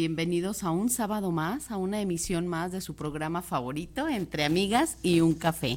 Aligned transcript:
Bienvenidos 0.00 0.62
a 0.62 0.70
un 0.70 0.88
sábado 0.88 1.30
más, 1.30 1.70
a 1.70 1.76
una 1.76 2.00
emisión 2.00 2.46
más 2.46 2.72
de 2.72 2.80
su 2.80 2.94
programa 2.94 3.42
favorito, 3.42 4.08
Entre 4.08 4.46
Amigas 4.46 4.96
y 5.02 5.20
un 5.20 5.34
Café. 5.34 5.76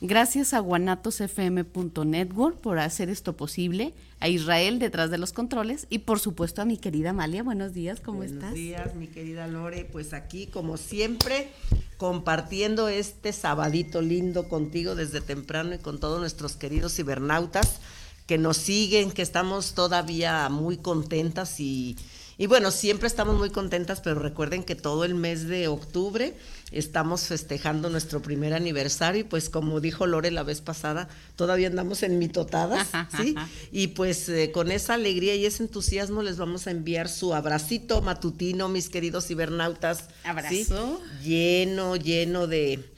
Gracias 0.00 0.54
a 0.54 0.58
guanatosfm.network 0.58 2.58
por 2.58 2.80
hacer 2.80 3.10
esto 3.10 3.36
posible, 3.36 3.94
a 4.18 4.26
Israel 4.26 4.80
detrás 4.80 5.12
de 5.12 5.18
los 5.18 5.32
controles 5.32 5.86
y 5.88 6.00
por 6.00 6.18
supuesto 6.18 6.60
a 6.60 6.64
mi 6.64 6.78
querida 6.78 7.10
Amalia. 7.10 7.44
Buenos 7.44 7.72
días, 7.72 8.00
¿cómo 8.00 8.24
estás? 8.24 8.40
Buenos 8.40 8.56
días, 8.56 8.96
mi 8.96 9.06
querida 9.06 9.46
Lore. 9.46 9.84
Pues 9.84 10.14
aquí, 10.14 10.48
como 10.48 10.76
siempre, 10.76 11.52
compartiendo 11.96 12.88
este 12.88 13.32
sabadito 13.32 14.02
lindo 14.02 14.48
contigo 14.48 14.96
desde 14.96 15.20
temprano 15.20 15.76
y 15.76 15.78
con 15.78 16.00
todos 16.00 16.18
nuestros 16.18 16.56
queridos 16.56 16.96
cibernautas 16.96 17.78
que 18.26 18.36
nos 18.36 18.56
siguen, 18.56 19.12
que 19.12 19.22
estamos 19.22 19.74
todavía 19.74 20.48
muy 20.48 20.76
contentas 20.76 21.60
y 21.60 21.96
y 22.40 22.46
bueno, 22.46 22.70
siempre 22.70 23.06
estamos 23.06 23.36
muy 23.36 23.50
contentas, 23.50 24.00
pero 24.00 24.18
recuerden 24.18 24.64
que 24.64 24.74
todo 24.74 25.04
el 25.04 25.14
mes 25.14 25.46
de 25.46 25.68
octubre 25.68 26.34
estamos 26.72 27.24
festejando 27.24 27.90
nuestro 27.90 28.22
primer 28.22 28.54
aniversario 28.54 29.20
y 29.20 29.24
pues 29.24 29.50
como 29.50 29.78
dijo 29.78 30.06
Lore 30.06 30.30
la 30.30 30.42
vez 30.42 30.62
pasada, 30.62 31.10
todavía 31.36 31.68
andamos 31.68 32.02
en 32.02 32.18
mitotadas, 32.18 32.88
¿sí? 33.20 33.34
Y 33.72 33.88
pues 33.88 34.26
eh, 34.30 34.52
con 34.52 34.70
esa 34.70 34.94
alegría 34.94 35.34
y 35.34 35.44
ese 35.44 35.64
entusiasmo 35.64 36.22
les 36.22 36.38
vamos 36.38 36.66
a 36.66 36.70
enviar 36.70 37.10
su 37.10 37.34
abracito 37.34 38.00
matutino, 38.00 38.70
mis 38.70 38.88
queridos 38.88 39.26
cibernautas. 39.26 40.08
Abrazo. 40.24 40.98
Lleno, 41.22 41.96
lleno 41.96 42.46
de 42.46 42.90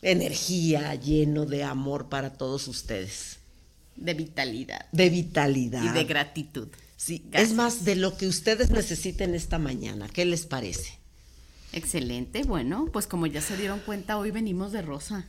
energía, 0.00 0.94
lleno 0.94 1.44
de 1.44 1.62
amor 1.62 2.08
para 2.08 2.32
todos 2.38 2.66
ustedes. 2.68 3.36
De 3.96 4.14
vitalidad. 4.14 4.86
De 4.92 5.10
vitalidad. 5.10 5.84
Y 5.84 5.88
de 5.90 6.04
gratitud. 6.04 6.68
Sí, 6.98 7.24
es 7.30 7.54
más 7.54 7.84
de 7.84 7.94
lo 7.94 8.16
que 8.16 8.26
ustedes 8.26 8.70
necesiten 8.70 9.36
esta 9.36 9.60
mañana. 9.60 10.08
¿Qué 10.08 10.24
les 10.24 10.46
parece? 10.46 10.98
Excelente. 11.72 12.42
Bueno, 12.42 12.88
pues 12.92 13.06
como 13.06 13.26
ya 13.28 13.40
se 13.40 13.56
dieron 13.56 13.78
cuenta, 13.78 14.18
hoy 14.18 14.32
venimos 14.32 14.72
de 14.72 14.82
rosa 14.82 15.28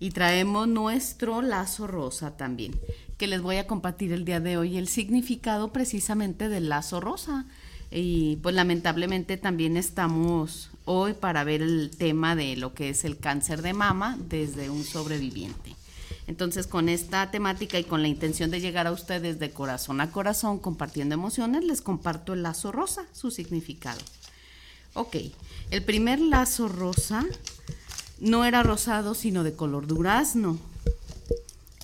y 0.00 0.10
traemos 0.10 0.66
nuestro 0.66 1.40
lazo 1.40 1.86
rosa 1.86 2.36
también, 2.36 2.74
que 3.16 3.28
les 3.28 3.40
voy 3.40 3.58
a 3.58 3.68
compartir 3.68 4.12
el 4.12 4.24
día 4.24 4.40
de 4.40 4.56
hoy 4.56 4.76
el 4.76 4.88
significado 4.88 5.72
precisamente 5.72 6.48
del 6.48 6.68
lazo 6.68 6.98
rosa. 6.98 7.46
Y 7.92 8.36
pues 8.42 8.56
lamentablemente 8.56 9.36
también 9.36 9.76
estamos 9.76 10.72
hoy 10.84 11.12
para 11.12 11.44
ver 11.44 11.62
el 11.62 11.92
tema 11.96 12.34
de 12.34 12.56
lo 12.56 12.74
que 12.74 12.88
es 12.88 13.04
el 13.04 13.18
cáncer 13.18 13.62
de 13.62 13.72
mama 13.72 14.18
desde 14.28 14.68
un 14.68 14.82
sobreviviente. 14.82 15.76
Entonces, 16.26 16.66
con 16.66 16.88
esta 16.88 17.30
temática 17.30 17.78
y 17.78 17.84
con 17.84 18.02
la 18.02 18.08
intención 18.08 18.50
de 18.50 18.60
llegar 18.60 18.86
a 18.86 18.92
ustedes 18.92 19.38
de 19.38 19.50
corazón 19.50 20.00
a 20.00 20.10
corazón, 20.10 20.58
compartiendo 20.58 21.14
emociones, 21.14 21.64
les 21.64 21.82
comparto 21.82 22.32
el 22.32 22.42
lazo 22.42 22.72
rosa, 22.72 23.04
su 23.12 23.30
significado. 23.30 24.00
Ok, 24.94 25.16
el 25.70 25.82
primer 25.82 26.20
lazo 26.20 26.68
rosa 26.68 27.26
no 28.20 28.44
era 28.44 28.62
rosado, 28.62 29.14
sino 29.14 29.44
de 29.44 29.54
color 29.54 29.86
durazno. 29.86 30.58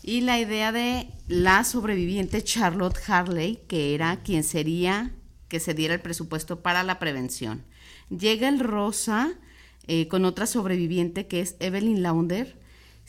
Y 0.03 0.23
la 0.23 0.39
idea 0.39 0.73
de 0.73 1.09
la 1.29 1.65
sobreviviente 1.65 2.43
Charlotte 2.43 2.99
Harley, 3.07 3.59
que 3.69 3.95
era 3.95 4.23
quien 4.23 4.45
sería 4.45 5.13
que 5.49 5.61
se 5.61 5.75
diera 5.75 5.95
el 5.95 6.01
presupuesto 6.01 6.61
para 6.61 6.83
la 6.85 6.99
prevención. 6.99 7.65
Llega 8.09 8.49
el 8.49 8.61
rosa 8.61 9.35
eh, 9.89 10.09
con 10.09 10.25
otra 10.25 10.47
sobreviviente 10.47 11.27
que 11.27 11.41
es 11.41 11.57
Evelyn 11.59 12.03
Launder, 12.03 12.60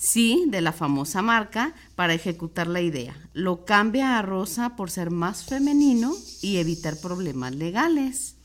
sí 0.02 0.46
de 0.48 0.62
la 0.62 0.72
famosa 0.72 1.22
marca 1.22 1.76
para 1.96 2.16
ejecutar 2.16 2.66
la 2.66 2.82
idea. 2.82 3.16
Lo 3.34 3.66
cambia 3.66 4.18
a 4.18 4.24
rosa 4.24 4.76
por 4.76 4.90
ser 4.90 5.12
más 5.12 5.46
femenino 5.46 6.16
y 6.42 6.58
evitar 6.58 6.98
problemas 6.98 7.54
legales. 7.54 8.36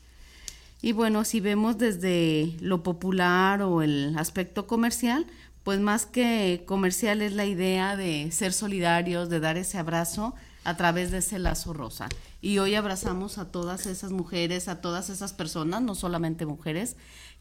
Y 0.83 0.91
bueno, 0.91 1.25
si 1.25 1.39
vemos 1.39 1.79
desde 1.79 2.55
lo 2.59 2.83
popular 2.83 3.63
o 3.63 3.81
el 3.81 4.15
aspecto 4.19 4.67
comercial, 4.67 5.25
pues 5.63 5.79
más 5.79 6.05
que 6.05 6.63
comercial 6.67 7.23
es 7.23 7.33
la 7.33 7.47
idea 7.47 7.95
de 7.95 8.31
ser 8.31 8.53
solidarios, 8.53 9.27
de 9.27 9.39
dar 9.39 9.57
ese 9.57 9.79
abrazo 9.79 10.35
a 10.63 10.77
través 10.77 11.09
de 11.09 11.17
ese 11.17 11.39
lazo 11.39 11.73
rosa. 11.73 12.07
Y 12.39 12.59
hoy 12.59 12.75
abrazamos 12.75 13.39
a 13.39 13.51
todas 13.51 13.87
esas 13.87 14.11
mujeres, 14.11 14.67
a 14.67 14.79
todas 14.79 15.09
esas 15.09 15.33
personas, 15.33 15.81
no 15.81 15.95
solamente 15.95 16.45
mujeres, 16.45 16.97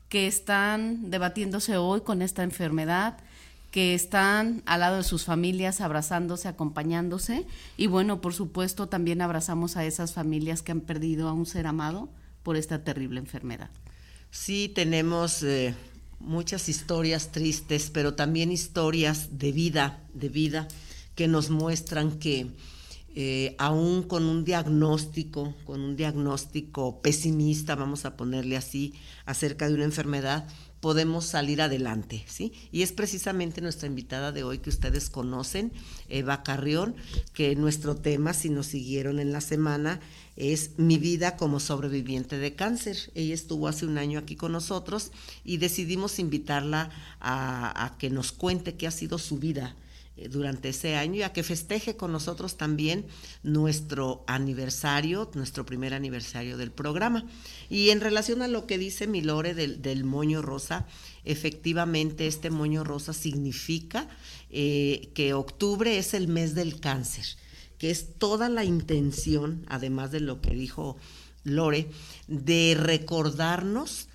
que 0.09 0.27
están 0.27 1.11
debatiéndose 1.11 1.77
hoy 1.77 2.01
con 2.01 2.23
esta 2.23 2.45
enfermedad, 2.45 3.19
que 3.77 3.93
están 3.93 4.63
al 4.65 4.81
lado 4.81 4.97
de 4.97 5.03
sus 5.03 5.27
familias, 5.27 5.83
abrazándose, 5.83 6.49
acompañándose. 6.49 7.45
Y 7.77 7.89
bueno, 7.89 8.23
por 8.23 8.33
supuesto, 8.33 8.89
también 8.89 9.21
abrazamos 9.21 9.77
a 9.77 9.85
esas 9.85 10.15
familias 10.15 10.63
que 10.63 10.73
han 10.73 10.81
perdido 10.81 11.29
a 11.29 11.35
un 11.35 11.45
ser 11.45 11.67
amado 11.67 12.09
por 12.43 12.57
esta 12.57 12.85
terrible 12.85 13.21
enfermedad. 13.21 13.69
Sí, 14.31 14.73
tenemos 14.75 15.43
eh, 15.43 15.75
muchas 16.21 16.71
historias 16.71 17.33
tristes, 17.33 17.91
pero 17.91 18.15
también 18.15 18.51
historias 18.51 19.39
de 19.39 19.53
vida, 19.53 20.01
de 20.15 20.31
vida, 20.31 20.69
que 21.15 21.29
nos 21.29 21.51
muestran 21.51 22.19
que 22.19 22.47
eh, 23.15 23.57
aún 23.59 24.05
con 24.05 24.25
un 24.25 24.45
diagnóstico, 24.45 25.55
con 25.65 25.83
un 25.83 25.97
diagnóstico 25.97 27.03
pesimista, 27.03 27.75
vamos 27.75 28.07
a 28.07 28.17
ponerle 28.17 28.57
así, 28.57 28.95
acerca 29.27 29.69
de 29.69 29.75
una 29.75 29.85
enfermedad, 29.85 30.47
podemos 30.87 31.25
salir 31.25 31.63
adelante, 31.63 32.25
¿sí? 32.29 32.53
Y 32.71 32.83
es 32.83 32.93
precisamente 32.93 33.61
nuestra 33.61 33.89
invitada 33.89 34.31
de 34.31 34.45
hoy 34.45 34.59
que 34.59 34.71
ustedes 34.71 35.11
conocen, 35.11 35.73
Eva 36.09 36.45
Carrión, 36.45 36.95
que 37.35 37.57
nuestro 37.57 37.97
tema, 37.97 38.33
si 38.35 38.51
nos 38.51 38.69
siguieron 38.69 39.19
en 39.19 39.33
la 39.33 39.41
semana, 39.41 39.99
es 40.37 40.79
mi 40.79 40.97
vida 40.97 41.37
como 41.37 41.59
sobreviviente 41.59 42.39
de 42.39 42.55
cáncer. 42.55 42.97
Ella 43.17 43.35
estuvo 43.35 43.67
hace 43.67 43.85
un 43.85 43.99
año 43.99 44.21
aquí 44.21 44.37
con 44.37 44.53
nosotros 44.53 45.11
y 45.45 45.57
decidimos 45.57 46.21
invitarla 46.21 46.91
a, 47.21 47.97
que 47.99 48.09
nos 48.09 48.31
cuente 48.31 48.77
qué 48.77 48.87
ha 48.87 48.93
sido 48.93 49.19
su 49.19 49.39
vida 49.39 49.75
durante 50.31 50.71
ese 50.71 50.97
año 50.97 51.17
y 51.17 51.23
a 51.23 51.33
que 51.33 51.43
festeje 51.43 51.97
con 51.97 52.11
nosotros 52.11 52.57
también 52.57 53.07
nuestro 53.43 54.25
aniversario, 54.27 55.31
nuestro 55.35 55.67
primer 55.67 55.93
aniversario 55.93 56.57
del 56.57 56.73
programa. 56.73 57.27
Y 57.69 57.91
en 57.91 58.01
relación 58.01 58.43
a 58.43 58.49
lo 58.49 58.67
que 58.67 58.79
dice 58.79 59.07
Milore 59.07 59.55
del, 59.55 59.83
del 59.83 60.05
moño 60.05 60.41
rosa, 60.41 60.87
efectivamente 61.25 62.27
este 62.27 62.51
moño 62.51 62.85
rosa 62.85 63.13
significa 63.13 64.09
eh, 64.49 65.11
que 65.15 65.35
octubre 65.35 65.99
es 65.99 66.15
el 66.15 66.29
mes 66.29 66.55
del 66.55 66.81
cáncer, 66.81 67.27
que 67.79 67.91
es 67.91 68.15
toda 68.19 68.49
la 68.49 68.65
intención, 68.65 69.67
además 69.69 70.13
de 70.13 70.21
lo 70.21 70.41
que 70.41 70.55
dijo 70.55 70.97
Lore, 71.45 71.91
de 72.27 72.77
recordarnos 72.79 74.09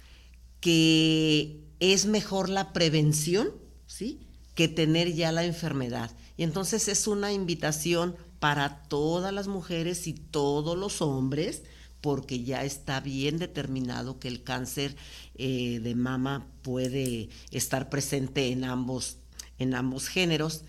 que 0.62 1.60
es 1.80 2.06
mejor 2.06 2.50
la 2.50 2.74
prevención, 2.74 3.50
¿sí? 3.88 4.20
Que 4.56 4.68
tener 4.68 5.14
ya 5.14 5.32
la 5.32 5.46
enfermedad. 5.46 6.12
Y 6.38 6.44
entonces 6.44 6.88
es 6.88 7.08
una 7.08 7.32
invitación 7.32 8.16
para 8.40 8.84
todas 8.84 9.34
las 9.34 9.48
mujeres 9.48 10.08
y 10.08 10.14
todos 10.14 10.78
los 10.78 11.02
hombres, 11.02 11.64
porque 12.02 12.44
ya 12.44 12.64
está 12.64 13.00
bien 13.00 13.38
determinado 13.38 14.20
que 14.20 14.28
el 14.28 14.44
cáncer 14.44 14.96
eh, 15.36 15.80
de 15.82 15.96
mama 15.96 16.48
puede 16.64 17.30
estar 17.52 17.90
presente 17.90 18.52
en 18.52 18.64
ambos, 18.64 19.18
en 19.60 19.76
ambos 19.76 20.08
géneros. 20.08 20.64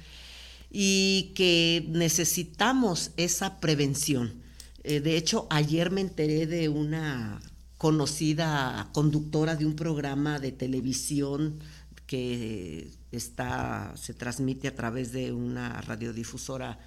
y 0.74 1.32
que 1.34 1.84
necesitamos 1.90 3.10
esa 3.18 3.60
prevención. 3.60 4.42
Eh, 4.84 5.00
de 5.00 5.18
hecho, 5.18 5.46
ayer 5.50 5.90
me 5.90 6.00
enteré 6.00 6.46
de 6.46 6.70
una 6.70 7.42
conocida 7.76 8.88
conductora 8.92 9.56
de 9.56 9.66
un 9.66 9.76
programa 9.76 10.38
de 10.38 10.52
televisión 10.52 11.58
que 12.06 12.90
está, 13.12 13.92
se 13.96 14.14
transmite 14.14 14.68
a 14.68 14.74
través 14.74 15.12
de 15.12 15.32
una 15.32 15.80
radiodifusora 15.82 16.78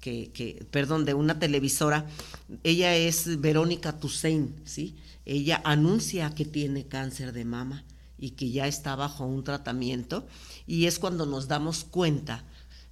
que, 0.00 0.64
perdón, 0.70 1.04
de 1.04 1.14
una 1.14 1.38
televisora. 1.38 2.06
Ella 2.62 2.94
es 2.94 3.40
Verónica 3.40 3.98
Toussaint, 3.98 4.64
¿sí? 4.64 4.96
Ella 5.24 5.60
anuncia 5.64 6.32
que 6.34 6.44
tiene 6.44 6.86
cáncer 6.86 7.32
de 7.32 7.44
mama 7.44 7.84
y 8.16 8.30
que 8.30 8.50
ya 8.50 8.68
está 8.68 8.94
bajo 8.94 9.26
un 9.26 9.42
tratamiento 9.42 10.26
y 10.66 10.86
es 10.86 10.98
cuando 10.98 11.26
nos 11.26 11.48
damos 11.48 11.84
cuenta 11.84 12.44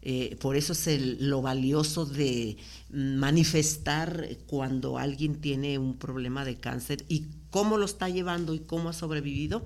eh, 0.07 0.37
por 0.39 0.55
eso 0.55 0.75
es 0.75 1.21
lo 1.21 1.41
valioso 1.41 2.05
de 2.05 2.59
manifestar 2.91 4.29
cuando 4.47 4.99
alguien 4.99 5.41
tiene 5.41 5.79
un 5.79 5.97
problema 5.97 6.45
de 6.45 6.57
cáncer 6.57 7.07
y 7.09 7.25
cómo 7.49 7.79
lo 7.79 7.87
está 7.87 8.11
llevando 8.11 8.53
y 8.53 8.59
cómo 8.59 8.91
ha 8.91 8.93
sobrevivido 8.93 9.65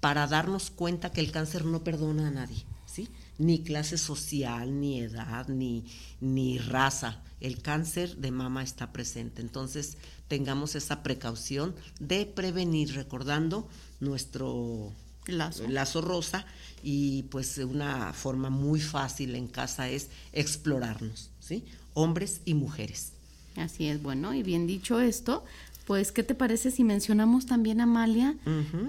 para 0.00 0.26
darnos 0.26 0.70
cuenta 0.70 1.10
que 1.10 1.20
el 1.20 1.32
cáncer 1.32 1.64
no 1.64 1.82
perdona 1.82 2.28
a 2.28 2.30
nadie, 2.30 2.64
¿sí? 2.86 3.08
Ni 3.38 3.62
clase 3.62 3.98
social, 3.98 4.80
ni 4.80 5.00
edad, 5.00 5.48
ni, 5.48 5.84
ni 6.20 6.58
raza. 6.58 7.22
El 7.40 7.62
cáncer 7.62 8.16
de 8.16 8.30
mama 8.30 8.62
está 8.62 8.92
presente. 8.92 9.42
Entonces, 9.42 9.96
tengamos 10.28 10.74
esa 10.74 11.02
precaución 11.02 11.74
de 12.00 12.26
prevenir, 12.26 12.94
recordando 12.94 13.68
nuestro 14.00 14.92
lazo 15.26 16.00
rosa 16.00 16.46
y 16.82 17.24
pues 17.24 17.58
una 17.58 18.12
forma 18.12 18.50
muy 18.50 18.80
fácil 18.80 19.34
en 19.34 19.46
casa 19.46 19.88
es 19.88 20.08
explorarnos, 20.32 21.30
¿sí? 21.40 21.64
Hombres 21.94 22.40
y 22.44 22.54
mujeres. 22.54 23.12
Así 23.56 23.88
es, 23.88 24.00
bueno, 24.00 24.34
y 24.34 24.42
bien 24.42 24.66
dicho 24.66 25.00
esto, 25.00 25.44
pues, 25.88 26.12
¿qué 26.12 26.22
te 26.22 26.34
parece 26.34 26.70
si 26.70 26.84
mencionamos 26.84 27.46
también, 27.46 27.80
Amalia, 27.80 28.36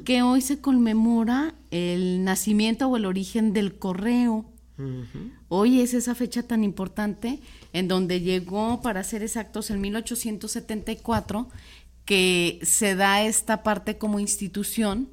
que 0.03 0.21
hoy 0.21 0.41
se 0.41 0.59
conmemora 0.59 1.55
el 1.71 2.25
nacimiento 2.25 2.89
o 2.89 2.97
el 2.97 3.05
origen 3.05 3.53
del 3.53 3.75
correo? 3.79 4.43
Hoy 5.47 5.79
es 5.79 5.93
esa 5.93 6.13
fecha 6.13 6.43
tan 6.43 6.61
importante 6.61 7.39
en 7.71 7.87
donde 7.87 8.19
llegó, 8.19 8.81
para 8.81 9.05
ser 9.05 9.23
exactos, 9.23 9.69
en 9.69 9.79
1874, 9.79 11.47
que 12.03 12.59
se 12.63 12.95
da 12.95 13.23
esta 13.23 13.63
parte 13.63 13.97
como 13.97 14.19
institución 14.19 15.07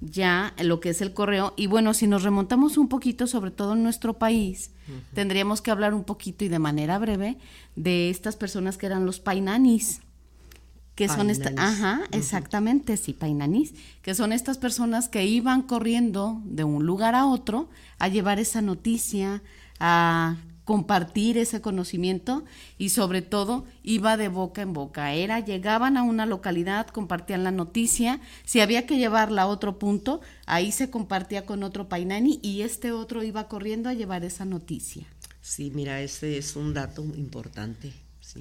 ya 0.00 0.52
lo 0.60 0.80
que 0.80 0.88
es 0.88 1.00
el 1.00 1.14
correo. 1.14 1.54
Y 1.56 1.68
bueno, 1.68 1.94
si 1.94 2.08
nos 2.08 2.24
remontamos 2.24 2.76
un 2.76 2.88
poquito, 2.88 3.28
sobre 3.28 3.52
todo 3.52 3.74
en 3.74 3.84
nuestro 3.84 4.14
país, 4.14 4.72
tendríamos 5.14 5.62
que 5.62 5.70
hablar 5.70 5.94
un 5.94 6.02
poquito 6.02 6.44
y 6.44 6.48
de 6.48 6.58
manera 6.58 6.98
breve 6.98 7.36
de 7.76 8.10
estas 8.10 8.34
personas 8.34 8.78
que 8.78 8.86
eran 8.86 9.06
los 9.06 9.20
painanis. 9.20 10.00
Que 11.08 11.08
son 11.08 11.30
estas, 11.30 11.54
ajá, 11.56 12.02
exactamente, 12.12 12.96
sí, 12.98 13.14
painanis, 13.14 13.72
que 14.02 14.14
son 14.14 14.34
estas 14.34 14.58
personas 14.58 15.08
que 15.08 15.24
iban 15.24 15.62
corriendo 15.62 16.42
de 16.44 16.64
un 16.64 16.84
lugar 16.84 17.14
a 17.14 17.24
otro 17.24 17.70
a 17.98 18.08
llevar 18.08 18.38
esa 18.38 18.60
noticia, 18.60 19.42
a 19.78 20.36
compartir 20.64 21.38
ese 21.38 21.62
conocimiento 21.62 22.44
y 22.76 22.90
sobre 22.90 23.22
todo 23.22 23.64
iba 23.82 24.18
de 24.18 24.28
boca 24.28 24.60
en 24.60 24.74
boca. 24.74 25.14
Era, 25.14 25.40
llegaban 25.40 25.96
a 25.96 26.02
una 26.02 26.26
localidad, 26.26 26.86
compartían 26.88 27.44
la 27.44 27.50
noticia, 27.50 28.20
si 28.44 28.60
había 28.60 28.84
que 28.84 28.98
llevarla 28.98 29.42
a 29.42 29.46
otro 29.46 29.78
punto, 29.78 30.20
ahí 30.44 30.70
se 30.70 30.90
compartía 30.90 31.46
con 31.46 31.62
otro 31.62 31.88
Painani 31.88 32.40
y 32.42 32.60
este 32.60 32.92
otro 32.92 33.22
iba 33.22 33.48
corriendo 33.48 33.88
a 33.88 33.94
llevar 33.94 34.22
esa 34.22 34.44
noticia. 34.44 35.06
Sí, 35.40 35.72
mira, 35.74 36.02
ese 36.02 36.36
es 36.36 36.56
un 36.56 36.74
dato 36.74 37.02
importante, 37.16 37.90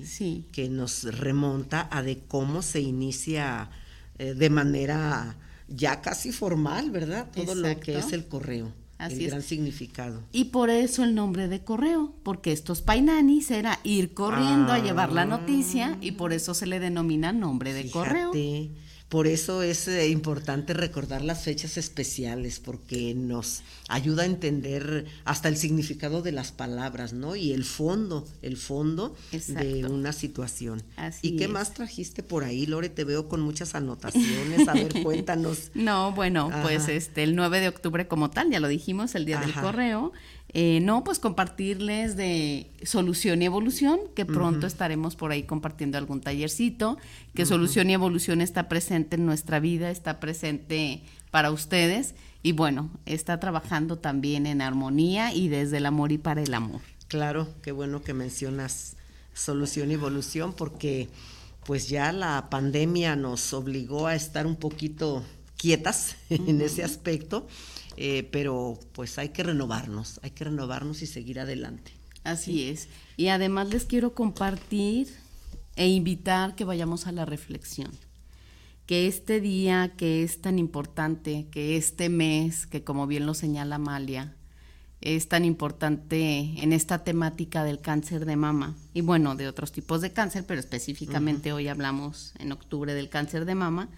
¿sí? 0.04 0.46
Que 0.52 0.70
nos 0.70 1.04
remonta 1.04 1.88
a 1.92 2.02
de 2.02 2.20
cómo 2.28 2.62
se 2.62 2.82
inicia 2.82 3.70
eh, 4.18 4.34
de 4.34 4.50
manera 4.50 5.36
ya 5.68 6.02
casi 6.02 6.32
formal, 6.32 6.92
¿verdad? 6.92 7.28
Todo 7.34 7.56
lo 7.56 7.80
que 7.80 7.98
es 7.98 8.12
el 8.14 8.28
correo. 8.28 8.72
Así 8.98 9.24
el 9.24 9.30
gran 9.30 9.44
significado. 9.44 10.22
Y 10.34 10.46
por 10.46 10.70
eso 10.70 11.06
el 11.06 11.16
nombre 11.16 11.48
de 11.48 11.64
correo, 11.64 12.14
porque 12.24 12.52
estos 12.52 12.82
painanis 12.82 13.50
era 13.50 13.80
ir 13.84 14.14
corriendo 14.14 14.74
a 14.74 14.80
llevar 14.80 15.14
la 15.14 15.26
noticia 15.26 15.98
y 16.02 16.12
por 16.12 16.34
eso 16.34 16.54
se 16.54 16.68
le 16.68 16.82
denomina 16.82 17.32
nombre 17.32 17.74
de 17.74 17.90
correo. 17.90 18.34
Por 19.10 19.26
eso 19.26 19.64
es 19.64 19.88
eh, 19.88 20.08
importante 20.10 20.76
recordar 20.76 21.24
las 21.24 21.44
fechas 21.44 21.78
especiales, 21.78 22.60
porque 22.60 23.16
nos 23.16 23.64
ayuda 23.88 24.22
a 24.22 24.26
entender 24.28 25.08
hasta 25.26 25.50
el 25.50 25.58
significado 25.58 26.22
de 26.22 26.32
las 26.32 26.52
palabras, 26.52 27.12
¿no? 27.12 27.36
Y 27.36 27.54
el 27.54 27.64
fondo, 27.64 28.28
el 28.44 28.56
fondo 28.56 29.16
de 29.32 29.88
una 29.88 30.14
situación. 30.14 30.84
¿Y 31.24 31.38
qué 31.38 31.48
más 31.48 31.74
trajiste 31.74 32.22
por 32.22 32.44
ahí, 32.44 32.68
Lore? 32.68 32.90
Te 32.90 33.04
veo 33.04 33.28
con 33.28 33.42
muchas 33.42 33.74
anotaciones. 33.76 34.68
A 34.68 34.74
ver, 34.74 35.02
cuéntanos. 35.02 35.72
No, 35.74 36.12
bueno, 36.12 36.52
pues 36.62 36.88
este, 36.88 37.24
el 37.24 37.36
9 37.36 37.62
de 37.62 37.68
octubre 37.68 38.08
como 38.08 38.30
tal, 38.30 38.52
ya 38.52 38.60
lo 38.60 38.68
dijimos, 38.68 39.16
el 39.16 39.26
día 39.26 39.40
del 39.40 39.54
correo. 39.54 40.14
Eh, 40.54 40.80
no, 40.82 41.04
pues 41.04 41.20
compartirles 41.20 42.16
de 42.16 42.72
solución 42.84 43.42
y 43.42 43.46
evolución, 43.46 44.00
que 44.16 44.26
pronto 44.26 44.66
estaremos 44.66 45.16
por 45.16 45.32
ahí 45.32 45.44
compartiendo 45.44 45.98
algún 45.98 46.22
tallercito, 46.22 46.98
que 47.36 47.46
solución 47.46 47.90
y 47.90 47.94
evolución 47.94 48.42
está 48.42 48.68
presente 48.68 49.16
en 49.16 49.28
nuestra 49.28 49.60
vida, 49.60 49.92
está 49.92 50.20
presente 50.20 51.02
para 51.30 51.52
ustedes 51.52 52.16
y 52.42 52.54
bueno, 52.54 52.90
está 53.06 53.40
trabajando 53.40 54.00
también 54.00 54.48
en 54.48 54.62
armonía 54.62 55.34
y 55.34 55.50
desde 55.50 55.78
el 55.78 55.86
amor 55.86 56.12
y 56.12 56.18
para 56.18 56.42
el 56.42 56.54
amor. 56.56 56.82
Claro, 57.08 57.48
qué 57.62 57.72
bueno 57.72 58.02
que 58.02 58.16
mencionas 58.16 58.96
solución 59.36 59.92
y 59.92 59.96
evolución 59.96 60.54
porque 60.54 61.10
pues 61.64 61.90
ya 61.90 62.12
la 62.12 62.50
pandemia 62.50 63.16
nos 63.16 63.54
obligó 63.54 64.08
a 64.08 64.16
estar 64.16 64.48
un 64.48 64.56
poquito 64.56 65.24
quietas 65.58 66.16
en 66.30 66.60
ese 66.62 66.84
aspecto 66.84 67.46
eh, 67.98 68.28
pero 68.32 68.80
pues 68.94 69.18
hay 69.18 69.30
que 69.30 69.44
renovarnos, 69.44 70.20
hay 70.24 70.32
que 70.32 70.46
renovarnos 70.46 71.02
y 71.02 71.08
seguir 71.08 71.40
adelante. 71.40 71.92
Así 72.24 72.70
es. 72.70 72.88
Y 73.18 73.28
además 73.28 73.70
les 73.70 73.86
quiero 73.86 74.14
compartir 74.14 75.08
e 75.76 75.88
invitar 75.88 76.56
que 76.56 76.66
vayamos 76.66 77.08
a 77.08 77.12
la 77.12 77.26
reflexión. 77.26 77.92
Que 78.86 79.08
este 79.08 79.40
día 79.40 79.94
que 79.96 80.24
es 80.24 80.42
tan 80.42 80.60
importante, 80.60 81.48
que 81.52 81.78
este 81.78 82.10
mes, 82.10 82.66
que 82.66 82.84
como 82.84 83.08
bien 83.08 83.26
lo 83.26 83.34
señala 83.34 83.76
Amalia, 83.76 84.36
es 85.02 85.30
tan 85.30 85.46
importante 85.46 86.62
en 86.62 86.74
esta 86.74 87.04
temática 87.04 87.64
del 87.64 87.80
cáncer 87.80 88.26
de 88.26 88.36
mama 88.36 88.76
y 88.94 89.02
bueno, 89.02 89.36
de 89.36 89.48
otros 89.48 89.72
tipos 89.72 90.02
de 90.02 90.12
cáncer, 90.12 90.44
pero 90.46 90.60
específicamente 90.60 91.54
hoy 91.54 91.70
hablamos 91.70 92.34
en 92.40 92.52
octubre 92.52 92.94
del 92.94 93.08
cáncer 93.08 93.46
de 93.46 93.56
mama 93.56 93.90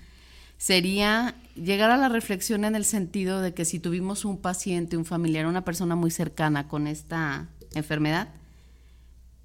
sería 0.62 1.34
llegar 1.56 1.90
a 1.90 1.98
la 1.98 2.08
reflexión 2.08 2.66
en 2.66 2.76
el 2.76 2.86
sentido 2.86 3.42
de 3.42 3.52
que 3.52 3.66
si 3.66 3.80
tuvimos 3.80 4.26
un 4.26 4.38
paciente, 4.38 4.96
un 4.96 5.06
familiar, 5.06 5.48
una 5.48 5.66
persona 5.66 5.96
muy 5.96 6.12
cercana 6.12 6.68
con 6.68 6.86
esta 6.86 7.48
enfermedad, 7.74 8.28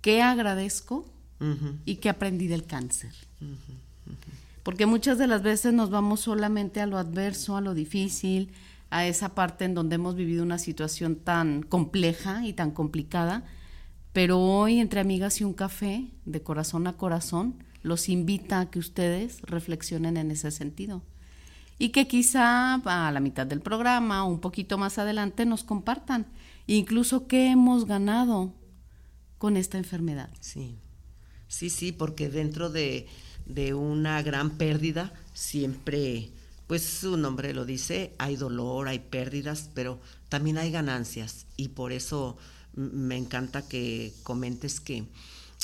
¿qué 0.02 0.20
agradezco 0.20 1.06
y 1.86 1.96
qué 1.96 2.10
aprendí 2.10 2.48
del 2.48 2.64
cáncer? 2.64 3.14
Porque 4.62 4.84
muchas 4.84 5.16
de 5.16 5.26
las 5.26 5.42
veces 5.42 5.72
nos 5.72 5.88
vamos 5.88 6.20
solamente 6.20 6.82
a 6.82 6.86
lo 6.86 6.98
adverso, 6.98 7.56
a 7.56 7.62
lo 7.62 7.72
difícil, 7.72 8.50
a 8.90 9.06
esa 9.06 9.30
parte 9.34 9.64
en 9.64 9.72
donde 9.72 9.94
hemos 9.94 10.16
vivido 10.16 10.42
una 10.42 10.58
situación 10.58 11.16
tan 11.16 11.62
compleja 11.62 12.44
y 12.44 12.52
tan 12.52 12.72
complicada, 12.72 13.42
pero 14.12 14.38
hoy 14.38 14.80
entre 14.80 15.00
amigas 15.00 15.40
y 15.40 15.44
un 15.44 15.54
café, 15.54 16.08
de 16.26 16.42
corazón 16.42 16.86
a 16.86 16.92
corazón, 16.92 17.54
los 17.86 18.08
invita 18.08 18.60
a 18.60 18.70
que 18.70 18.80
ustedes 18.80 19.40
reflexionen 19.42 20.16
en 20.16 20.32
ese 20.32 20.50
sentido. 20.50 21.02
Y 21.78 21.90
que 21.90 22.08
quizá 22.08 22.74
a 22.74 23.12
la 23.12 23.20
mitad 23.20 23.46
del 23.46 23.60
programa 23.60 24.24
o 24.24 24.28
un 24.28 24.40
poquito 24.40 24.76
más 24.76 24.98
adelante 24.98 25.46
nos 25.46 25.62
compartan 25.62 26.26
incluso 26.66 27.28
qué 27.28 27.46
hemos 27.48 27.86
ganado 27.86 28.52
con 29.38 29.56
esta 29.56 29.78
enfermedad. 29.78 30.30
Sí, 30.40 30.78
sí, 31.46 31.70
sí, 31.70 31.92
porque 31.92 32.28
dentro 32.28 32.70
de, 32.70 33.06
de 33.44 33.72
una 33.74 34.20
gran 34.22 34.58
pérdida 34.58 35.12
siempre, 35.32 36.30
pues 36.66 36.82
su 36.82 37.16
nombre 37.16 37.54
lo 37.54 37.64
dice, 37.64 38.14
hay 38.18 38.34
dolor, 38.34 38.88
hay 38.88 38.98
pérdidas, 38.98 39.70
pero 39.74 40.00
también 40.28 40.58
hay 40.58 40.72
ganancias. 40.72 41.46
Y 41.56 41.68
por 41.68 41.92
eso 41.92 42.36
me 42.74 43.16
encanta 43.16 43.68
que 43.68 44.12
comentes 44.24 44.80
que 44.80 45.04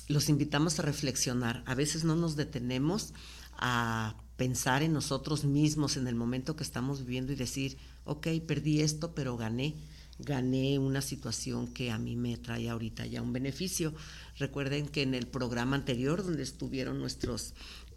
los 0.09 0.29
invitamos 0.29 0.79
a 0.79 0.83
reflexionar. 0.83 1.63
A 1.67 1.75
veces 1.75 2.05
no 2.05 2.17
nos 2.17 2.37
detenemos 2.37 3.13
a 3.57 4.17
pensar 4.37 4.83
en 4.83 4.93
nosotros 4.93 5.45
mismos 5.45 5.97
en 5.97 6.07
el 6.07 6.15
momento 6.15 6.57
que 6.57 6.65
estamos 6.65 7.01
viviendo 7.01 7.33
y 7.33 7.37
decir, 7.37 7.79
ok, 8.05 8.29
perdí 8.47 8.81
esto, 8.81 9.15
pero 9.15 9.37
gané, 9.37 9.77
gané 10.19 10.79
una 10.79 11.01
situación 11.01 11.69
que 11.69 11.91
a 11.91 11.99
mí 11.99 12.17
me 12.17 12.37
trae 12.37 12.69
ahorita 12.69 13.07
ya 13.07 13.23
un 13.23 13.33
beneficio. 13.33 13.95
Recuerden 14.39 14.89
que 14.89 15.03
en 15.03 15.15
el 15.15 15.27
programa 15.27 15.77
anterior, 15.77 16.25
donde 16.25 16.43
estuvieron 16.43 16.99
nuestros 16.99 17.55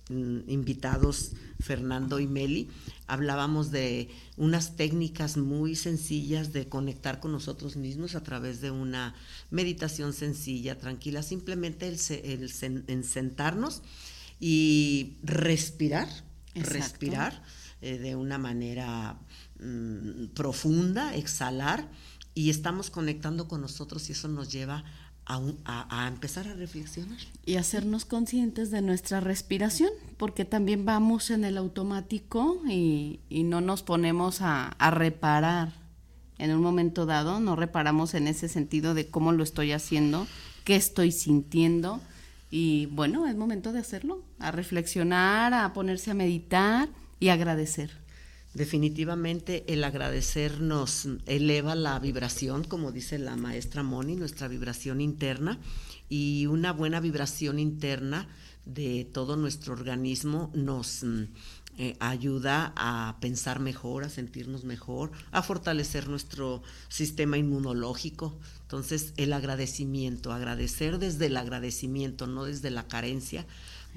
invitados 0.09 1.31
Fernando 1.59 2.19
y 2.19 2.27
Meli, 2.27 2.69
hablábamos 3.07 3.71
de 3.71 4.09
unas 4.38 4.75
técnicas 4.75 5.38
muy 5.38 5.75
sencillas 5.75 6.53
de 6.53 6.69
conectar 6.69 7.19
con 7.19 7.31
nosotros 7.31 7.75
mismos 7.75 8.15
a 8.15 8.21
través 8.21 8.62
de 8.62 8.71
una 8.71 9.15
meditación 9.50 10.13
sencilla, 10.13 10.77
tranquila, 10.77 11.24
simplemente 11.24 11.88
el, 11.88 12.00
el, 12.88 13.03
sentarnos 13.03 13.81
y 14.39 15.17
respirar, 15.24 16.07
respirar 16.53 17.41
eh, 17.81 17.97
de 17.97 18.15
una 18.15 18.38
manera 18.38 19.17
mm, 19.59 20.27
profunda, 20.35 21.15
exhalar 21.15 21.89
y 22.35 22.50
estamos 22.50 22.89
conectando 22.89 23.47
con 23.47 23.62
nosotros 23.62 24.09
y 24.09 24.12
eso 24.12 24.27
nos 24.27 24.51
lleva 24.51 24.83
a, 25.25 26.08
empezar 26.08 26.48
a 26.48 26.53
reflexionar. 26.53 27.17
Y 27.46 27.55
hacernos 27.55 28.05
conscientes 28.05 28.72
de 28.72 28.82
nuestra 28.82 29.20
respiración, 29.20 29.89
porque 30.17 30.46
también 30.46 30.86
vamos 30.86 31.32
en 31.32 31.44
el 31.44 31.58
automático 31.58 32.62
y, 32.67 33.20
no 33.29 33.62
nos 33.62 33.84
ponemos 33.84 34.41
a, 34.41 34.67
a, 34.67 34.91
reparar 34.91 35.74
en 36.38 36.51
un 36.51 36.62
momento 36.62 37.05
dado, 37.05 37.39
no 37.39 37.55
reparamos 37.55 38.13
en 38.13 38.27
ese 38.27 38.48
sentido 38.50 38.94
de 38.94 39.10
cómo 39.10 39.32
lo 39.32 39.44
estoy 39.44 39.72
haciendo, 39.72 40.27
qué 40.63 40.75
estoy 40.75 41.12
sintiendo. 41.12 42.01
Y 42.51 42.88
bueno, 42.88 43.27
es 43.27 43.36
momento 43.36 43.72
de 43.72 43.79
hacerlo, 43.79 44.22
a 44.39 44.51
reflexionar, 44.51 45.53
a 45.53 45.74
ponerse 45.74 46.12
a 46.12 46.13
meditar 46.13 46.89
y 47.20 47.29
agradecer. 47.29 48.04
Definitivamente 48.55 49.65
el 49.67 49.83
agradecer 49.83 50.62
nos 50.62 51.09
eleva 51.25 51.75
la 51.75 52.00
vibración, 52.00 52.63
como 52.63 52.93
dice 52.93 53.19
la 53.19 53.35
maestra 53.35 53.83
Moni, 53.83 54.15
nuestra 54.15 54.47
vibración 54.47 55.01
interna, 55.01 55.59
y 56.07 56.45
una 56.45 56.71
buena 56.71 57.01
vibración 57.01 57.59
interna 57.59 58.29
de 58.65 59.09
todo 59.12 59.35
nuestro 59.35 59.74
organismo 59.74 60.51
nos 60.53 61.03
mm, 61.03 61.24
eh, 61.79 61.97
ayuda 62.00 62.71
a 62.77 63.17
pensar 63.19 63.59
mejor, 63.59 64.05
a 64.05 64.09
sentirnos 64.09 64.63
mejor, 64.63 65.12
a 65.31 65.41
fortalecer 65.41 66.07
nuestro 66.07 66.63
sistema 66.88 67.38
inmunológico. 67.38 68.39
Entonces, 68.62 69.13
el 69.17 69.33
agradecimiento, 69.33 70.31
agradecer 70.31 70.97
desde 70.97 71.25
el 71.25 71.35
agradecimiento, 71.35 72.25
no 72.25 72.45
desde 72.45 72.71
la 72.71 72.88
carencia, 72.88 73.45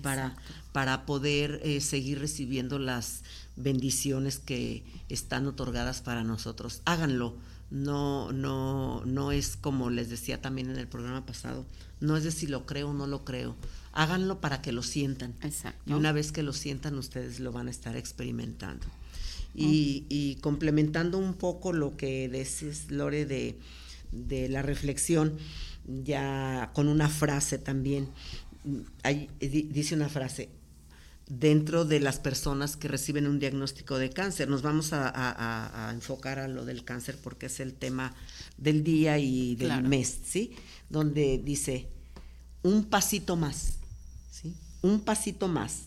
para, 0.03 0.37
para 0.73 1.07
poder 1.07 1.61
eh, 1.63 1.81
seguir 1.81 2.19
recibiendo 2.19 2.79
las 2.79 3.23
bendiciones 3.59 4.39
que 4.39 4.85
están 5.09 5.47
otorgadas 5.47 6.01
para 6.01 6.25
nosotros. 6.25 6.83
Háganlo. 6.85 7.37
No, 7.71 8.33
no, 8.33 9.05
no 9.05 9.31
es 9.31 9.57
como 9.57 9.91
les 9.91 10.09
decía 10.09 10.41
también 10.41 10.71
en 10.71 10.79
el 10.79 10.89
programa 10.89 11.27
pasado, 11.27 11.67
no 12.01 12.17
es 12.17 12.25
de 12.25 12.31
si 12.31 12.47
lo 12.47 12.65
creo 12.65 12.91
o 12.91 12.95
no 12.95 13.07
lo 13.07 13.27
creo. 13.27 13.57
Háganlo 13.93 14.41
para 14.41 14.63
que 14.63 14.73
lo 14.73 14.83
sientan. 14.83 15.35
Exacto. 15.43 15.83
Y 15.85 15.93
una 15.93 16.13
vez 16.13 16.33
que 16.33 16.43
lo 16.43 16.55
sientan, 16.55 16.97
ustedes 16.97 17.41
lo 17.41 17.53
van 17.53 17.69
a 17.69 17.71
estar 17.71 17.97
experimentando. 17.97 18.87
Y, 19.55 20.07
y 20.09 20.37
complementando 20.37 21.19
un 21.19 21.35
poco 21.35 21.73
lo 21.73 21.97
que 21.97 22.29
decís, 22.29 22.91
Lore, 22.91 23.27
de, 23.27 23.59
de 24.13 24.49
la 24.49 24.63
reflexión, 24.63 25.37
ya 26.05 26.71
con 26.75 26.89
una 26.89 27.09
frase 27.09 27.59
también. 27.59 28.09
Hay, 29.03 29.29
dice 29.41 29.95
una 29.95 30.09
frase, 30.09 30.49
dentro 31.29 31.85
de 31.85 32.01
las 32.01 32.19
personas 32.19 32.77
que 32.77 32.89
reciben 32.89 33.27
un 33.27 33.39
diagnóstico 33.39 33.99
de 33.99 34.11
cáncer. 34.11 34.49
Nos 34.49 34.63
vamos 34.63 34.93
a, 34.93 35.91
enfocar 35.93 36.39
a 36.39 36.49
lo 36.49 36.65
del 36.65 36.85
cáncer 36.85 37.19
porque 37.23 37.47
es 37.47 37.61
el 37.61 37.75
tema 37.75 38.15
del 38.57 38.83
día 38.83 39.19
y 39.19 39.55
del 39.57 39.83
mes, 39.83 40.19
¿sí? 40.25 40.53
Donde 40.89 41.39
dice, 41.39 41.89
un 42.63 42.85
pasito 42.85 43.37
más, 43.37 43.75
¿sí? 44.31 44.57
Un 44.83 45.01
pasito 45.01 45.49
más, 45.49 45.85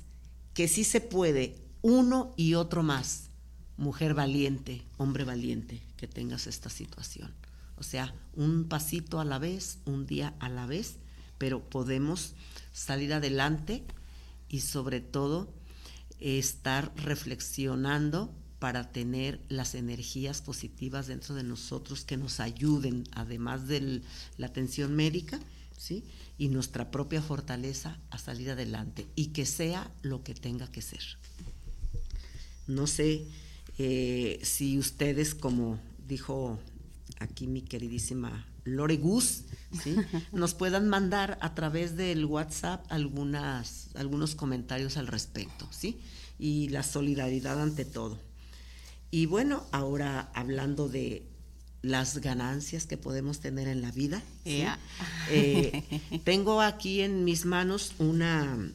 que 0.54 0.68
sí 0.68 0.84
se 0.84 1.02
puede, 1.02 1.56
uno 1.82 2.34
y 2.38 2.54
otro 2.54 2.84
más. 2.84 3.30
Mujer 3.78 4.14
valiente, 4.14 4.84
hombre 4.98 5.24
valiente, 5.24 5.82
que 5.98 6.08
tengas 6.08 6.46
esta 6.46 6.70
situación. 6.70 7.34
O 7.78 7.84
sea, 7.84 8.14
un 8.36 8.66
pasito 8.66 9.20
a 9.20 9.26
la 9.26 9.40
vez, 9.40 9.80
un 9.86 10.06
día 10.06 10.36
a 10.40 10.50
la 10.50 10.68
vez, 10.68 10.98
pero 11.40 11.68
podemos 11.68 12.36
salir 12.72 13.12
adelante 13.12 13.84
y 14.52 14.60
sobre 14.60 15.00
todo 15.00 15.52
estar 16.20 16.94
reflexionando 16.98 18.36
para 18.60 18.92
tener 18.92 19.42
las 19.50 19.74
energías 19.74 20.42
positivas 20.42 21.08
dentro 21.08 21.34
de 21.34 21.44
nosotros 21.44 22.06
que 22.06 22.18
nos 22.18 22.40
ayuden, 22.40 23.06
además 23.14 23.68
de 23.68 24.02
la 24.38 24.46
atención 24.46 24.96
médica, 24.96 25.40
¿sí? 25.76 26.04
y 26.38 26.50
nuestra 26.50 26.92
propia 26.92 27.24
fortaleza 27.24 27.98
a 28.12 28.20
salir 28.20 28.52
adelante 28.52 29.08
y 29.16 29.28
que 29.28 29.46
sea 29.48 29.92
lo 30.04 30.24
que 30.24 30.36
tenga 30.36 30.68
que 30.68 30.82
ser. 30.82 31.02
No 32.68 32.86
sé 32.86 33.26
eh, 33.80 34.40
si 34.44 34.78
ustedes, 34.78 35.34
como 35.34 35.80
dijo 36.08 36.60
aquí 37.20 37.48
mi 37.48 37.62
queridísima 37.62 38.46
Lore 38.64 38.98
Gus, 38.98 39.46
¿sí? 39.84 39.96
nos 40.32 40.54
puedan 40.54 40.90
mandar 40.90 41.38
a 41.42 41.54
través 41.54 41.96
del 41.96 42.26
WhatsApp 42.26 42.86
algunas, 42.90 43.90
algunos 43.96 44.36
comentarios 44.36 44.98
al 44.98 45.08
respecto, 45.08 45.68
¿sí? 45.72 46.00
Y 46.40 46.70
la 46.70 46.84
solidaridad 46.84 47.62
ante 47.62 47.86
todo. 47.86 48.20
Y 49.12 49.26
bueno, 49.26 49.66
ahora 49.72 50.32
hablando 50.34 50.88
de 50.88 51.28
las 51.82 52.20
ganancias 52.20 52.86
que 52.86 52.98
podemos 52.98 53.40
tener 53.40 53.68
en 53.68 53.82
la 53.82 53.92
vida, 53.92 54.24
eh, 54.46 55.84
tengo 56.24 56.62
aquí 56.62 57.02
en 57.02 57.24
mis 57.26 57.46
manos 57.46 57.94
una, 57.98 58.72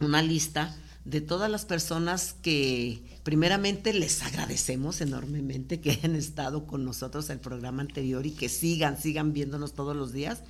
una 0.00 0.22
lista 0.22 0.76
de 1.04 1.20
todas 1.20 1.50
las 1.50 1.64
personas 1.64 2.34
que 2.42 3.17
primeramente 3.28 3.92
les 3.92 4.22
agradecemos 4.22 5.02
enormemente 5.02 5.82
que 5.82 5.90
hayan 5.90 6.16
estado 6.16 6.66
con 6.66 6.86
nosotros 6.86 7.28
el 7.28 7.38
programa 7.38 7.82
anterior 7.82 8.24
y 8.24 8.30
que 8.30 8.48
sigan, 8.48 8.98
sigan 8.98 9.34
viéndonos 9.34 9.74
todos 9.74 9.94
los 9.94 10.14
días, 10.14 10.40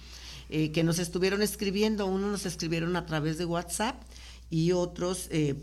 eh, 0.49 0.71
que 0.71 0.85
nos 0.85 1.01
estuvieron 1.01 1.43
escribiendo, 1.43 2.07
unos 2.07 2.31
nos 2.31 2.47
escribieron 2.47 2.95
a 2.95 3.05
través 3.05 3.37
de 3.37 3.47
WhatsApp 3.47 4.01
y 4.49 4.71
otros 4.71 5.27
eh, 5.33 5.57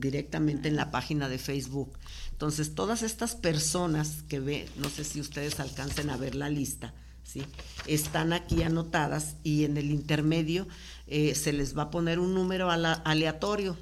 directamente 0.00 0.68
en 0.68 0.76
la 0.76 0.90
página 0.90 1.28
de 1.28 1.36
Facebook. 1.36 1.98
Entonces, 2.32 2.74
todas 2.74 3.02
estas 3.02 3.34
personas 3.34 4.22
que 4.26 4.40
ven, 4.40 4.64
no 4.78 4.88
sé 4.88 5.04
si 5.04 5.20
ustedes 5.20 5.60
alcancen 5.60 6.08
a 6.08 6.16
ver 6.16 6.34
la 6.34 6.48
lista, 6.48 6.94
¿sí? 7.22 7.42
están 7.86 8.32
aquí 8.32 8.62
anotadas 8.62 9.36
y 9.42 9.64
en 9.64 9.76
el 9.76 9.90
intermedio 9.90 10.66
eh, 11.06 11.34
se 11.34 11.52
les 11.52 11.76
va 11.76 11.82
a 11.82 11.90
poner 11.90 12.18
un 12.18 12.32
número 12.32 12.70
aleatorio 12.70 13.76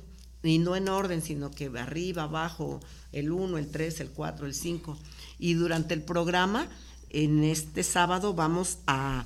y 0.49 0.59
no 0.59 0.77
en 0.77 0.89
orden, 0.89 1.23
sino 1.23 1.51
que 1.51 1.71
arriba, 1.77 2.25
abajo, 2.25 2.81
el 3.13 3.33
1, 3.33 3.59
el 3.59 3.71
3, 3.71 4.01
el 4.01 4.11
4, 4.11 4.47
el 4.47 4.55
5. 4.55 4.99
Y 5.39 5.55
durante 5.55 5.95
el 5.95 6.03
programa, 6.03 6.69
en 7.11 7.45
este 7.45 7.83
sábado, 7.83 8.35
vamos 8.35 8.79
a, 8.87 9.25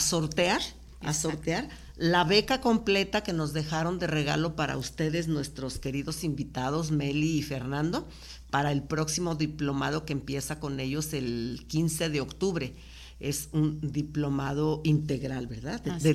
sortear, 0.00 0.60
a 1.00 1.14
sortear 1.14 1.68
la 1.96 2.24
beca 2.24 2.60
completa 2.60 3.22
que 3.22 3.32
nos 3.32 3.52
dejaron 3.52 3.98
de 3.98 4.06
regalo 4.06 4.56
para 4.56 4.76
ustedes, 4.76 5.28
nuestros 5.28 5.78
queridos 5.78 6.24
invitados, 6.24 6.90
Meli 6.90 7.38
y 7.38 7.42
Fernando, 7.42 8.08
para 8.50 8.72
el 8.72 8.82
próximo 8.82 9.34
diplomado 9.34 10.04
que 10.04 10.12
empieza 10.12 10.58
con 10.58 10.80
ellos 10.80 11.12
el 11.12 11.64
15 11.68 12.08
de 12.10 12.20
octubre 12.20 12.74
es 13.22 13.48
un 13.52 13.80
diplomado 13.92 14.80
integral, 14.84 15.46
¿verdad? 15.46 15.80
De, 15.80 16.14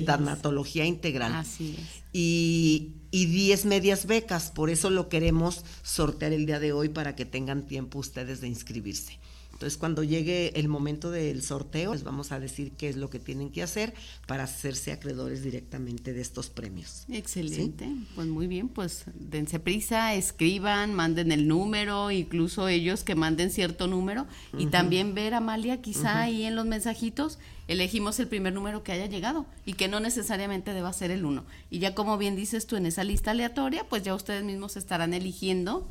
integral. 0.84 1.34
Así 1.34 1.76
es. 1.78 2.02
Y, 2.12 2.92
y 3.10 3.26
10 3.26 3.64
medias 3.66 4.06
becas, 4.06 4.50
por 4.50 4.70
eso 4.70 4.90
lo 4.90 5.08
queremos 5.08 5.64
sortear 5.82 6.32
el 6.32 6.46
día 6.46 6.60
de 6.60 6.72
hoy 6.72 6.88
para 6.88 7.16
que 7.16 7.24
tengan 7.24 7.66
tiempo 7.66 7.98
ustedes 7.98 8.40
de 8.40 8.48
inscribirse. 8.48 9.18
Entonces, 9.58 9.76
cuando 9.76 10.04
llegue 10.04 10.52
el 10.54 10.68
momento 10.68 11.10
del 11.10 11.42
sorteo, 11.42 11.92
les 11.92 12.04
vamos 12.04 12.30
a 12.30 12.38
decir 12.38 12.70
qué 12.78 12.88
es 12.88 12.94
lo 12.96 13.10
que 13.10 13.18
tienen 13.18 13.50
que 13.50 13.64
hacer 13.64 13.92
para 14.28 14.44
hacerse 14.44 14.92
acreedores 14.92 15.42
directamente 15.42 16.12
de 16.12 16.20
estos 16.20 16.48
premios. 16.48 17.06
Excelente. 17.10 17.88
Pues 18.14 18.28
muy 18.28 18.46
bien, 18.46 18.68
pues 18.68 19.06
dense 19.14 19.58
prisa, 19.58 20.14
escriban, 20.14 20.94
manden 20.94 21.32
el 21.32 21.48
número, 21.48 22.12
incluso 22.12 22.68
ellos 22.68 23.02
que 23.02 23.16
manden 23.16 23.50
cierto 23.50 23.88
número. 23.88 24.28
Y 24.56 24.66
también 24.66 25.16
ver, 25.16 25.34
Amalia, 25.34 25.82
quizá 25.82 26.20
ahí 26.20 26.44
en 26.44 26.54
los 26.54 26.64
mensajitos 26.64 27.40
elegimos 27.66 28.20
el 28.20 28.28
primer 28.28 28.52
número 28.52 28.84
que 28.84 28.92
haya 28.92 29.06
llegado 29.06 29.44
y 29.66 29.72
que 29.72 29.88
no 29.88 29.98
necesariamente 29.98 30.72
deba 30.72 30.92
ser 30.92 31.10
el 31.10 31.24
uno. 31.24 31.44
Y 31.68 31.80
ya 31.80 31.96
como 31.96 32.16
bien 32.16 32.36
dices 32.36 32.68
tú 32.68 32.76
en 32.76 32.86
esa 32.86 33.02
lista 33.02 33.32
aleatoria, 33.32 33.82
pues 33.88 34.04
ya 34.04 34.14
ustedes 34.14 34.44
mismos 34.44 34.76
estarán 34.76 35.14
eligiendo 35.14 35.88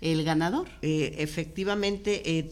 el 0.00 0.24
ganador. 0.24 0.68
Eh, 0.82 1.16
efectivamente, 1.18 2.38
eh, 2.38 2.50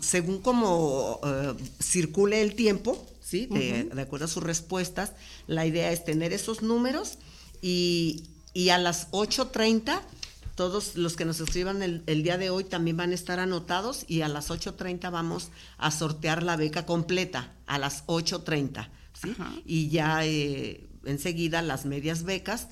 según 0.00 0.40
como 0.40 1.20
eh, 1.24 1.54
circule 1.80 2.42
el 2.42 2.54
tiempo, 2.54 3.06
¿sí? 3.20 3.46
De, 3.46 4.00
acuerdo 4.00 4.26
a 4.26 4.28
sus 4.28 4.42
respuestas, 4.42 5.12
la 5.46 5.66
idea 5.66 5.92
es 5.92 6.04
tener 6.04 6.32
esos 6.32 6.62
números 6.62 7.18
y, 7.62 8.24
y 8.54 8.70
a 8.70 8.78
las 8.78 9.10
8.30 9.10 10.00
todos 10.58 10.96
los 10.96 11.14
que 11.14 11.24
nos 11.24 11.38
escriban 11.38 11.84
el, 11.84 12.22
día 12.24 12.36
de 12.36 12.50
hoy 12.50 12.64
también 12.64 12.96
van 12.96 13.12
a 13.12 13.14
estar 13.14 13.38
anotados 13.38 14.04
y 14.08 14.22
a 14.22 14.28
las 14.28 14.50
8.30 14.50 15.08
vamos 15.12 15.50
a 15.76 15.92
sortear 15.92 16.42
la 16.42 16.56
beca 16.56 16.84
completa, 16.84 17.52
a 17.68 17.78
las 17.78 18.04
8.30, 18.06 18.88
¿sí? 19.12 19.36
Y 19.64 19.88
ya 19.88 20.24
enseguida 20.24 21.62
las 21.62 21.84
medias 21.84 22.24
becas 22.24 22.66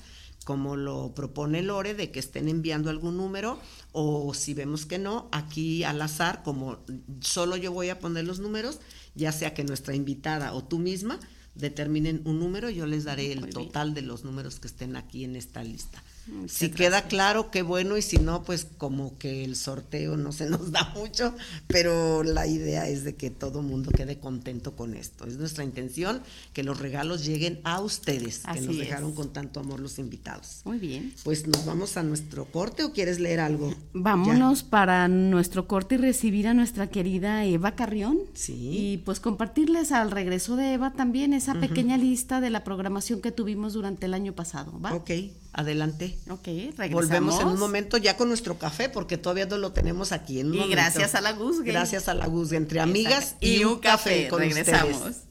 como 0.47 0.77
lo 0.77 1.13
propone 1.13 1.61
Lore, 1.61 1.93
de 1.93 2.09
que 2.09 2.21
estén 2.21 2.47
enviando 2.47 2.89
algún 2.89 3.17
número, 3.17 3.59
o 3.91 4.33
si 4.33 4.53
vemos 4.53 4.85
que 4.85 4.97
no, 4.97 5.27
aquí 5.33 5.83
al 5.83 6.01
azar, 6.01 6.41
como 6.41 6.79
solo 7.19 7.57
yo 7.57 7.73
voy 7.73 7.89
a 7.89 7.99
poner 7.99 8.23
los 8.23 8.39
números, 8.39 8.79
ya 9.13 9.33
sea 9.33 9.53
que 9.53 9.65
nuestra 9.65 9.93
invitada 9.93 10.53
o 10.53 10.63
tú 10.63 10.79
misma 10.79 11.19
determinen 11.53 12.21
un 12.23 12.39
número, 12.39 12.69
yo 12.69 12.85
les 12.85 13.03
daré 13.03 13.33
el 13.33 13.49
total 13.49 13.93
de 13.93 14.03
los 14.03 14.23
números 14.23 14.61
que 14.61 14.67
estén 14.67 14.95
aquí 14.95 15.25
en 15.25 15.35
esta 15.35 15.65
lista 15.65 16.01
si 16.47 16.69
queda 16.69 17.03
claro, 17.03 17.51
qué 17.51 17.61
bueno, 17.61 17.97
y 17.97 18.01
si 18.01 18.17
no, 18.17 18.43
pues 18.43 18.67
como 18.77 19.17
que 19.17 19.43
el 19.43 19.55
sorteo 19.55 20.17
no 20.17 20.31
se 20.31 20.49
nos 20.49 20.71
da 20.71 20.91
mucho, 20.95 21.33
pero 21.67 22.23
la 22.23 22.47
idea 22.47 22.87
es 22.87 23.03
de 23.03 23.15
que 23.15 23.29
todo 23.29 23.61
mundo 23.61 23.91
quede 23.91 24.19
contento 24.19 24.75
con 24.75 24.93
esto. 24.93 25.25
Es 25.25 25.37
nuestra 25.37 25.63
intención 25.63 26.21
que 26.53 26.63
los 26.63 26.79
regalos 26.79 27.25
lleguen 27.25 27.59
a 27.63 27.81
ustedes, 27.81 28.43
que 28.53 28.61
nos 28.61 28.77
dejaron 28.77 29.13
con 29.13 29.33
tanto 29.33 29.59
amor 29.59 29.79
los 29.79 29.99
invitados. 29.99 30.61
Muy 30.65 30.79
bien. 30.79 31.13
Pues 31.23 31.47
nos 31.47 31.65
vamos 31.65 31.97
a 31.97 32.03
nuestro 32.03 32.45
corte 32.45 32.83
o 32.83 32.93
quieres 32.93 33.19
leer 33.19 33.39
algo. 33.39 33.73
Vámonos 33.93 34.63
para 34.63 35.07
nuestro 35.07 35.67
corte 35.67 35.95
y 35.95 35.97
recibir 35.97 36.47
a 36.47 36.53
nuestra 36.53 36.87
querida 36.87 37.45
Eva 37.45 37.75
Carrión. 37.75 38.19
Sí. 38.33 38.53
Y 38.71 38.97
pues 38.99 39.19
compartirles 39.19 39.91
al 39.91 40.11
regreso 40.11 40.55
de 40.55 40.73
Eva 40.73 40.93
también 40.93 41.33
esa 41.33 41.55
pequeña 41.55 41.97
lista 41.97 42.41
de 42.41 42.49
la 42.49 42.63
programación 42.63 43.21
que 43.21 43.31
tuvimos 43.31 43.73
durante 43.73 44.05
el 44.05 44.13
año 44.13 44.33
pasado, 44.33 44.79
¿va? 44.79 44.93
Ok. 44.93 45.11
Adelante. 45.57 46.19
Ok, 46.29 46.45
regresamos. 46.45 46.91
Volvemos 46.91 47.41
en 47.41 47.47
un 47.47 47.59
momento 47.59 47.97
ya 47.97 48.15
con 48.15 48.29
nuestro 48.29 48.59
café, 48.59 48.89
porque 48.89 49.17
todavía 49.17 49.47
no 49.47 49.57
lo 49.57 49.71
tenemos 49.71 50.11
aquí 50.11 50.39
en 50.39 50.51
un 50.51 50.53
Y 50.53 50.69
gracias 50.69 51.15
a 51.15 51.21
la 51.21 51.33
Guzgue. 51.33 51.71
Gracias 51.71 52.07
a 52.07 52.13
la 52.13 52.27
Guzgue, 52.27 52.57
entre 52.57 52.79
amigas 52.79 53.35
y, 53.39 53.63
un 53.63 53.79
café. 53.79 54.27
con 54.27 54.39
regresamos. 54.39 55.26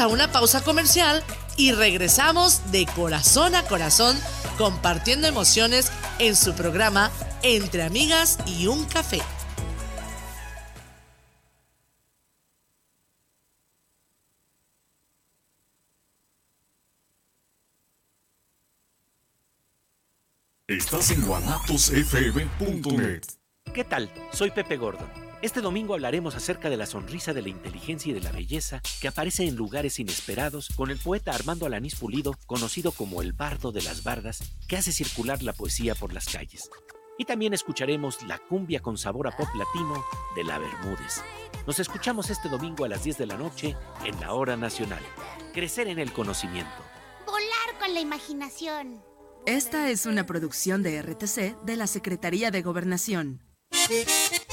A 0.00 0.08
una 0.08 0.32
pausa 0.32 0.64
comercial 0.64 1.22
y 1.56 1.70
regresamos 1.72 2.72
de 2.72 2.86
corazón 2.86 3.54
a 3.54 3.62
corazón 3.64 4.18
compartiendo 4.58 5.28
emociones 5.28 5.92
en 6.18 6.34
su 6.36 6.54
programa 6.54 7.10
Entre 7.42 7.82
Amigas 7.82 8.38
y 8.46 8.66
un 8.66 8.84
Café. 8.86 9.20
Estás 20.66 21.10
en 21.10 21.20
guanatosfm.net. 21.22 23.22
¿Qué 23.72 23.84
tal? 23.84 24.10
Soy 24.32 24.50
Pepe 24.50 24.76
Gordon 24.76 25.33
este 25.44 25.60
domingo 25.60 25.92
hablaremos 25.92 26.34
acerca 26.36 26.70
de 26.70 26.78
la 26.78 26.86
sonrisa 26.86 27.34
de 27.34 27.42
la 27.42 27.50
inteligencia 27.50 28.10
y 28.10 28.14
de 28.14 28.22
la 28.22 28.32
belleza 28.32 28.80
que 29.02 29.08
aparece 29.08 29.46
en 29.46 29.56
lugares 29.56 29.98
inesperados 29.98 30.70
con 30.74 30.90
el 30.90 30.96
poeta 30.96 31.32
Armando 31.32 31.66
Alanís 31.66 31.96
Pulido, 31.96 32.34
conocido 32.46 32.92
como 32.92 33.20
el 33.20 33.34
bardo 33.34 33.70
de 33.70 33.82
las 33.82 34.02
bardas, 34.02 34.54
que 34.66 34.78
hace 34.78 34.90
circular 34.90 35.42
la 35.42 35.52
poesía 35.52 35.94
por 35.94 36.14
las 36.14 36.30
calles. 36.30 36.70
Y 37.18 37.26
también 37.26 37.52
escucharemos 37.52 38.22
la 38.22 38.38
cumbia 38.38 38.80
con 38.80 38.96
sabor 38.96 39.28
a 39.28 39.36
pop 39.36 39.48
latino 39.54 40.02
de 40.34 40.44
la 40.44 40.58
Bermúdez. 40.58 41.22
Nos 41.66 41.78
escuchamos 41.78 42.30
este 42.30 42.48
domingo 42.48 42.86
a 42.86 42.88
las 42.88 43.04
10 43.04 43.18
de 43.18 43.26
la 43.26 43.36
noche 43.36 43.76
en 44.02 44.18
la 44.20 44.32
Hora 44.32 44.56
Nacional. 44.56 45.02
Crecer 45.52 45.88
en 45.88 45.98
el 45.98 46.10
conocimiento. 46.14 46.72
Volar 47.26 47.78
con 47.78 47.92
la 47.92 48.00
imaginación. 48.00 49.04
Esta 49.44 49.90
es 49.90 50.06
una 50.06 50.24
producción 50.24 50.82
de 50.82 51.02
RTC 51.02 51.62
de 51.66 51.76
la 51.76 51.86
Secretaría 51.86 52.50
de 52.50 52.62
Gobernación. 52.62 53.42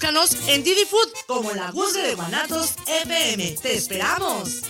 Búscanos 0.00 0.34
en 0.48 0.64
Didi 0.64 0.86
Food 0.86 1.10
como 1.26 1.52
la 1.52 1.70
Guzgue 1.72 2.00
de 2.00 2.14
Guanatos 2.14 2.76
FM. 2.86 3.50
¡Te 3.60 3.76
esperamos! 3.76 4.62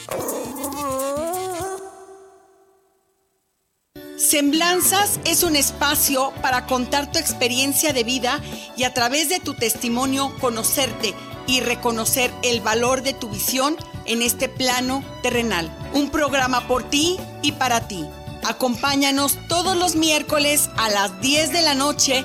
Semblanzas 4.17 5.21
es 5.25 5.45
un 5.45 5.55
espacio 5.55 6.33
para 6.43 6.67
contar 6.67 7.13
tu 7.13 7.21
experiencia 7.21 7.93
de 7.93 8.03
vida 8.03 8.41
y 8.77 8.83
a 8.83 8.93
través 8.93 9.29
de 9.29 9.39
tu 9.39 9.55
testimonio 9.55 10.35
conocerte 10.41 11.15
y 11.47 11.61
reconocer 11.61 12.33
el 12.43 12.61
valor 12.61 13.03
de 13.03 13.13
tu 13.13 13.31
visión 13.31 13.77
en 14.07 14.23
este 14.23 14.49
plano 14.49 15.05
terrenal. 15.23 15.71
Un 15.95 16.11
programa 16.11 16.67
por 16.67 16.91
ti 16.91 17.19
y 17.41 17.53
para 17.53 17.87
ti. 17.87 18.05
Acompáñanos 18.43 19.39
todos 19.47 19.77
los 19.77 19.95
miércoles 19.95 20.71
a 20.77 20.89
las 20.91 21.21
10 21.21 21.53
de 21.53 21.63
la 21.63 21.77
noche 21.77 22.25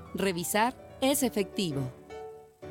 Revisar 0.13 0.75
es 1.01 1.23
efectivo. 1.23 1.91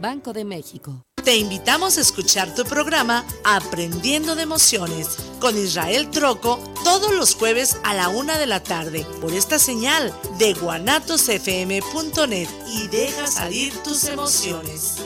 Banco 0.00 0.32
de 0.32 0.44
México. 0.44 1.02
Te 1.24 1.36
invitamos 1.36 1.98
a 1.98 2.00
escuchar 2.00 2.54
tu 2.54 2.64
programa 2.64 3.24
Aprendiendo 3.44 4.34
de 4.34 4.42
Emociones 4.42 5.18
con 5.38 5.56
Israel 5.56 6.10
Troco 6.10 6.58
todos 6.84 7.14
los 7.14 7.34
jueves 7.34 7.78
a 7.84 7.94
la 7.94 8.08
una 8.08 8.38
de 8.38 8.46
la 8.46 8.62
tarde 8.62 9.06
por 9.20 9.32
esta 9.32 9.58
señal 9.58 10.14
de 10.38 10.54
guanatosfm.net 10.54 12.48
y 12.74 12.88
deja 12.88 13.26
salir 13.26 13.74
tus 13.82 14.04
emociones. 14.04 14.96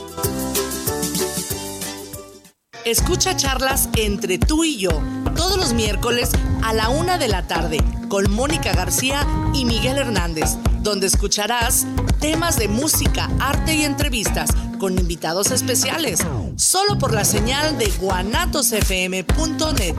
Escucha 2.85 3.35
charlas 3.35 3.89
entre 3.97 4.37
tú 4.37 4.63
y 4.63 4.77
yo 4.77 5.01
todos 5.35 5.57
los 5.57 5.73
miércoles 5.73 6.29
a 6.63 6.71
la 6.71 6.89
una 6.89 7.17
de 7.17 7.27
la 7.27 7.47
tarde 7.47 7.83
con 8.09 8.31
Mónica 8.31 8.73
García 8.73 9.25
y 9.55 9.65
Miguel 9.65 9.97
Hernández, 9.97 10.51
donde 10.81 11.07
escucharás 11.07 11.87
temas 12.19 12.59
de 12.59 12.67
música, 12.67 13.27
arte 13.39 13.73
y 13.73 13.85
entrevistas 13.85 14.51
con 14.77 14.99
invitados 14.99 15.49
especiales, 15.49 16.19
solo 16.57 16.99
por 16.99 17.11
la 17.11 17.25
señal 17.25 17.79
de 17.79 17.87
guanatosfm.net. 17.99 19.95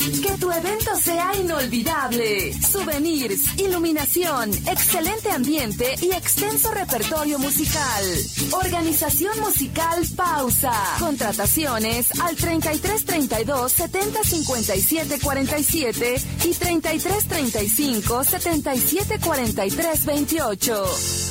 Que 0.00 0.38
tu 0.38 0.50
evento 0.50 0.96
sea 0.96 1.30
inolvidable. 1.38 2.54
Souvenirs, 2.54 3.58
iluminación, 3.58 4.50
excelente 4.66 5.30
ambiente 5.30 5.94
y 6.00 6.12
extenso 6.12 6.70
repertorio 6.72 7.38
musical. 7.38 8.04
Organización 8.52 9.38
musical 9.40 10.02
Pausa. 10.16 10.72
Contrataciones 10.98 12.18
al 12.18 12.34
3332 12.34 13.72
70 13.72 14.24
57 14.24 15.20
47 15.20 16.14
y 16.44 16.54
3335 16.54 18.24
77 18.24 19.18
43 19.20 20.06
28. 20.06 21.29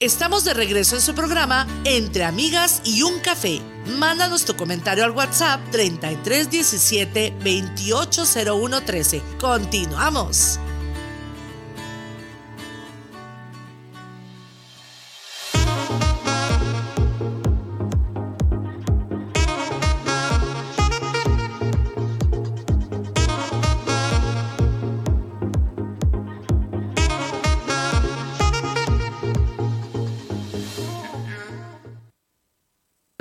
Estamos 0.00 0.44
de 0.44 0.54
regreso 0.54 0.94
en 0.94 1.02
su 1.02 1.12
programa 1.12 1.66
Entre 1.84 2.22
Amigas 2.22 2.82
y 2.84 3.02
un 3.02 3.18
Café. 3.18 3.60
Mándanos 3.98 4.44
tu 4.44 4.54
comentario 4.54 5.02
al 5.02 5.10
WhatsApp 5.10 5.60
3317 5.72 7.32
280113. 7.42 9.20
Continuamos. 9.40 10.60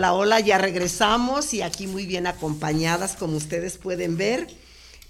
Hola, 0.08 0.14
hola, 0.14 0.40
ya 0.40 0.58
regresamos 0.58 1.54
y 1.54 1.62
aquí 1.62 1.86
muy 1.86 2.06
bien 2.06 2.28
acompañadas, 2.28 3.18
como 3.18 3.36
ustedes 3.36 3.78
pueden 3.78 4.16
ver. 4.16 4.48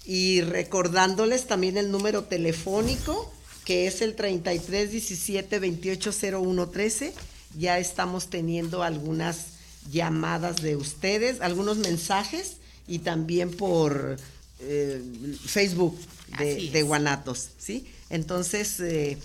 Y 0.05 0.41
recordándoles 0.41 1.45
también 1.45 1.77
el 1.77 1.91
número 1.91 2.23
telefónico, 2.23 3.31
que 3.63 3.85
es 3.85 4.01
el 4.01 4.15
3317 4.15 5.59
280113. 5.59 7.13
Ya 7.59 7.77
estamos 7.77 8.31
teniendo 8.31 8.81
algunas 8.81 9.49
llamadas 9.91 10.63
de 10.63 10.75
ustedes, 10.75 11.41
algunos 11.41 11.77
mensajes 11.77 12.57
y 12.87 12.99
también 12.99 13.51
por 13.51 14.17
eh, 14.61 15.03
Facebook 15.45 15.95
de, 16.39 16.71
de, 16.71 16.81
Guanatos, 16.81 17.49
¿sí? 17.59 17.85
Entonces, 18.09 18.79
eh, 18.79 19.19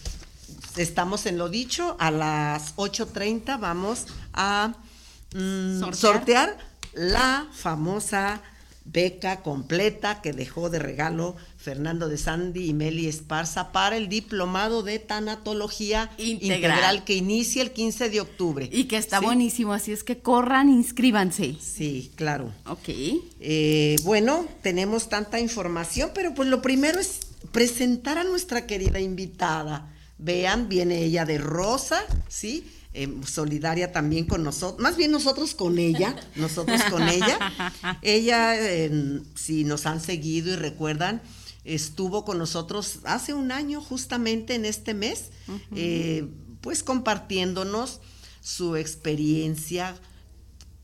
estamos 0.76 1.24
en 1.24 1.38
lo 1.38 1.48
dicho, 1.48 1.96
a 1.98 2.10
las 2.10 2.76
8.30 2.76 3.58
vamos 3.58 4.06
a 4.34 4.74
Mm, 5.34 5.80
¿Sortear? 5.80 5.96
sortear 5.96 6.58
la 6.94 7.48
famosa 7.52 8.42
beca 8.84 9.42
completa 9.42 10.20
que 10.20 10.32
dejó 10.32 10.68
de 10.68 10.78
regalo 10.78 11.36
Fernando 11.56 12.08
de 12.08 12.18
Sandy 12.18 12.66
y 12.66 12.74
Meli 12.74 13.06
Esparza 13.06 13.70
para 13.70 13.96
el 13.96 14.08
diplomado 14.08 14.82
de 14.82 14.98
tanatología 14.98 16.10
integral, 16.18 17.04
que 17.04 17.14
inicia 17.14 17.62
el 17.62 17.70
15 17.70 18.10
de 18.10 18.20
octubre. 18.20 18.68
Y 18.72 18.84
que 18.84 18.96
está 18.96 19.20
buenísimo, 19.20 19.72
así 19.72 19.92
es 19.92 20.02
que 20.02 20.18
corran, 20.18 20.68
inscríbanse. 20.68 21.56
Sí, 21.60 22.10
claro. 22.16 22.52
Ok. 22.66 22.88
Eh, 22.88 23.96
bueno, 24.02 24.46
tenemos 24.62 25.08
tanta 25.08 25.38
información, 25.38 26.10
pero 26.14 26.34
pues 26.34 26.48
lo 26.48 26.60
primero 26.60 26.98
es 26.98 27.20
presentar 27.52 28.18
a 28.18 28.24
nuestra 28.24 28.66
querida 28.66 28.98
invitada. 28.98 29.88
Vean, 30.18 30.68
viene 30.68 31.02
ella 31.04 31.24
de 31.24 31.38
rosa, 31.38 32.04
¿sí? 32.28 32.64
Eh, 32.94 33.08
solidaria 33.26 33.90
también 33.90 34.26
con 34.26 34.44
nosotros, 34.44 34.78
más 34.82 34.98
bien 34.98 35.10
nosotros 35.12 35.54
con 35.54 35.78
ella, 35.78 36.14
nosotros 36.36 36.82
con 36.90 37.08
ella. 37.08 37.38
Ella, 38.02 38.54
si 39.34 39.64
nos 39.64 39.86
han 39.86 39.98
seguido 39.98 40.52
y 40.52 40.56
recuerdan, 40.56 41.22
estuvo 41.64 42.24
con 42.24 42.38
nosotros 42.38 42.98
hace 43.04 43.34
un 43.34 43.52
año 43.52 43.80
justamente 43.80 44.54
en 44.54 44.64
este 44.64 44.94
mes, 44.94 45.30
eh, 45.74 46.28
pues 46.60 46.82
compartiéndonos 46.82 48.00
su 48.40 48.76
experiencia 48.76 49.94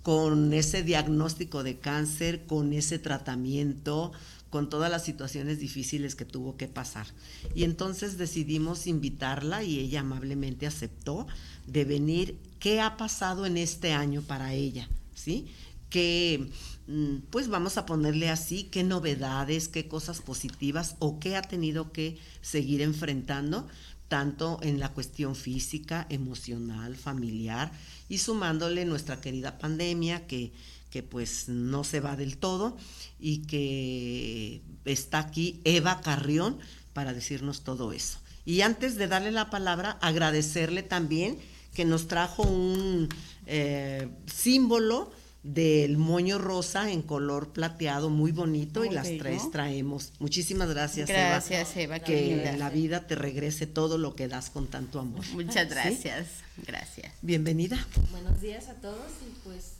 con 0.03 0.55
ese 0.55 0.83
diagnóstico 0.83 1.63
de 1.63 1.79
cáncer, 1.79 2.47
con 2.47 2.73
ese 2.73 2.99
tratamiento, 2.99 4.13
con 4.51 4.69
todas 4.69 4.91
las 4.91 5.05
situaciones 5.05 5.59
difíciles 5.59 6.15
que 6.15 6.25
tuvo 6.25 6.57
que 6.57 6.69
pasar. 6.69 7.07
Y 7.55 7.65
entonces 7.65 8.17
decidimos 8.17 8.87
invitarla 8.87 9.63
y 9.63 9.79
ella 9.79 10.01
amablemente 10.01 10.67
aceptó 10.67 11.27
de 11.67 11.85
venir 11.85 12.39
qué 12.59 12.81
ha 12.81 12.97
pasado 12.97 13.47
en 13.47 13.57
este 13.57 13.93
año 13.93 14.23
para 14.23 14.55
ella, 14.55 14.89
¿sí? 15.15 15.49
Que, 15.91 16.51
mm, 16.87 17.17
pues 17.31 17.49
vamos 17.49 17.77
a 17.77 17.87
ponerle 17.87 18.31
así, 18.31 18.65
qué 18.65 18.85
novedades, 18.85 19.69
qué 19.69 19.89
cosas 19.89 20.21
positivas 20.21 20.97
o 20.99 21.19
qué 21.19 21.37
ha 21.37 21.43
tenido 21.43 21.93
que 21.93 22.19
seguir 22.41 22.83
enfrentando, 22.83 23.67
tanto 24.09 24.59
en 24.63 24.81
la 24.81 24.93
cuestión 24.93 25.35
física, 25.37 26.07
emocional, 26.09 26.97
familiar, 26.97 27.71
y 28.09 28.19
sumándole 28.19 28.87
nuestra 28.87 29.21
querida 29.21 29.59
pandemia 29.59 30.27
que, 30.27 30.53
que 30.91 31.03
pues 31.03 31.49
no 31.49 31.85
se 31.85 32.01
va 32.01 32.17
del 32.17 32.39
todo 32.39 32.77
y 33.19 33.43
que 33.43 34.63
está 34.85 35.19
aquí 35.19 35.61
Eva 35.65 36.01
Carrión 36.01 36.59
para 36.93 37.13
decirnos 37.13 37.63
todo 37.63 37.93
eso. 37.93 38.19
Y 38.45 38.63
antes 38.63 38.97
de 38.97 39.09
darle 39.09 39.31
la 39.31 39.51
palabra, 39.51 39.99
agradecerle 40.01 40.83
también 40.83 41.39
que 41.75 41.85
nos 41.85 42.09
trajo 42.09 42.43
un 42.43 43.09
eh, 43.47 44.09
símbolo 44.27 45.13
del 45.43 45.97
moño 45.97 46.39
rosa 46.39 46.91
en 46.91 47.03
color 47.03 47.53
plateado 47.53 48.11
muy 48.11 48.33
bonito 48.33 48.85
y 48.85 48.91
las 48.91 49.07
tres 49.19 49.51
traemos. 49.51 50.13
Muchísimas 50.19 50.69
gracias, 50.69 51.09
gracias 51.09 51.77
Eva. 51.77 52.01
que 52.01 52.55
la 52.59 52.71
vida 52.71 53.07
te 53.07 53.15
regrese 53.15 53.67
todo 53.67 53.99
lo 53.99 54.17
que 54.17 54.29
das 54.29 54.51
con 54.51 54.67
tanto 54.67 54.99
amor. 54.99 55.25
Muchas 55.33 55.69
gracias. 55.69 56.27
Gracias. 56.67 57.13
Bienvenida. 57.23 57.87
Buenos 58.11 58.41
días 58.41 58.69
a 58.69 58.75
todos 58.75 59.13
y 59.23 59.39
pues 59.45 59.78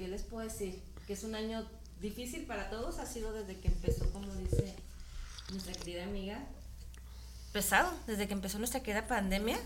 ¿qué 0.00 0.08
les 0.08 0.22
puedo 0.22 0.48
decir? 0.48 0.80
Que 1.06 1.12
es 1.12 1.24
un 1.24 1.34
año 1.34 1.62
difícil 2.00 2.46
para 2.46 2.70
todos, 2.70 2.98
ha 2.98 3.06
sido 3.06 3.34
desde 3.34 3.60
que 3.60 3.68
empezó, 3.68 4.10
como 4.12 4.34
dice 4.34 4.74
nuestra 5.52 5.74
querida 5.74 6.04
amiga, 6.04 6.38
pesado 7.52 7.92
desde 8.06 8.26
que 8.26 8.32
empezó 8.32 8.58
nuestra 8.58 8.80
querida 8.80 9.06
pandemia. 9.06 9.58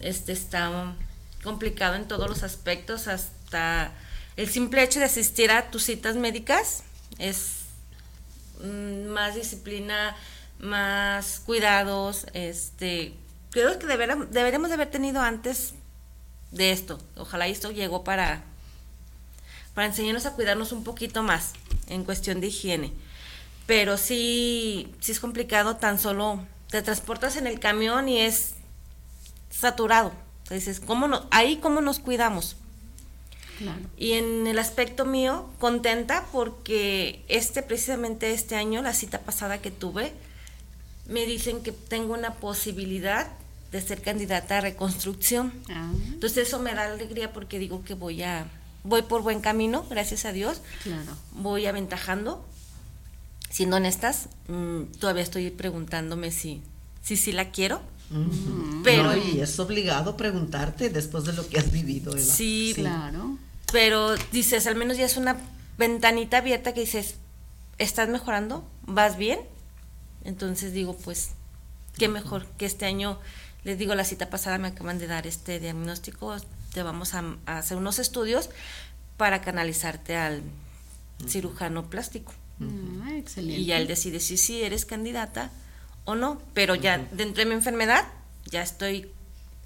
Este 0.00 0.32
está 0.32 0.94
complicado 1.42 1.94
en 1.94 2.06
todos 2.06 2.28
los 2.28 2.42
aspectos, 2.42 3.08
hasta 3.08 3.92
el 4.36 4.50
simple 4.50 4.82
hecho 4.82 4.98
de 4.98 5.06
asistir 5.06 5.50
a 5.50 5.70
tus 5.70 5.84
citas 5.84 6.16
médicas 6.16 6.82
es 7.18 7.60
mm, 8.62 9.06
más 9.06 9.36
disciplina, 9.36 10.14
más 10.58 11.40
cuidados, 11.40 12.26
este 12.34 13.14
creo 13.50 13.78
que 13.78 13.86
deberíamos, 13.86 14.30
deberíamos 14.32 14.68
de 14.68 14.74
haber 14.74 14.90
tenido 14.90 15.22
antes 15.22 15.72
de 16.50 16.72
esto. 16.72 16.98
Ojalá 17.16 17.46
esto 17.46 17.70
llegó 17.70 18.04
para 18.04 18.44
para 19.76 19.88
enseñarnos 19.88 20.24
a 20.24 20.32
cuidarnos 20.32 20.72
un 20.72 20.84
poquito 20.84 21.22
más 21.22 21.52
en 21.86 22.02
cuestión 22.02 22.40
de 22.40 22.46
higiene. 22.46 22.92
Pero 23.66 23.98
sí, 23.98 24.90
sí 25.00 25.12
es 25.12 25.20
complicado 25.20 25.76
tan 25.76 25.98
solo 25.98 26.42
te 26.70 26.80
transportas 26.80 27.36
en 27.36 27.46
el 27.46 27.60
camión 27.60 28.08
y 28.08 28.20
es 28.20 28.54
saturado. 29.50 30.12
Entonces, 30.44 30.80
¿cómo 30.80 31.08
no, 31.08 31.26
ahí 31.30 31.58
cómo 31.58 31.82
nos 31.82 31.98
cuidamos. 31.98 32.56
Y 33.98 34.12
en 34.12 34.46
el 34.46 34.58
aspecto 34.58 35.04
mío, 35.04 35.48
contenta 35.58 36.26
porque 36.32 37.22
este, 37.28 37.62
precisamente 37.62 38.32
este 38.32 38.56
año, 38.56 38.82
la 38.82 38.94
cita 38.94 39.20
pasada 39.20 39.58
que 39.62 39.70
tuve, 39.70 40.14
me 41.06 41.26
dicen 41.26 41.62
que 41.62 41.72
tengo 41.72 42.14
una 42.14 42.34
posibilidad 42.34 43.28
de 43.72 43.82
ser 43.82 44.00
candidata 44.00 44.58
a 44.58 44.60
reconstrucción. 44.62 45.52
Ah. 45.70 45.90
Entonces 46.12 46.48
eso 46.48 46.60
me 46.60 46.74
da 46.74 46.84
alegría 46.84 47.34
porque 47.34 47.58
digo 47.58 47.84
que 47.84 47.94
voy 47.94 48.22
a, 48.22 48.46
voy 48.86 49.02
por 49.02 49.22
buen 49.22 49.40
camino, 49.40 49.84
gracias 49.90 50.24
a 50.24 50.32
Dios. 50.32 50.60
Voy 51.32 51.66
aventajando 51.66 52.44
siendo 53.50 53.76
honestas, 53.76 54.28
mm, 54.48 54.82
todavía 54.98 55.22
estoy 55.22 55.50
preguntándome 55.50 56.30
si 56.30 56.62
si, 57.06 57.16
sí 57.16 57.30
la 57.30 57.52
quiero. 57.52 57.80
Pero 58.82 59.04
no, 59.04 59.16
y 59.16 59.40
es 59.40 59.58
obligado 59.60 60.16
preguntarte 60.16 60.90
después 60.90 61.24
de 61.24 61.32
lo 61.32 61.48
que 61.48 61.58
has 61.58 61.70
vivido, 61.70 62.12
Eva. 62.12 62.20
Sí, 62.20 62.72
claro. 62.74 63.38
Pero 63.70 64.16
dices, 64.32 64.66
al 64.66 64.74
menos 64.74 64.96
ya 64.96 65.06
es 65.06 65.16
una 65.16 65.36
ventanita 65.78 66.38
abierta 66.38 66.74
que 66.74 66.80
dices, 66.80 67.14
¿estás 67.78 68.08
mejorando? 68.08 68.68
¿Vas 68.82 69.16
bien? 69.16 69.38
Entonces 70.24 70.72
digo, 70.72 70.96
pues, 70.96 71.30
qué 71.96 72.08
mejor 72.08 72.46
que 72.58 72.66
este 72.66 72.86
año, 72.86 73.20
les 73.62 73.78
digo, 73.78 73.94
la 73.94 74.04
cita 74.04 74.30
pasada 74.30 74.58
me 74.58 74.68
acaban 74.68 74.98
de 74.98 75.06
dar 75.06 75.28
este 75.28 75.60
diagnóstico, 75.60 76.36
te 76.76 76.82
vamos 76.82 77.14
a, 77.14 77.24
hacer 77.46 77.78
unos 77.78 77.98
estudios 77.98 78.50
para 79.16 79.40
canalizarte 79.40 80.14
al 80.14 80.42
cirujano 81.26 81.88
plástico. 81.88 82.34
Ah, 82.60 83.16
excelente. 83.16 83.62
Y 83.62 83.64
ya 83.64 83.78
él 83.78 83.86
decide 83.86 84.20
si 84.20 84.36
sí 84.36 84.60
eres 84.60 84.84
candidata 84.84 85.50
o 86.04 86.16
no, 86.16 86.38
pero 86.52 86.74
ya 86.74 86.98
dentro 87.12 87.42
de 87.42 87.46
mi 87.46 87.54
enfermedad 87.54 88.04
ya 88.44 88.60
estoy 88.60 89.10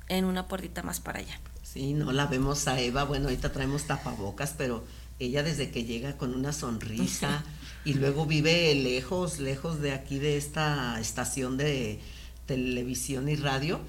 en 0.06 0.24
una 0.24 0.46
puertita 0.46 0.84
más 0.84 1.00
para 1.00 1.18
allá. 1.18 1.40
Sí, 1.64 1.94
no 1.94 2.12
la 2.12 2.26
vemos 2.26 2.68
a 2.68 2.78
Eva, 2.78 3.02
bueno, 3.02 3.24
ahorita 3.24 3.50
traemos 3.50 3.88
tapabocas, 3.88 4.54
pero 4.56 4.84
ella 5.18 5.42
desde 5.42 5.72
que 5.72 5.82
llega 5.82 6.16
con 6.16 6.32
una 6.32 6.52
sonrisa 6.52 7.42
y 7.84 7.94
luego 7.94 8.24
vive 8.24 8.72
lejos, 8.76 9.40
lejos 9.40 9.80
de 9.80 9.94
aquí 9.94 10.20
de 10.20 10.36
esta 10.36 11.00
estación 11.00 11.56
de 11.56 11.98
televisión 12.46 13.28
y 13.28 13.34
radio. 13.34 13.80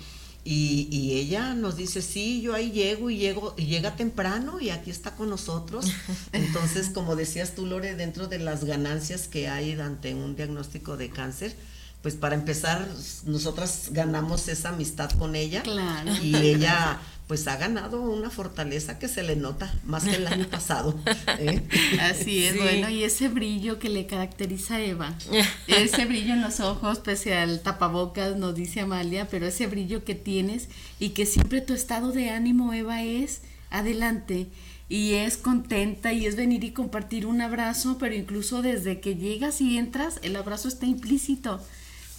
Y, 0.43 0.87
y, 0.91 1.17
ella 1.19 1.53
nos 1.53 1.77
dice, 1.77 2.01
sí, 2.01 2.41
yo 2.41 2.55
ahí 2.55 2.71
llego 2.71 3.11
y 3.11 3.17
llego, 3.17 3.53
y 3.57 3.65
llega 3.65 3.95
temprano 3.95 4.59
y 4.59 4.71
aquí 4.71 4.89
está 4.89 5.15
con 5.15 5.29
nosotros. 5.29 5.85
Entonces, 6.31 6.89
como 6.89 7.15
decías 7.15 7.53
tú, 7.53 7.67
Lore, 7.67 7.95
dentro 7.95 8.27
de 8.27 8.39
las 8.39 8.63
ganancias 8.63 9.27
que 9.27 9.47
hay 9.47 9.73
ante 9.73 10.15
un 10.15 10.35
diagnóstico 10.35 10.97
de 10.97 11.11
cáncer, 11.11 11.55
pues 12.01 12.15
para 12.15 12.33
empezar, 12.33 12.87
nosotras 13.25 13.89
ganamos 13.91 14.47
esa 14.47 14.69
amistad 14.69 15.11
con 15.11 15.35
ella. 15.35 15.61
Claro. 15.61 16.11
Y 16.23 16.35
ella 16.35 16.99
pues 17.31 17.47
ha 17.47 17.55
ganado 17.55 18.01
una 18.01 18.29
fortaleza 18.29 18.99
que 18.99 19.07
se 19.07 19.23
le 19.23 19.37
nota 19.37 19.73
más 19.85 20.03
que 20.03 20.17
el 20.17 20.27
año 20.27 20.47
pasado. 20.51 20.99
¿eh? 21.39 21.61
Así 22.01 22.43
es, 22.43 22.57
bueno, 22.57 22.89
y 22.89 23.05
ese 23.05 23.29
brillo 23.29 23.79
que 23.79 23.87
le 23.87 24.05
caracteriza 24.05 24.75
a 24.75 24.81
Eva, 24.81 25.15
ese 25.67 26.03
brillo 26.03 26.33
en 26.33 26.41
los 26.41 26.59
ojos, 26.59 26.99
pese 26.99 27.33
al 27.33 27.61
tapabocas, 27.61 28.35
nos 28.35 28.53
dice 28.53 28.81
Amalia, 28.81 29.29
pero 29.29 29.45
ese 29.45 29.67
brillo 29.67 30.03
que 30.03 30.13
tienes 30.13 30.67
y 30.99 31.11
que 31.11 31.25
siempre 31.25 31.61
tu 31.61 31.73
estado 31.73 32.11
de 32.11 32.31
ánimo, 32.31 32.73
Eva, 32.73 33.01
es 33.01 33.43
adelante 33.69 34.47
y 34.89 35.13
es 35.13 35.37
contenta 35.37 36.11
y 36.11 36.25
es 36.25 36.35
venir 36.35 36.65
y 36.65 36.71
compartir 36.71 37.25
un 37.25 37.39
abrazo, 37.39 37.95
pero 37.97 38.13
incluso 38.13 38.61
desde 38.61 38.99
que 38.99 39.15
llegas 39.15 39.61
y 39.61 39.77
entras, 39.77 40.19
el 40.21 40.35
abrazo 40.35 40.67
está 40.67 40.85
implícito 40.85 41.61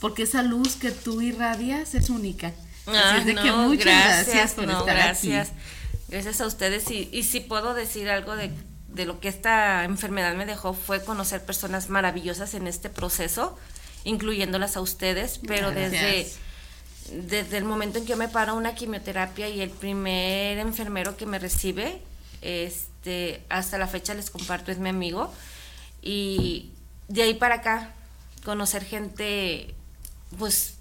porque 0.01 0.23
esa 0.23 0.43
luz 0.43 0.77
que 0.77 0.91
tú 0.91 1.21
irradias 1.21 1.95
es 1.95 2.09
única. 2.09 2.55
Así 2.87 3.25
de 3.25 3.35
que 3.35 3.53
muchas 3.53 3.85
gracias, 3.85 4.53
por 4.55 4.65
estar 4.65 4.85
gracias. 4.85 5.53
Gracias 6.09 6.41
a 6.41 6.47
ustedes 6.47 6.91
y, 6.91 7.09
y 7.13 7.23
si 7.23 7.41
puedo 7.41 7.75
decir 7.75 8.11
algo 8.11 8.37
de, 8.37 8.51
de 8.89 9.07
lo 9.07 9.21
que 9.21 9.29
esta 9.29 9.85
enfermedad 9.85 10.35
me 10.35 10.45
dejó 10.45 10.75
fue 10.75 11.03
conocer 11.03 11.45
personas 11.45 11.89
maravillosas 11.89 12.55
en 12.55 12.67
este 12.67 12.91
proceso, 12.91 13.59
incluyéndolas 14.05 14.77
a 14.77 14.81
ustedes, 14.81 15.41
pero 15.47 15.71
desde 15.71 16.31
desde 17.11 17.59
el 17.59 17.65
momento 17.65 17.99
en 17.99 18.05
que 18.05 18.11
yo 18.11 18.17
me 18.17 18.29
paro 18.29 18.55
una 18.55 18.75
quimioterapia 18.75 19.49
y 19.49 19.61
el 19.61 19.71
primer 19.71 20.59
enfermero 20.59 21.17
que 21.17 21.27
me 21.27 21.39
recibe, 21.39 22.01
este, 22.41 23.43
hasta 23.49 23.79
la 23.79 23.87
fecha 23.87 24.15
les 24.15 24.31
comparto, 24.31 24.71
es 24.71 24.79
mi 24.79 24.89
amigo. 24.89 25.33
Y 26.01 26.71
de 27.09 27.23
ahí 27.23 27.35
para 27.35 27.57
acá, 27.57 27.93
conocer 28.45 28.85
gente 28.85 29.75
pues 30.39 30.75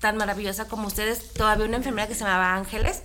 tan 0.00 0.16
maravillosa 0.16 0.66
como 0.66 0.86
ustedes. 0.86 1.32
Todavía 1.32 1.66
una 1.66 1.76
enfermera 1.78 2.08
que 2.08 2.14
se 2.14 2.20
llamaba 2.20 2.54
Ángeles. 2.54 3.02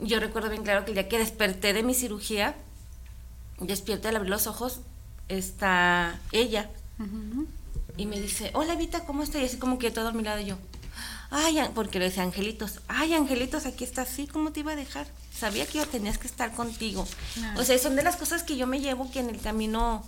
Yo 0.00 0.18
recuerdo 0.20 0.50
bien 0.50 0.62
claro 0.62 0.84
que 0.84 0.90
el 0.90 0.94
día 0.94 1.08
que 1.08 1.18
desperté 1.18 1.72
de 1.72 1.82
mi 1.82 1.94
cirugía, 1.94 2.56
despierto 3.60 4.08
al 4.08 4.16
abrir 4.16 4.30
los 4.30 4.46
ojos, 4.46 4.80
está 5.28 6.18
ella. 6.32 6.70
Y 7.96 8.06
me 8.06 8.20
dice, 8.20 8.50
hola 8.54 8.74
Vita, 8.74 9.04
¿cómo 9.04 9.22
estás? 9.22 9.42
Y 9.42 9.44
así 9.44 9.58
como 9.58 9.78
que 9.78 9.90
todo 9.90 10.08
a 10.08 10.12
mi 10.12 10.22
lado 10.22 10.40
yo. 10.40 10.56
Ay, 11.30 11.58
porque 11.74 11.98
le 11.98 12.06
decía 12.06 12.22
angelitos. 12.22 12.80
Ay, 12.88 13.14
angelitos, 13.14 13.64
aquí 13.64 13.84
está 13.84 14.02
así, 14.02 14.26
¿cómo 14.26 14.52
te 14.52 14.60
iba 14.60 14.72
a 14.72 14.76
dejar? 14.76 15.06
Sabía 15.34 15.66
que 15.66 15.78
yo 15.78 15.86
tenías 15.86 16.18
que 16.18 16.26
estar 16.26 16.52
contigo. 16.52 17.06
O 17.56 17.64
sea, 17.64 17.78
son 17.78 17.96
de 17.96 18.02
las 18.02 18.16
cosas 18.16 18.42
que 18.42 18.56
yo 18.56 18.66
me 18.66 18.80
llevo 18.80 19.10
que 19.10 19.20
en 19.20 19.30
el 19.30 19.40
camino 19.40 20.04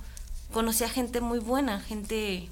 conocí 0.52 0.84
a 0.84 0.88
gente 0.88 1.20
muy 1.20 1.38
buena, 1.38 1.80
gente, 1.80 2.48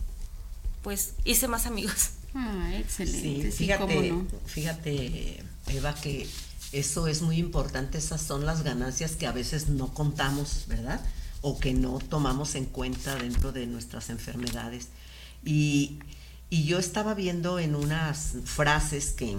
pues 0.83 1.14
hice 1.24 1.48
más 1.48 1.66
amigos. 1.66 2.12
Ah, 2.35 2.71
excelente. 2.75 3.51
Sí, 3.53 3.64
fíjate, 3.64 4.14
fíjate, 4.47 5.45
Eva, 5.68 5.95
que 5.95 6.27
eso 6.73 7.07
es 7.07 7.21
muy 7.21 7.37
importante, 7.37 7.99
esas 7.99 8.23
son 8.23 8.47
las 8.47 8.62
ganancias 8.62 9.16
que 9.16 9.27
a 9.27 9.33
veces 9.33 9.68
no 9.68 9.92
contamos, 9.92 10.64
¿verdad? 10.68 11.01
O 11.42 11.59
que 11.59 11.75
no 11.75 11.99
tomamos 11.99 12.55
en 12.55 12.64
cuenta 12.64 13.16
dentro 13.16 13.53
de 13.53 13.66
nuestras 13.66 14.09
enfermedades. 14.11 14.88
Y, 15.45 15.99
yo 16.51 16.79
estaba 16.79 17.14
viendo 17.14 17.59
en 17.59 17.75
unas 17.75 18.35
frases 18.45 19.14
que, 19.14 19.38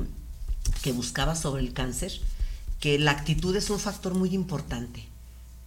que 0.82 0.92
buscaba 0.92 1.36
sobre 1.36 1.62
el 1.62 1.72
cáncer, 1.72 2.12
que 2.80 2.98
la 2.98 3.12
actitud 3.12 3.56
es 3.56 3.70
un 3.70 3.80
factor 3.80 4.16
muy 4.16 4.34
importante 4.34 5.08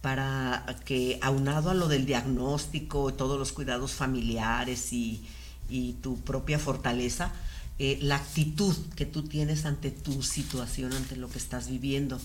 para 0.01 0.65
que 0.83 1.19
aunado 1.21 1.69
a 1.69 1.73
lo 1.73 1.87
del 1.87 2.05
diagnóstico, 2.05 3.13
todos 3.13 3.39
los 3.39 3.53
cuidados 3.53 3.93
familiares 3.93 4.91
y, 4.91 5.25
y 5.69 5.93
tu 5.93 6.19
propia 6.21 6.59
fortaleza, 6.59 7.31
eh, 7.79 7.99
la 8.01 8.15
actitud 8.15 8.75
que 8.95 9.05
tú 9.05 9.23
tienes 9.23 9.65
ante 9.65 9.91
tu 9.91 10.23
situación, 10.23 10.93
ante 10.93 11.15
lo 11.15 11.29
que 11.29 11.37
estás 11.37 11.69
viviendo. 11.69 12.19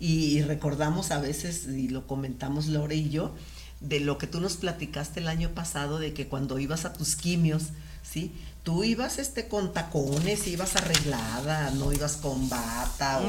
Y, 0.00 0.42
recordamos 0.42 1.10
a 1.10 1.18
veces, 1.18 1.66
y 1.66 1.88
lo 1.88 2.06
comentamos 2.06 2.66
Lore 2.66 2.96
y 2.96 3.08
yo, 3.08 3.34
de 3.80 4.00
lo 4.00 4.18
que 4.18 4.26
tú 4.26 4.40
nos 4.40 4.56
platicaste 4.56 5.20
el 5.20 5.28
año 5.28 5.50
pasado, 5.50 5.98
de 5.98 6.12
que 6.12 6.28
cuando 6.28 6.58
ibas 6.58 6.84
a 6.84 6.92
tus 6.92 7.16
quimios, 7.16 7.64
¿sí? 8.02 8.32
Tú 8.62 8.84
ibas 8.84 9.18
este, 9.18 9.48
con 9.48 9.72
tacones, 9.72 10.46
ibas 10.46 10.76
arreglada, 10.76 11.70
no 11.70 11.92
ibas 11.92 12.16
con 12.16 12.48
bata 12.48 13.20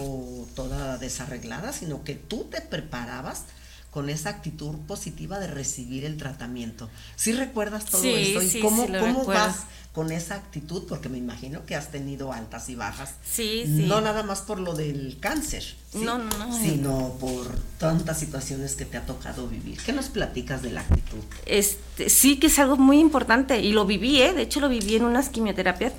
o 0.00 0.46
toda 0.54 0.96
desarreglada, 0.96 1.72
sino 1.72 2.02
que 2.02 2.14
tú 2.14 2.44
te 2.50 2.60
preparabas 2.60 3.44
con 3.90 4.08
esa 4.08 4.30
actitud 4.30 4.76
positiva 4.86 5.38
de 5.38 5.48
recibir 5.48 6.04
el 6.04 6.16
tratamiento. 6.16 6.88
¿Sí 7.16 7.32
recuerdas 7.32 7.86
todo 7.86 8.04
eso? 8.04 8.40
¿Y 8.40 8.60
cómo, 8.60 8.86
cómo 8.86 9.24
vas 9.24 9.64
con 9.92 10.12
esa 10.12 10.36
actitud? 10.36 10.84
Porque 10.88 11.08
me 11.08 11.18
imagino 11.18 11.66
que 11.66 11.74
has 11.74 11.90
tenido 11.90 12.32
altas 12.32 12.68
y 12.68 12.76
bajas. 12.76 13.14
Sí, 13.24 13.64
sí. 13.64 13.86
No 13.88 14.00
nada 14.00 14.22
más 14.22 14.42
por 14.42 14.60
lo 14.60 14.74
del 14.74 15.18
cáncer. 15.18 15.64
No, 15.94 16.18
no, 16.18 16.30
no. 16.38 16.56
Sino 16.56 17.16
por 17.18 17.48
tantas 17.78 18.20
situaciones 18.20 18.76
que 18.76 18.84
te 18.84 18.96
ha 18.96 19.06
tocado 19.06 19.48
vivir. 19.48 19.78
¿Qué 19.84 19.92
nos 19.92 20.08
platicas 20.08 20.62
de 20.62 20.70
la 20.70 20.82
actitud? 20.82 21.24
Este, 21.46 22.08
sí, 22.08 22.38
que 22.38 22.46
es 22.46 22.58
algo 22.60 22.76
muy 22.76 23.00
importante 23.00 23.60
y 23.60 23.72
lo 23.72 23.86
viví, 23.86 24.22
¿eh? 24.22 24.32
De 24.32 24.42
hecho, 24.42 24.60
lo 24.60 24.68
viví 24.68 24.94
en 24.94 25.04
unas 25.04 25.30
quimioterapias. 25.30 25.94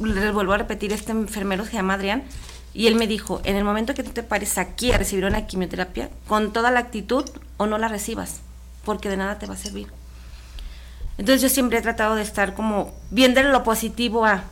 Les 0.00 0.32
vuelvo 0.32 0.52
a 0.52 0.58
repetir, 0.58 0.92
este 0.92 1.12
enfermero 1.12 1.64
se 1.64 1.74
llama 1.74 1.94
Adrián 1.94 2.24
y 2.76 2.88
él 2.88 2.94
me 2.94 3.06
dijo, 3.06 3.40
en 3.44 3.56
el 3.56 3.64
momento 3.64 3.94
que 3.94 4.02
tú 4.02 4.10
te 4.10 4.22
pares 4.22 4.58
aquí 4.58 4.92
a 4.92 4.98
recibir 4.98 5.24
una 5.24 5.46
quimioterapia, 5.46 6.10
con 6.28 6.52
toda 6.52 6.70
la 6.70 6.80
actitud 6.80 7.24
o 7.56 7.66
no 7.66 7.78
la 7.78 7.88
recibas, 7.88 8.40
porque 8.84 9.08
de 9.08 9.16
nada 9.16 9.38
te 9.38 9.46
va 9.46 9.54
a 9.54 9.56
servir. 9.56 9.86
Entonces 11.16 11.40
yo 11.40 11.48
siempre 11.48 11.78
he 11.78 11.82
tratado 11.82 12.16
de 12.16 12.22
estar 12.22 12.52
como 12.52 12.92
viendo 13.10 13.42
lo 13.42 13.62
positivo 13.62 14.26
a, 14.26 14.44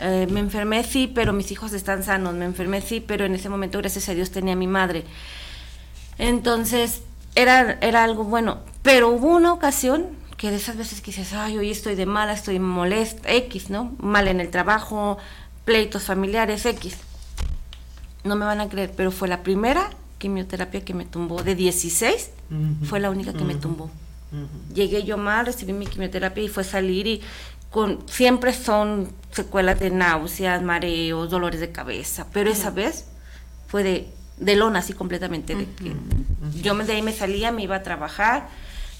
eh, 0.00 0.26
me 0.28 0.40
enfermé 0.40 0.82
sí, 0.82 1.06
pero 1.14 1.32
mis 1.32 1.52
hijos 1.52 1.72
están 1.72 2.02
sanos, 2.02 2.34
me 2.34 2.46
enfermé 2.46 2.80
sí, 2.80 2.98
pero 2.98 3.26
en 3.26 3.36
ese 3.36 3.48
momento 3.48 3.78
gracias 3.78 4.08
a 4.08 4.14
Dios 4.14 4.32
tenía 4.32 4.54
a 4.54 4.56
mi 4.56 4.66
madre. 4.66 5.04
Entonces 6.18 7.02
era, 7.36 7.78
era 7.80 8.02
algo 8.02 8.24
bueno, 8.24 8.58
pero 8.82 9.10
hubo 9.10 9.36
una 9.36 9.52
ocasión 9.52 10.06
que 10.36 10.50
de 10.50 10.56
esas 10.56 10.76
veces 10.76 11.00
que 11.00 11.12
dices, 11.12 11.32
ay, 11.32 11.56
hoy 11.58 11.70
estoy 11.70 11.94
de 11.94 12.06
mala, 12.06 12.32
estoy 12.32 12.58
molesta, 12.58 13.30
X, 13.30 13.70
¿no? 13.70 13.94
Mal 14.00 14.26
en 14.26 14.40
el 14.40 14.50
trabajo, 14.50 15.18
pleitos 15.64 16.02
familiares, 16.02 16.66
X 16.66 16.96
no 18.24 18.36
me 18.36 18.44
van 18.44 18.60
a 18.60 18.68
creer, 18.68 18.92
pero 18.96 19.10
fue 19.10 19.28
la 19.28 19.42
primera 19.42 19.90
quimioterapia 20.18 20.84
que 20.84 20.94
me 20.94 21.04
tumbó. 21.04 21.42
De 21.42 21.54
16, 21.54 22.30
fue 22.84 23.00
la 23.00 23.10
única 23.10 23.32
que 23.32 23.44
me 23.44 23.54
tumbó. 23.54 23.90
Llegué 24.74 25.04
yo 25.04 25.16
mal, 25.16 25.46
recibí 25.46 25.72
mi 25.72 25.86
quimioterapia 25.86 26.44
y 26.44 26.48
fue 26.48 26.64
salir 26.64 27.06
y 27.06 27.22
con 27.70 27.98
siempre 28.08 28.52
son 28.52 29.10
secuelas 29.30 29.78
de 29.78 29.90
náuseas, 29.90 30.62
mareos, 30.62 31.30
dolores 31.30 31.60
de 31.60 31.70
cabeza, 31.70 32.26
pero 32.32 32.50
esa 32.50 32.70
vez 32.70 33.06
fue 33.66 33.82
de, 33.82 34.08
de 34.38 34.56
lona 34.56 34.80
así 34.80 34.92
completamente. 34.92 35.54
De 35.54 35.66
que 35.66 35.94
yo 36.62 36.74
de 36.74 36.92
ahí 36.92 37.02
me 37.02 37.12
salía, 37.12 37.52
me 37.52 37.62
iba 37.62 37.76
a 37.76 37.82
trabajar, 37.82 38.48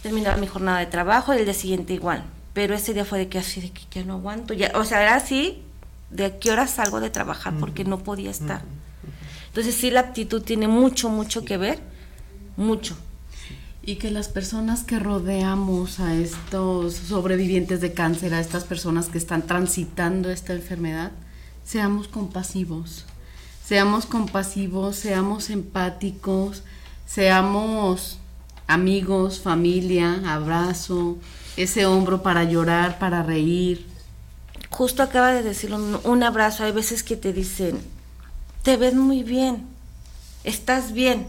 terminaba 0.03 0.37
mi 0.37 0.47
jornada 0.47 0.79
de 0.79 0.87
trabajo 0.87 1.35
y 1.35 1.39
el 1.39 1.45
día 1.45 1.55
siguiente 1.55 1.95
igual. 1.95 2.25
Pero 2.53 2.75
ese 2.75 2.93
día 2.95 3.05
fue 3.05 3.19
de 3.19 3.29
que 3.29 3.39
así, 3.39 3.61
de 3.61 3.71
que 3.71 3.83
ya 3.91 4.05
no 4.05 4.15
aguanto. 4.15 4.55
Ya, 4.55 4.73
o 4.75 4.85
sea, 4.85 5.03
era 5.03 5.15
así, 5.15 5.63
de 6.11 6.27
a 6.27 6.39
qué 6.39 6.51
hora 6.51 6.67
salgo 6.67 7.01
de 7.01 7.11
trabajar 7.11 7.55
porque 7.61 7.85
no 7.85 7.99
podía 7.99 8.31
estar. 8.31 8.63
Entonces 9.49 9.75
sí, 9.75 9.91
la 9.91 10.01
actitud 10.01 10.43
tiene 10.43 10.69
mucho, 10.69 11.09
mucho 11.09 11.45
que 11.45 11.57
ver, 11.57 11.81
mucho. 12.57 12.97
Y 13.83 13.97
que 13.97 14.11
las 14.11 14.29
personas 14.29 14.85
que 14.85 14.99
rodeamos 14.99 15.99
a 16.01 16.15
estos 16.15 16.95
sobrevivientes 16.95 17.81
de 17.81 17.93
cáncer, 17.93 18.35
a 18.35 18.41
estas 18.41 18.65
personas 18.65 19.09
que 19.09 19.19
están 19.19 19.43
transitando 19.43 20.31
esta 20.31 20.53
enfermedad, 20.53 21.13
seamos 21.65 22.09
compasivos. 22.09 23.07
Seamos 23.65 24.07
compasivos, 24.07 24.97
seamos 24.97 25.51
empáticos, 25.51 26.63
seamos 27.07 28.19
amigos, 28.67 29.41
familia, 29.41 30.23
abrazo, 30.27 31.17
ese 31.57 31.87
hombro 31.87 32.23
para 32.23 32.45
llorar, 32.45 32.99
para 32.99 33.23
reír. 33.23 33.87
Justo 34.71 35.03
acaba 35.03 35.33
de 35.33 35.43
decirlo, 35.43 35.77
un, 35.77 36.01
un 36.05 36.23
abrazo. 36.23 36.65
Hay 36.65 36.73
veces 36.73 37.03
que 37.03 37.17
te 37.17 37.33
dicen, 37.33 37.79
te 38.69 38.77
ves 38.77 38.95
muy 38.95 39.23
bien, 39.23 39.65
estás 40.45 40.93
bien. 40.93 41.27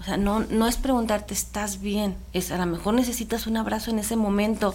O 0.00 0.02
sea, 0.02 0.16
no, 0.16 0.40
no 0.40 0.66
es 0.66 0.74
preguntarte, 0.74 1.32
¿estás 1.32 1.80
bien? 1.80 2.16
Es 2.32 2.50
a 2.50 2.58
lo 2.58 2.66
mejor 2.66 2.94
necesitas 2.94 3.46
un 3.46 3.56
abrazo 3.56 3.92
en 3.92 4.00
ese 4.00 4.16
momento. 4.16 4.74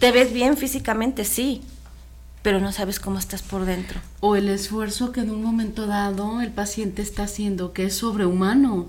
¿Te 0.00 0.10
ves 0.10 0.32
bien 0.32 0.56
físicamente? 0.56 1.24
Sí, 1.24 1.62
pero 2.42 2.58
no 2.58 2.72
sabes 2.72 2.98
cómo 2.98 3.20
estás 3.20 3.40
por 3.40 3.66
dentro. 3.66 4.00
O 4.18 4.34
el 4.34 4.48
esfuerzo 4.48 5.12
que 5.12 5.20
en 5.20 5.30
un 5.30 5.44
momento 5.44 5.86
dado 5.86 6.40
el 6.40 6.50
paciente 6.50 7.02
está 7.02 7.22
haciendo, 7.22 7.72
que 7.72 7.84
es 7.84 7.94
sobrehumano, 7.94 8.88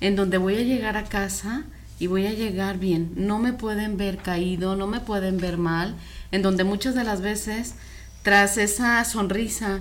en 0.00 0.14
donde 0.14 0.38
voy 0.38 0.54
a 0.58 0.62
llegar 0.62 0.96
a 0.96 1.06
casa 1.06 1.64
y 1.98 2.06
voy 2.06 2.28
a 2.28 2.32
llegar 2.32 2.78
bien. 2.78 3.10
No 3.16 3.40
me 3.40 3.54
pueden 3.54 3.96
ver 3.96 4.18
caído, 4.18 4.76
no 4.76 4.86
me 4.86 5.00
pueden 5.00 5.38
ver 5.38 5.58
mal, 5.58 5.96
en 6.30 6.42
donde 6.42 6.62
muchas 6.62 6.94
de 6.94 7.02
las 7.02 7.22
veces, 7.22 7.74
tras 8.22 8.56
esa 8.56 9.04
sonrisa 9.04 9.80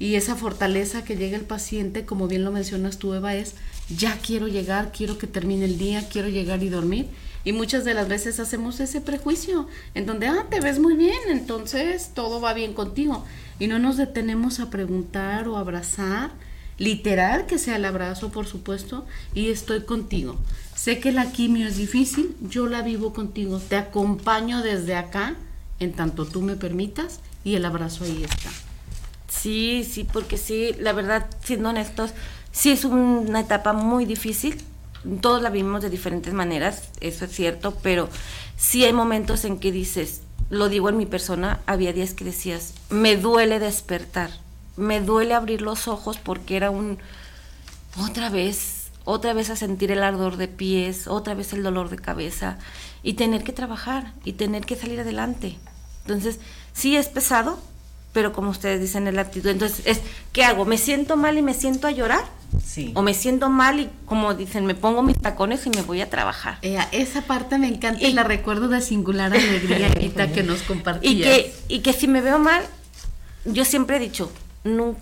y 0.00 0.14
esa 0.14 0.34
fortaleza 0.34 1.04
que 1.04 1.14
llega 1.14 1.36
el 1.36 1.44
paciente, 1.44 2.06
como 2.06 2.26
bien 2.26 2.42
lo 2.42 2.50
mencionas 2.50 2.96
tú, 2.96 3.12
Eva, 3.12 3.34
es 3.34 3.54
ya 3.94 4.16
quiero 4.16 4.48
llegar, 4.48 4.92
quiero 4.96 5.18
que 5.18 5.26
termine 5.26 5.66
el 5.66 5.76
día, 5.76 6.08
quiero 6.08 6.28
llegar 6.28 6.62
y 6.62 6.70
dormir. 6.70 7.06
Y 7.44 7.52
muchas 7.52 7.84
de 7.84 7.92
las 7.92 8.08
veces 8.08 8.40
hacemos 8.40 8.80
ese 8.80 9.02
prejuicio, 9.02 9.68
en 9.94 10.06
donde, 10.06 10.26
ah, 10.26 10.46
te 10.48 10.60
ves 10.60 10.78
muy 10.78 10.94
bien, 10.94 11.18
entonces 11.28 12.12
todo 12.14 12.40
va 12.40 12.54
bien 12.54 12.72
contigo. 12.72 13.26
Y 13.58 13.66
no 13.66 13.78
nos 13.78 13.98
detenemos 13.98 14.58
a 14.58 14.70
preguntar 14.70 15.48
o 15.48 15.58
abrazar, 15.58 16.30
literal 16.78 17.44
que 17.44 17.58
sea 17.58 17.76
el 17.76 17.84
abrazo, 17.84 18.30
por 18.32 18.46
supuesto, 18.46 19.04
y 19.34 19.50
estoy 19.50 19.82
contigo. 19.82 20.38
Sé 20.74 20.98
que 20.98 21.12
la 21.12 21.30
quimio 21.30 21.68
es 21.68 21.76
difícil, 21.76 22.34
yo 22.40 22.68
la 22.68 22.80
vivo 22.80 23.12
contigo, 23.12 23.60
te 23.60 23.76
acompaño 23.76 24.62
desde 24.62 24.94
acá, 24.96 25.34
en 25.78 25.92
tanto 25.92 26.24
tú 26.24 26.40
me 26.40 26.56
permitas, 26.56 27.20
y 27.44 27.56
el 27.56 27.66
abrazo 27.66 28.04
ahí 28.04 28.24
está. 28.24 28.50
Sí, 29.30 29.88
sí, 29.88 30.04
porque 30.04 30.36
sí, 30.36 30.74
la 30.78 30.92
verdad, 30.92 31.26
siendo 31.44 31.68
honestos, 31.68 32.12
sí 32.50 32.70
es 32.70 32.84
una 32.84 33.40
etapa 33.40 33.72
muy 33.72 34.04
difícil. 34.04 34.62
Todos 35.22 35.40
la 35.40 35.50
vivimos 35.50 35.82
de 35.82 35.88
diferentes 35.88 36.34
maneras, 36.34 36.90
eso 37.00 37.24
es 37.24 37.30
cierto, 37.30 37.74
pero 37.82 38.08
sí 38.56 38.84
hay 38.84 38.92
momentos 38.92 39.44
en 39.44 39.58
que 39.58 39.72
dices, 39.72 40.22
lo 40.50 40.68
digo 40.68 40.88
en 40.88 40.98
mi 40.98 41.06
persona, 41.06 41.60
había 41.66 41.92
días 41.92 42.12
que 42.12 42.24
decías, 42.24 42.74
me 42.90 43.16
duele 43.16 43.60
despertar, 43.60 44.30
me 44.76 45.00
duele 45.00 45.32
abrir 45.32 45.62
los 45.62 45.88
ojos 45.88 46.18
porque 46.18 46.56
era 46.56 46.70
un, 46.70 46.98
otra 47.98 48.28
vez, 48.30 48.90
otra 49.04 49.32
vez 49.32 49.48
a 49.48 49.56
sentir 49.56 49.92
el 49.92 50.02
ardor 50.02 50.36
de 50.36 50.48
pies, 50.48 51.06
otra 51.06 51.34
vez 51.34 51.52
el 51.52 51.62
dolor 51.62 51.88
de 51.88 51.96
cabeza 51.96 52.58
y 53.02 53.14
tener 53.14 53.44
que 53.44 53.52
trabajar 53.52 54.12
y 54.24 54.34
tener 54.34 54.66
que 54.66 54.76
salir 54.76 55.00
adelante. 55.00 55.56
Entonces, 56.02 56.40
sí 56.74 56.96
es 56.96 57.08
pesado, 57.08 57.58
pero 58.12 58.32
como 58.32 58.50
ustedes 58.50 58.80
dicen, 58.80 59.06
es 59.06 59.14
la 59.14 59.22
actitud. 59.22 59.48
Entonces, 59.50 59.86
es, 59.86 60.00
¿qué 60.32 60.44
hago? 60.44 60.64
¿Me 60.64 60.78
siento 60.78 61.16
mal 61.16 61.38
y 61.38 61.42
me 61.42 61.54
siento 61.54 61.86
a 61.86 61.90
llorar? 61.90 62.24
Sí. 62.64 62.90
O 62.94 63.02
me 63.02 63.14
siento 63.14 63.48
mal 63.48 63.78
y, 63.78 63.90
como 64.06 64.34
dicen, 64.34 64.66
me 64.66 64.74
pongo 64.74 65.02
mis 65.02 65.20
tacones 65.20 65.64
y 65.66 65.70
me 65.70 65.82
voy 65.82 66.00
a 66.00 66.10
trabajar. 66.10 66.58
Eh, 66.62 66.78
esa 66.92 67.22
parte 67.22 67.58
me 67.58 67.68
encanta 67.68 68.02
y, 68.02 68.12
la 68.12 68.24
recuerdo 68.24 68.68
de 68.68 68.80
singular 68.80 69.32
alegría, 69.32 69.88
Evita, 69.96 70.32
que 70.32 70.42
nos 70.42 70.62
compartías. 70.62 71.14
Y 71.14 71.22
que, 71.22 71.54
y 71.68 71.78
que 71.80 71.92
si 71.92 72.08
me 72.08 72.20
veo 72.20 72.38
mal, 72.38 72.62
yo 73.44 73.64
siempre 73.64 73.96
he 73.96 74.00
dicho, 74.00 74.32
no, 74.64 74.96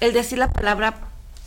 el 0.00 0.12
decir 0.12 0.38
la 0.38 0.52
palabra 0.52 0.98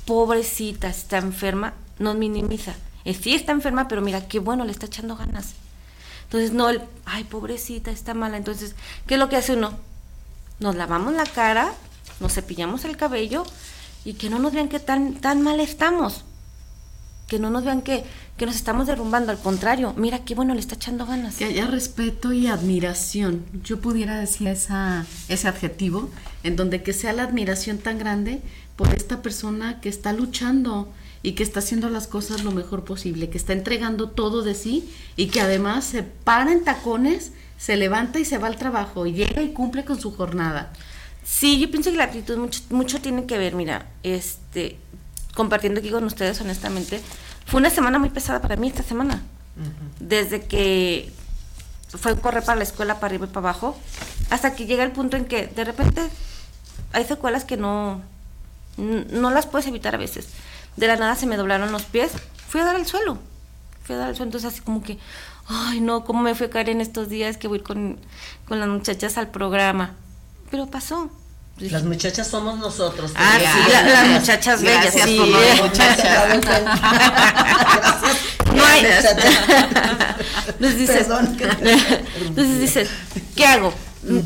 pobrecita, 0.06 0.88
está 0.88 1.18
enferma, 1.18 1.74
nos 2.00 2.16
minimiza. 2.16 2.76
Es, 3.04 3.18
sí 3.18 3.34
está 3.34 3.52
enferma, 3.52 3.88
pero 3.90 4.02
mira, 4.02 4.28
qué 4.28 4.40
bueno, 4.40 4.64
le 4.64 4.72
está 4.72 4.86
echando 4.86 5.18
ganas. 5.18 5.54
Entonces, 6.24 6.54
no 6.54 6.70
el, 6.70 6.82
ay, 7.06 7.26
pobrecita, 7.26 7.92
está 7.92 8.14
mala. 8.14 8.38
Entonces, 8.38 8.76
¿qué 9.06 9.16
es 9.16 9.20
lo 9.20 9.28
que 9.28 9.36
hace 9.36 9.54
uno? 9.54 9.78
Nos 10.62 10.76
lavamos 10.76 11.14
la 11.14 11.26
cara, 11.26 11.74
nos 12.20 12.34
cepillamos 12.34 12.86
el 12.86 12.96
cabello 12.96 13.44
y 14.06 14.14
que 14.14 14.30
no 14.30 14.38
nos 14.38 14.54
vean 14.54 14.70
que 14.70 14.80
tan, 14.80 15.16
tan 15.16 15.42
mal 15.42 15.60
estamos. 15.60 16.24
Que 17.28 17.40
no 17.40 17.50
nos 17.50 17.66
vean 17.66 17.82
que, 17.82 18.04
que 18.38 18.46
nos 18.46 18.56
estamos 18.56 18.86
derrumbando, 18.86 19.32
al 19.32 19.40
contrario, 19.40 19.96
mira 19.98 20.20
qué 20.24 20.36
bueno, 20.36 20.54
le 20.54 20.60
está 20.60 20.76
echando 20.76 21.08
ganas. 21.08 21.38
Que 21.38 21.46
haya 21.46 21.66
respeto 21.66 22.32
y 22.32 22.46
admiración. 22.46 23.44
Yo 23.64 23.82
pudiera 23.82 24.20
decir 24.20 24.50
esa, 24.50 25.08
ese 25.30 25.48
adjetivo, 25.48 26.12
en 26.44 26.56
donde 26.56 26.84
que 26.84 26.94
sea 26.94 27.12
la 27.12 27.24
admiración 27.24 27.80
tan 27.80 27.98
grande 27.98 28.42
por 28.76 28.94
esta 28.94 29.24
persona 29.24 29.82
que 29.82 29.90
está 29.90 30.14
luchando 30.14 30.94
y 31.24 31.32
que 31.32 31.42
está 31.42 31.60
haciendo 31.60 31.90
las 31.90 32.06
cosas 32.06 32.44
lo 32.44 32.52
mejor 32.52 32.84
posible, 32.84 33.32
que 33.32 33.38
está 33.40 33.54
entregando 33.54 34.10
todo 34.10 34.44
de 34.44 34.54
sí 34.54 34.90
y 35.16 35.28
que 35.28 35.42
además 35.42 35.86
se 35.86 36.04
para 36.04 36.52
en 36.52 36.64
tacones, 36.64 37.32
se 37.62 37.76
levanta 37.78 38.18
y 38.18 38.26
se 38.26 38.40
va 38.40 38.48
al 38.48 38.56
trabajo 38.56 39.06
y 39.06 39.14
llega 39.14 39.42
y 39.44 39.54
cumple 39.54 39.86
con 39.86 40.00
su 40.00 40.16
jornada. 40.16 40.72
Sí, 41.24 41.60
yo 41.60 41.70
pienso 41.70 41.92
que 41.92 41.98
la 41.98 42.06
actitud 42.06 42.36
mucho, 42.38 42.62
mucho 42.72 43.00
tiene 43.00 43.28
que 43.28 43.38
ver, 43.38 43.54
mira, 43.54 43.86
este, 44.02 44.80
compartiendo 45.36 45.80
aquí 45.80 45.92
con 45.92 46.04
ustedes 46.04 46.42
honestamente, 46.42 47.00
fue 47.46 47.60
una 47.60 47.70
semana 47.70 48.00
muy 48.00 48.10
pesada 48.10 48.42
para 48.42 48.56
mí 48.56 48.68
esta 48.68 48.82
semana. 48.82 49.22
Uh 49.58 49.62
-huh. 49.62 50.00
Desde 50.00 50.42
que 50.42 51.14
fue 51.90 52.20
correr 52.20 52.44
para 52.44 52.56
la 52.56 52.64
escuela 52.64 52.96
para 52.96 53.08
arriba 53.08 53.26
y 53.26 53.30
para 53.30 53.50
abajo, 53.50 53.78
hasta 54.32 54.56
que 54.56 54.66
llega 54.66 54.84
el 54.84 54.92
punto 54.92 55.16
en 55.16 55.26
que 55.26 55.46
de 55.46 55.64
repente 55.64 56.02
hay 56.94 57.06
secuelas 57.06 57.46
que 57.46 57.58
no, 57.58 58.02
no 58.78 59.30
las 59.30 59.46
puedes 59.46 59.68
evitar 59.68 59.94
a 59.94 60.00
veces. 60.00 60.30
De 60.78 60.88
la 60.88 60.96
nada 60.96 61.16
se 61.16 61.28
me 61.28 61.38
doblaron 61.38 61.72
los 61.72 61.84
pies, 61.84 62.12
fui 62.48 62.60
a 62.60 62.66
dar 62.66 62.76
al 62.76 62.88
suelo, 62.88 63.20
fui 63.84 63.94
a 63.94 64.00
dar 64.00 64.08
al 64.08 64.16
suelo, 64.16 64.30
entonces 64.30 64.52
así 64.52 64.62
como 64.62 64.82
que, 64.82 64.98
ay 65.48 65.82
no, 65.82 66.04
cómo 66.04 66.22
me 66.22 66.36
fue 66.36 66.48
a 66.48 66.50
caer 66.50 66.70
en 66.70 66.82
estos 66.82 67.10
días 67.10 67.38
que 67.38 67.48
voy 67.48 67.60
con, 67.60 67.98
con 68.48 68.60
las 68.60 68.70
muchachas 68.70 69.18
al 69.18 69.30
programa. 69.30 69.96
Pero 70.50 70.68
pasó. 70.68 71.10
Las 71.58 71.84
muchachas 71.84 72.28
somos 72.28 72.58
nosotros. 72.58 73.12
Ah, 73.16 73.38
sí, 73.38 73.72
la, 73.72 73.84
las 73.84 74.08
muchachas 74.20 74.62
bellas. 74.62 74.84
Gracias 74.84 75.10
sí. 75.10 75.18
por 75.18 75.28
lo 75.28 75.38
no 78.56 78.66
hay. 78.66 78.86
Entonces 80.48 80.78
dices, 80.78 81.08
entonces 82.22 82.60
dices, 82.60 82.90
¿qué 83.36 83.46
hago? 83.46 83.74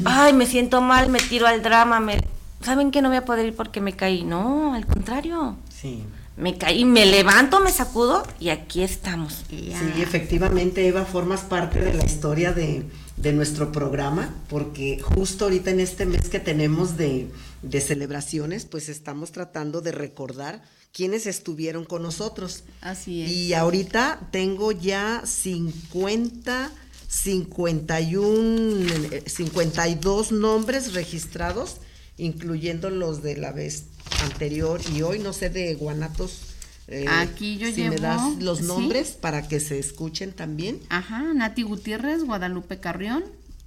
Ay, 0.05 0.33
me 0.33 0.45
siento 0.45 0.81
mal, 0.81 1.09
me 1.09 1.19
tiro 1.19 1.47
al 1.47 1.61
drama, 1.61 1.99
me 1.99 2.21
¿saben 2.65 2.91
que 2.91 3.01
no 3.01 3.09
voy 3.09 3.17
a 3.17 3.25
poder 3.25 3.45
ir 3.45 3.55
porque 3.55 3.81
me 3.81 3.93
caí? 3.93 4.23
No, 4.23 4.73
al 4.73 4.85
contrario. 4.85 5.55
Sí. 5.69 6.03
Me 6.37 6.57
caí, 6.57 6.83
me 6.83 7.05
levanto, 7.05 7.61
me 7.61 7.71
sacudo 7.71 8.23
y 8.39 8.49
aquí 8.49 8.83
estamos. 8.83 9.43
Sí, 9.49 9.71
efectivamente, 10.01 10.85
Eva, 10.85 11.05
formas 11.05 11.41
parte 11.41 11.79
de 11.79 11.93
la 11.93 12.03
historia 12.03 12.51
de, 12.51 12.83
de, 13.15 13.31
nuestro 13.31 13.71
programa, 13.71 14.35
porque 14.49 14.99
justo 15.01 15.45
ahorita 15.45 15.71
en 15.71 15.79
este 15.79 16.05
mes 16.05 16.27
que 16.27 16.41
tenemos 16.41 16.97
de, 16.97 17.29
de 17.61 17.79
celebraciones, 17.79 18.65
pues 18.65 18.89
estamos 18.89 19.31
tratando 19.31 19.79
de 19.79 19.93
recordar 19.93 20.61
quiénes 20.91 21.25
estuvieron 21.25 21.85
con 21.85 22.03
nosotros. 22.03 22.63
Así 22.81 23.23
es. 23.23 23.31
Y 23.31 23.53
ahorita 23.53 24.27
tengo 24.31 24.73
ya 24.73 25.21
50, 25.25 26.71
51, 27.07 28.87
52 29.25 30.31
nombres 30.31 30.93
registrados, 30.93 31.77
incluyendo 32.17 32.89
los 32.89 33.21
de 33.23 33.37
la 33.37 33.51
vez 33.51 33.85
anterior 34.23 34.81
y 34.95 35.01
hoy, 35.01 35.19
no 35.19 35.33
sé, 35.33 35.49
de 35.49 35.73
Guanatos. 35.75 36.41
Eh, 36.87 37.05
Aquí 37.09 37.57
yo 37.57 37.67
si 37.67 37.75
llevo, 37.77 37.95
me 37.95 37.99
das 37.99 38.37
los 38.41 38.59
¿sí? 38.59 38.65
nombres 38.65 39.11
para 39.11 39.47
que 39.47 39.59
se 39.59 39.79
escuchen 39.79 40.31
también. 40.33 40.79
Ajá, 40.89 41.33
Nati 41.33 41.63
Gutiérrez, 41.63 42.23
Guadalupe 42.23 42.79
Carrión, 42.79 43.23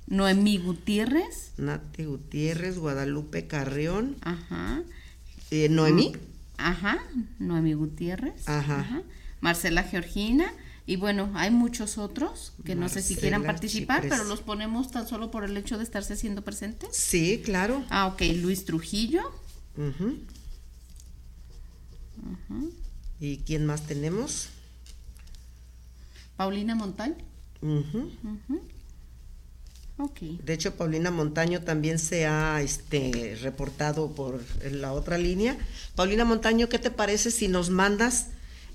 Noemí 0.07 0.59
Gutiérrez. 0.59 1.53
Nati 1.57 2.05
Gutiérrez, 2.05 2.79
Guadalupe 2.79 3.47
Carrión. 3.47 4.17
Ajá. 4.21 4.83
Eh, 5.51 5.69
Noemí. 5.69 6.13
Ajá, 6.59 6.99
Noemí 7.39 7.75
Gutiérrez. 7.75 8.49
Ajá. 8.49 8.81
Ajá. 8.81 9.03
Marcela 9.41 9.83
Georgina. 9.83 10.53
Y 10.89 10.97
bueno, 10.97 11.31
hay 11.35 11.51
muchos 11.51 11.99
otros 11.99 12.55
que 12.65 12.75
Marcela 12.75 12.81
no 12.81 12.89
sé 12.89 13.03
si 13.03 13.21
quieran 13.21 13.43
participar, 13.43 14.01
Chipres. 14.01 14.11
pero 14.19 14.27
los 14.27 14.41
ponemos 14.41 14.91
tan 14.91 15.07
solo 15.07 15.31
por 15.31 15.45
el 15.45 15.55
hecho 15.55 15.77
de 15.77 15.85
estarse 15.85 16.15
haciendo 16.15 16.43
presentes. 16.43 16.97
Sí, 16.97 17.43
claro. 17.45 17.85
Ah, 17.91 18.07
ok. 18.07 18.23
Luis 18.37 18.65
Trujillo. 18.65 19.21
Uh 19.77 19.83
-huh. 19.83 20.19
Uh 22.17 22.37
-huh. 22.49 22.73
¿Y 23.21 23.37
quién 23.41 23.67
más 23.67 23.83
tenemos? 23.83 24.49
Paulina 26.39 26.75
Montaño. 26.75 27.17
Uh 27.61 27.85
-huh. 27.85 28.61
Okay. 29.99 30.41
De 30.43 30.55
hecho, 30.55 30.75
Paulina 30.75 31.11
Montaño 31.11 31.61
también 31.61 31.99
se 31.99 32.25
ha 32.25 32.63
este, 32.63 33.37
reportado 33.43 34.15
por 34.15 34.43
la 34.71 34.95
otra 34.95 35.19
línea. 35.19 35.59
Paulina 35.95 36.25
Montaño, 36.25 36.71
¿qué 36.71 36.79
te 36.79 36.91
parece 36.91 37.31
si 37.31 37.47
nos 37.49 37.69
mandas 37.69 38.29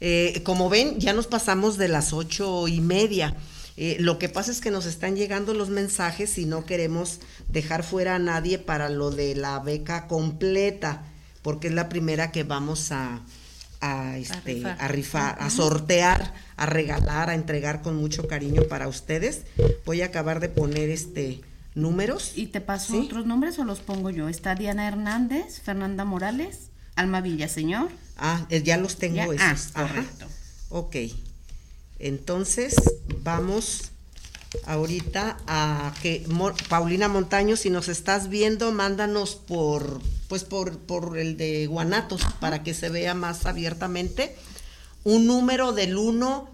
Eh, 0.06 0.42
como 0.44 0.68
ven, 0.68 1.00
ya 1.00 1.14
nos 1.14 1.28
pasamos 1.28 1.78
de 1.78 1.88
las 1.88 2.12
ocho 2.12 2.68
y 2.68 2.82
media. 2.82 3.38
Eh, 3.78 3.96
lo 4.02 4.20
que 4.20 4.28
pasa 4.28 4.52
es 4.52 4.60
que 4.60 4.70
nos 4.70 4.86
están 4.86 5.16
llegando 5.16 5.54
los 5.54 5.70
mensajes 5.70 6.38
y 6.38 6.46
no 6.46 6.66
queremos 6.66 7.22
dejar 7.48 7.84
fuera 7.84 8.16
a 8.16 8.20
nadie 8.20 8.60
para 8.60 8.90
lo 8.90 9.12
de 9.12 9.34
la 9.34 9.60
beca 9.60 10.08
completa, 10.08 11.06
porque 11.42 11.70
es 11.70 11.74
la 11.74 11.88
primera 11.88 12.34
que 12.34 12.44
vamos 12.44 12.92
a, 12.92 13.22
a, 13.80 14.18
este, 14.18 14.66
a 14.66 14.90
rifar, 14.90 15.38
a, 15.40 15.50
sortear, 15.50 16.34
a 16.58 16.66
regalar, 16.66 17.30
a 17.30 17.34
entregar 17.34 17.82
con 17.82 17.96
mucho 17.96 18.28
cariño 18.28 18.64
para 18.64 18.90
ustedes. 18.90 19.44
Voy 19.86 20.02
a 20.02 20.08
acabar 20.08 20.42
de 20.42 20.50
poner 20.50 20.90
este 20.90 21.40
números. 21.76 22.34
¿Y 22.36 22.48
te 22.48 22.60
paso 22.60 23.00
otros 23.00 23.26
nombres 23.26 23.58
o 23.58 23.64
los 23.64 23.80
pongo 23.80 24.10
yo? 24.10 24.28
Está 24.28 24.54
Diana 24.54 24.86
Hernández, 24.86 25.62
Fernanda 25.62 26.04
Morales, 26.04 26.73
Alma 26.96 27.22
Villaseñor. 27.22 27.90
Ah, 28.18 28.46
eh, 28.50 28.62
ya 28.64 28.78
los 28.78 28.98
tengo 28.98 29.34
esos. 29.34 29.70
Ah, 29.74 29.88
correcto. 29.88 30.28
Ok. 30.70 30.96
Entonces, 32.00 32.76
vamos 33.22 33.92
ahorita 34.66 35.38
a 35.48 35.94
que 36.02 36.26
Paulina 36.70 37.08
Montaño, 37.08 37.56
si 37.56 37.70
nos 37.70 37.90
estás 37.90 38.30
viendo, 38.30 38.72
mándanos 38.72 39.36
por 39.36 40.02
pues 40.28 40.44
por, 40.44 40.80
por 40.80 41.18
el 41.18 41.38
de 41.38 41.68
Guanatos 41.68 42.22
para 42.40 42.64
que 42.64 42.74
se 42.74 42.90
vea 42.90 43.14
más 43.14 43.46
abiertamente 43.46 44.36
un 45.04 45.28
número 45.28 45.74
del 45.74 45.98
1 45.98 46.50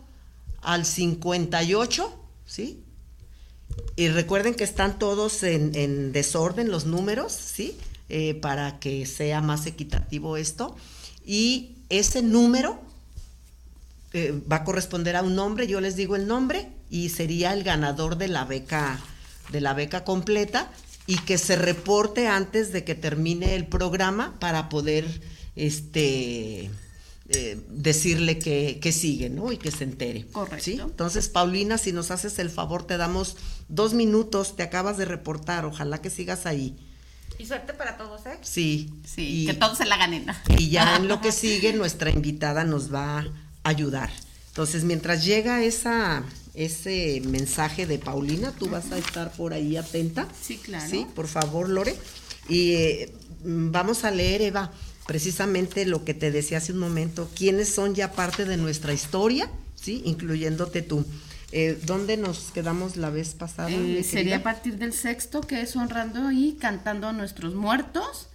al 0.61 0.85
58, 0.85 2.13
¿sí? 2.45 2.83
Y 3.95 4.09
recuerden 4.09 4.55
que 4.55 4.63
están 4.63 4.99
todos 4.99 5.43
en, 5.43 6.11
desorden 6.11 6.71
los 6.71 6.85
números, 6.85 7.31
¿sí? 7.31 7.77
Eh, 8.11 8.33
para 8.33 8.79
que 8.79 9.05
sea 9.05 9.39
más 9.39 9.67
equitativo 9.67 10.35
esto. 10.35 10.75
Y 11.23 11.75
ese 11.89 12.23
número 12.23 12.81
eh, 14.13 14.41
va 14.51 14.57
a 14.57 14.63
corresponder 14.63 15.15
a 15.15 15.21
un 15.21 15.35
nombre, 15.35 15.67
yo 15.67 15.79
les 15.79 15.95
digo 15.95 16.15
el 16.15 16.25
nombre 16.25 16.69
y 16.89 17.09
sería 17.09 17.53
el 17.53 17.63
ganador 17.63 18.17
de 18.17 18.27
la 18.27 18.45
beca 18.45 18.99
de 19.51 19.61
la 19.61 19.75
beca 19.75 20.03
completa 20.03 20.71
y 21.05 21.17
que 21.19 21.37
se 21.37 21.55
reporte 21.55 22.27
antes 22.27 22.71
de 22.71 22.83
que 22.83 22.95
termine 22.95 23.53
el 23.55 23.67
programa 23.67 24.39
para 24.39 24.69
poder 24.69 25.05
este 25.55 26.71
eh, 27.29 27.61
decirle 27.69 28.39
que, 28.39 28.91
sigue, 28.91 29.29
¿no? 29.29 29.51
Y 29.51 29.57
que 29.57 29.69
se 29.69 29.83
entere. 29.83 30.25
Correcto. 30.31 30.71
Entonces, 30.71 31.29
Paulina, 31.29 31.77
si 31.77 31.91
nos 31.91 32.09
haces 32.09 32.39
el 32.39 32.49
favor, 32.49 32.87
te 32.87 32.97
damos 32.97 33.37
dos 33.67 33.93
minutos, 33.93 34.55
te 34.55 34.63
acabas 34.63 34.97
de 34.97 35.05
reportar, 35.05 35.65
ojalá 35.65 36.01
que 36.01 36.09
sigas 36.09 36.47
ahí. 36.47 36.75
Y 37.39 37.45
suerte 37.45 37.73
para 37.73 37.97
todos, 37.97 38.25
¿eh? 38.27 38.37
Sí. 38.41 38.93
Sí, 39.05 39.45
que 39.47 39.53
todos 39.53 39.77
se 39.77 39.85
la 39.85 39.97
ganen. 39.97 40.27
Y 40.57 40.69
ya 40.69 40.97
en 40.97 41.07
lo 41.07 41.21
que 41.21 41.31
sigue, 41.31 41.73
nuestra 41.73 42.11
invitada 42.11 42.63
nos 42.65 42.93
va 42.93 43.25
ayudar. 43.63 44.09
Entonces, 44.49 44.83
mientras 44.83 45.23
llega 45.23 45.63
esa, 45.63 46.23
ese 46.53 47.21
mensaje 47.25 47.85
de 47.85 47.97
Paulina, 47.97 48.51
tú 48.51 48.69
vas 48.69 48.91
a 48.91 48.97
estar 48.97 49.31
por 49.31 49.53
ahí 49.53 49.77
atenta. 49.77 50.27
Sí, 50.39 50.57
claro. 50.57 50.89
Sí, 50.89 51.07
por 51.15 51.27
favor, 51.27 51.69
Lore. 51.69 51.95
Y 52.47 52.73
eh, 52.73 53.13
vamos 53.43 54.03
a 54.03 54.11
leer, 54.11 54.41
Eva, 54.41 54.71
precisamente 55.07 55.85
lo 55.85 56.03
que 56.03 56.13
te 56.13 56.31
decía 56.31 56.57
hace 56.57 56.73
un 56.73 56.79
momento, 56.79 57.29
quiénes 57.35 57.69
son 57.69 57.95
ya 57.95 58.11
parte 58.11 58.45
de 58.45 58.57
nuestra 58.57 58.93
historia, 58.93 59.49
¿sí? 59.75 60.01
Incluyéndote 60.05 60.81
tú. 60.81 61.05
Eh, 61.51 61.79
¿Dónde 61.85 62.17
nos 62.17 62.51
quedamos 62.51 62.95
la 62.95 63.09
vez 63.09 63.33
pasada? 63.33 63.69
Eh, 63.71 64.03
sería 64.03 64.37
a 64.37 64.43
partir 64.43 64.77
del 64.77 64.93
sexto, 64.93 65.41
que 65.41 65.61
es 65.61 65.75
honrando 65.75 66.31
y 66.31 66.53
cantando 66.53 67.07
a 67.07 67.13
nuestros 67.13 67.55
muertos. 67.55 68.27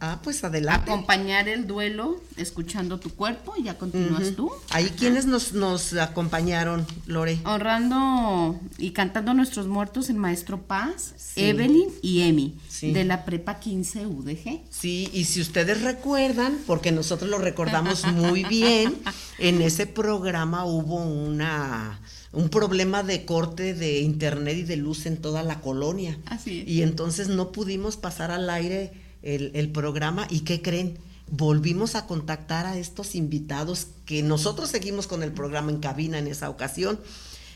Ah, 0.00 0.18
pues 0.22 0.44
adelante. 0.44 0.90
Acompañar 0.90 1.48
el 1.48 1.66
duelo 1.66 2.20
escuchando 2.36 3.00
tu 3.00 3.10
cuerpo, 3.10 3.54
ya 3.62 3.78
continúas 3.78 4.34
tú. 4.36 4.50
Ahí 4.70 4.90
quienes 4.90 5.26
nos, 5.26 5.52
nos 5.52 5.94
acompañaron, 5.94 6.86
Lore. 7.06 7.40
Honrando 7.44 8.60
y 8.78 8.90
cantando 8.90 9.30
a 9.30 9.34
nuestros 9.34 9.66
muertos 9.66 10.10
el 10.10 10.16
maestro 10.16 10.60
Paz, 10.62 11.14
Evelyn 11.36 11.88
y 12.02 12.22
Emi, 12.22 12.58
de 12.82 13.04
la 13.04 13.24
prepa 13.24 13.58
15 13.58 14.06
UDG. 14.06 14.60
Sí, 14.70 15.08
y 15.12 15.24
si 15.24 15.40
ustedes 15.40 15.82
recuerdan, 15.82 16.58
porque 16.66 16.92
nosotros 16.92 17.30
lo 17.30 17.38
recordamos 17.38 18.04
muy 18.12 18.44
bien, 18.44 18.96
en 19.38 19.62
ese 19.62 19.86
programa 19.86 20.64
hubo 20.64 20.96
una 20.96 22.00
un 22.32 22.48
problema 22.48 23.02
de 23.02 23.24
corte 23.24 23.74
de 23.74 24.00
internet 24.00 24.58
y 24.58 24.62
de 24.62 24.76
luz 24.76 25.06
en 25.06 25.16
toda 25.16 25.42
la 25.42 25.60
colonia. 25.60 26.18
Así 26.26 26.64
Y 26.66 26.82
entonces 26.82 27.28
no 27.28 27.52
pudimos 27.52 27.96
pasar 27.96 28.30
al 28.30 28.48
aire 28.50 28.92
el, 29.22 29.70
programa 29.70 30.26
y 30.30 30.40
¿qué 30.40 30.62
creen? 30.62 30.98
Volvimos 31.28 31.94
a 31.94 32.06
contactar 32.06 32.66
a 32.66 32.76
estos 32.76 33.14
invitados 33.14 33.88
que 34.04 34.22
nosotros 34.22 34.70
seguimos 34.70 35.06
con 35.06 35.22
el 35.22 35.32
programa 35.32 35.70
en 35.70 35.78
cabina 35.78 36.18
en 36.18 36.26
esa 36.26 36.50
ocasión. 36.50 37.00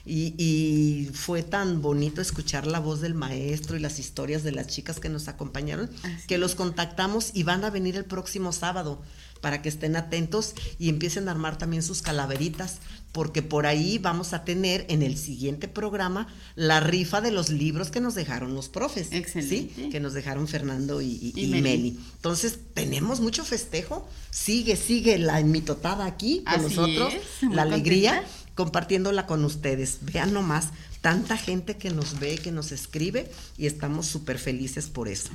Y, 0.06 1.08
fue 1.14 1.42
tan 1.42 1.80
bonito 1.80 2.20
escuchar 2.20 2.66
la 2.66 2.78
voz 2.78 3.00
del 3.00 3.14
maestro 3.14 3.76
y 3.76 3.80
las 3.80 3.98
historias 3.98 4.42
de 4.42 4.52
las 4.52 4.66
chicas 4.66 5.00
que 5.00 5.08
nos 5.08 5.28
acompañaron, 5.28 5.88
que 6.26 6.36
los 6.36 6.54
contactamos 6.54 7.30
y 7.32 7.42
van 7.42 7.64
a 7.64 7.70
venir 7.70 7.96
el 7.96 8.04
próximo 8.04 8.52
sábado 8.52 9.00
para 9.40 9.62
que 9.62 9.70
estén 9.70 9.96
atentos 9.96 10.54
y 10.78 10.90
empiecen 10.90 11.28
a 11.28 11.30
armar 11.30 11.56
también 11.56 11.82
sus 11.82 12.02
calaveritas, 12.02 12.80
porque 13.14 13.42
por 13.42 13.64
ahí 13.64 13.98
vamos 13.98 14.32
a 14.32 14.44
tener 14.44 14.86
en 14.88 15.00
el 15.00 15.16
siguiente 15.16 15.68
programa 15.68 16.26
la 16.56 16.80
rifa 16.80 17.20
de 17.20 17.30
los 17.30 17.48
libros 17.48 17.92
que 17.92 18.00
nos 18.00 18.16
dejaron 18.16 18.56
los 18.56 18.68
profes, 18.68 19.12
Excelente. 19.12 19.88
que 19.88 20.00
nos 20.00 20.14
dejaron 20.14 20.48
Fernando 20.48 21.00
y, 21.00 21.32
Meli. 21.62 21.96
Entonces, 22.16 22.58
tenemos 22.74 23.20
mucho 23.20 23.44
festejo, 23.44 24.04
sigue, 24.32 24.74
sigue 24.74 25.16
la 25.18 25.40
mitotada 25.42 26.06
aquí 26.06 26.42
con 26.42 26.62
nosotros, 26.62 27.14
la 27.52 27.62
alegría, 27.62 28.24
compartiéndola 28.56 29.26
con 29.26 29.44
ustedes. 29.44 29.98
Vean 30.00 30.32
nomás, 30.32 30.70
tanta 31.00 31.36
gente 31.36 31.76
que 31.76 31.90
nos 31.90 32.18
ve, 32.18 32.38
que 32.38 32.50
nos 32.50 32.72
escribe 32.72 33.30
y 33.56 33.66
estamos 33.66 34.06
súper 34.06 34.40
felices 34.40 34.86
por 34.86 35.06
eso. 35.06 35.30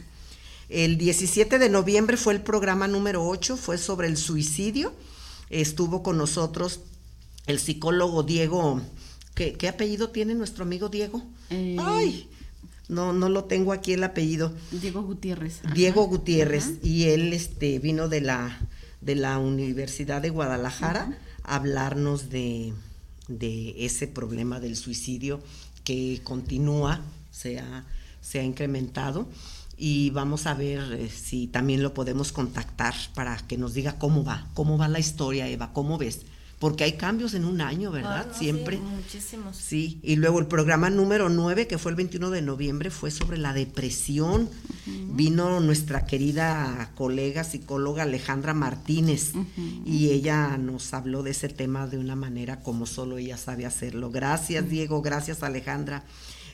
El 0.67 0.97
17 0.97 1.57
de 1.57 1.69
noviembre 1.69 2.17
fue 2.17 2.34
el 2.34 2.41
programa 2.41 2.89
número 2.89 3.25
8, 3.25 3.55
fue 3.55 3.77
sobre 3.77 4.09
el 4.09 4.17
suicidio. 4.17 4.93
Estuvo 5.49 6.03
con 6.03 6.17
nosotros 6.17 6.82
el 7.45 7.59
psicólogo 7.59 8.23
Diego. 8.23 8.81
¿Qué, 9.35 9.69
apellido 9.69 10.09
tiene 10.09 10.35
nuestro 10.35 10.65
amigo 10.65 10.89
Diego? 10.89 11.23
Eh, 11.49 11.77
Ay, 11.79 12.29
no, 12.89 13.13
no 13.13 13.29
lo 13.29 13.45
tengo 13.45 13.71
aquí 13.71 13.93
el 13.93 14.03
apellido. 14.03 14.53
Diego 14.71 15.01
Gutiérrez. 15.01 15.61
Diego 15.73 16.05
Gutiérrez. 16.07 16.83
Y 16.83 17.05
él 17.05 17.31
este, 17.31 17.79
vino 17.79 18.09
de 18.09 18.21
la, 18.21 18.59
de 18.99 19.15
la 19.15 19.37
Universidad 19.37 20.21
de 20.21 20.29
Guadalajara 20.29 21.17
a 21.43 21.55
hablarnos 21.55 22.29
de, 22.29 22.73
de, 23.29 23.85
ese 23.85 24.07
problema 24.07 24.59
del 24.59 24.75
suicidio 24.75 25.41
que 25.85 26.19
continúa, 26.23 27.01
se 27.31 27.61
se 28.21 28.39
ha 28.39 28.43
incrementado 28.43 29.27
y 29.79 30.09
vamos 30.09 30.45
a 30.45 30.53
ver 30.53 30.91
eh, 30.91 31.09
si 31.09 31.47
también 31.47 31.81
lo 31.81 31.93
podemos 31.93 32.33
contactar 32.33 32.93
para 33.15 33.37
que 33.37 33.57
nos 33.57 33.73
diga 33.73 33.97
cómo 33.97 34.25
va, 34.25 34.49
cómo 34.53 34.77
va 34.77 34.89
la 34.89 34.99
historia, 34.99 35.47
Eva, 35.47 35.71
cómo 35.71 35.97
ves. 35.97 36.25
Porque 36.60 36.84
hay 36.84 36.93
cambios 36.93 37.34
en 37.34 37.45
un 37.45 37.62
año, 37.62 37.89
¿verdad? 37.89 38.28
Ah, 38.30 38.38
Siempre. 38.38 38.78
Sí, 38.78 38.84
muchísimos. 38.84 39.55
Sí, 39.55 39.99
y 40.03 40.18
luego 40.18 40.39
el 40.39 40.47
programa 40.47 40.89
número 40.89 41.30
9, 41.30 41.68
que 41.68 41.78
fue 41.78 41.91
el 41.91 41.95
21 41.95 42.30
de 42.32 42.41
noviembre, 42.41 42.89
fue 42.89 43.12
sobre 43.12 43.38
la 43.38 43.53
depresión. 43.53 44.49
Vino 44.86 45.60
nuestra 45.60 46.05
querida 46.05 46.91
colega 46.95 47.43
psicóloga 47.43 48.03
Alejandra 48.03 48.53
Martínez 48.53 49.34
y 49.86 50.10
ella 50.10 50.57
nos 50.57 50.93
habló 50.93 51.24
de 51.24 51.32
ese 51.32 51.49
tema 51.49 51.88
de 51.88 51.97
una 51.97 52.16
manera 52.16 52.62
como 52.62 52.86
solo 52.86 53.18
ella 53.18 53.38
sabe 53.38 53.66
hacerlo. 53.66 54.12
Gracias, 54.12 54.70
Diego, 54.70 55.01
gracias, 55.01 55.43
Alejandra. 55.43 56.03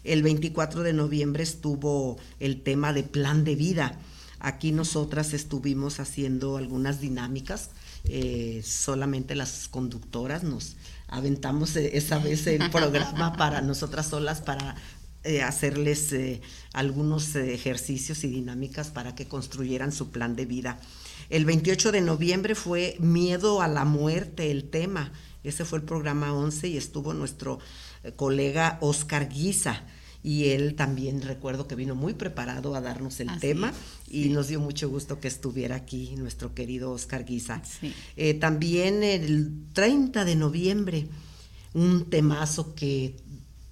El 0.03 0.21
24 0.21 0.83
de 0.83 0.93
noviembre 0.93 1.43
estuvo 1.43 2.17
el 2.39 2.61
tema 2.61 2.93
de 2.93 3.03
plan 3.03 3.43
de 3.43 3.55
vida. 3.55 3.97
Aquí 4.39 4.71
nosotras 4.71 5.33
estuvimos 5.33 5.99
haciendo 5.99 6.57
algunas 6.57 7.01
dinámicas, 7.01 7.71
eh, 8.07 8.61
solamente 8.63 9.35
las 9.35 9.67
conductoras 9.67 10.43
nos 10.43 10.75
aventamos 11.07 11.75
e-, 11.75 11.97
esa 11.97 12.19
vez 12.19 12.47
el 12.47 12.69
programa 12.71 13.33
para 13.33 13.61
nosotras 13.61 14.07
solas 14.07 14.41
para 14.41 14.75
eh, 15.23 15.41
hacerles 15.41 16.11
eh, 16.13 16.41
algunos 16.73 17.35
ejercicios 17.35 18.23
y 18.23 18.27
dinámicas 18.27 18.89
para 18.89 19.15
que 19.15 19.27
construyeran 19.27 19.91
su 19.91 20.11
plan 20.11 20.35
de 20.35 20.45
vida. 20.45 20.79
El 21.29 21.45
28 21.45 21.91
de 21.91 22.01
noviembre 22.01 22.55
fue 22.55 22.95
Miedo 22.99 23.61
a 23.61 23.67
la 23.67 23.85
muerte 23.85 24.51
el 24.51 24.69
tema. 24.69 25.11
Ese 25.43 25.65
fue 25.65 25.79
el 25.79 25.85
programa 25.85 26.33
11 26.33 26.67
y 26.67 26.77
estuvo 26.77 27.13
nuestro 27.13 27.59
colega 28.15 28.77
Oscar 28.81 29.29
Guisa 29.29 29.83
y 30.25 30.45
él 30.49 30.73
también 30.73 31.21
recuerdo 31.21 31.67
que 31.67 31.75
vino 31.75 31.93
muy 31.93 32.15
preparado 32.15 32.73
a 32.73 32.81
darnos 32.81 33.19
el 33.19 33.29
tema 33.39 33.71
y 34.09 34.29
nos 34.29 34.47
dio 34.47 34.59
mucho 34.59 34.89
gusto 34.89 35.19
que 35.19 35.27
estuviera 35.27 35.75
aquí 35.75 36.15
nuestro 36.17 36.55
querido 36.55 36.91
Oscar 36.91 37.25
Guisa. 37.25 37.61
Eh, 38.17 38.33
también 38.33 39.03
el 39.03 39.51
30 39.73 40.25
de 40.25 40.35
noviembre, 40.35 41.07
un 41.75 42.05
temazo 42.09 42.73
que 42.73 43.17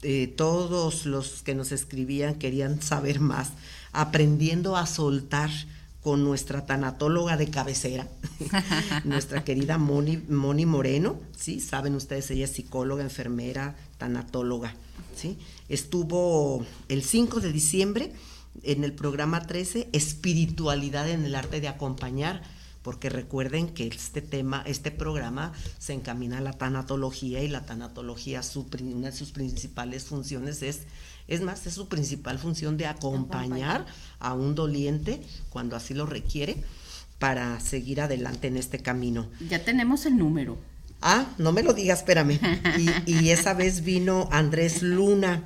eh, 0.03 0.27
todos 0.27 1.07
los 1.07 1.41
que 1.41 1.55
nos 1.55 1.71
escribían 1.71 2.35
querían 2.35 2.83
saber 2.83 3.19
más, 3.19 3.53
aprendiendo 3.91 4.77
a 4.77 4.85
soltar 4.85 5.49
con 6.03 6.23
nuestra 6.23 6.67
tanatóloga 6.67 7.35
de 7.35 7.49
cabecera, 7.49 8.07
nuestra 9.05 9.43
querida 9.43 9.79
Moni, 9.79 10.17
Moni 10.29 10.67
Moreno, 10.67 11.19
¿sí? 11.35 11.59
Saben 11.61 11.95
ustedes, 11.95 12.29
ella 12.29 12.45
es 12.45 12.51
psicóloga, 12.51 13.01
enfermera, 13.01 13.75
tanatóloga, 13.97 14.75
¿sí? 15.15 15.37
Estuvo 15.73 16.63
el 16.87 17.01
5 17.01 17.39
de 17.39 17.51
diciembre 17.51 18.11
en 18.61 18.83
el 18.83 18.93
programa 18.93 19.47
13, 19.47 19.89
Espiritualidad 19.91 21.09
en 21.09 21.25
el 21.25 21.33
arte 21.33 21.61
de 21.61 21.67
acompañar, 21.67 22.43
porque 22.83 23.09
recuerden 23.09 23.69
que 23.69 23.87
este 23.87 24.21
tema, 24.21 24.63
este 24.67 24.91
programa 24.91 25.51
se 25.79 25.93
encamina 25.93 26.37
a 26.37 26.41
la 26.41 26.53
tanatología 26.53 27.41
y 27.41 27.47
la 27.47 27.65
tanatología, 27.65 28.43
su, 28.43 28.67
una 28.83 29.09
de 29.09 29.17
sus 29.17 29.31
principales 29.31 30.03
funciones 30.03 30.61
es, 30.61 30.81
es 31.27 31.41
más, 31.41 31.65
es 31.65 31.73
su 31.73 31.87
principal 31.87 32.37
función 32.37 32.77
de 32.77 32.85
acompañar 32.85 33.87
a 34.19 34.35
un 34.35 34.53
doliente 34.53 35.23
cuando 35.49 35.75
así 35.75 35.95
lo 35.95 36.05
requiere 36.05 36.63
para 37.17 37.59
seguir 37.59 37.99
adelante 37.99 38.45
en 38.45 38.57
este 38.57 38.77
camino. 38.77 39.27
Ya 39.49 39.65
tenemos 39.65 40.05
el 40.05 40.19
número. 40.19 40.55
Ah, 41.01 41.25
no 41.39 41.51
me 41.51 41.63
lo 41.63 41.73
digas, 41.73 42.01
espérame. 42.01 42.39
Y, 43.07 43.11
y 43.11 43.29
esa 43.31 43.55
vez 43.55 43.83
vino 43.83 44.29
Andrés 44.31 44.83
Luna 44.83 45.41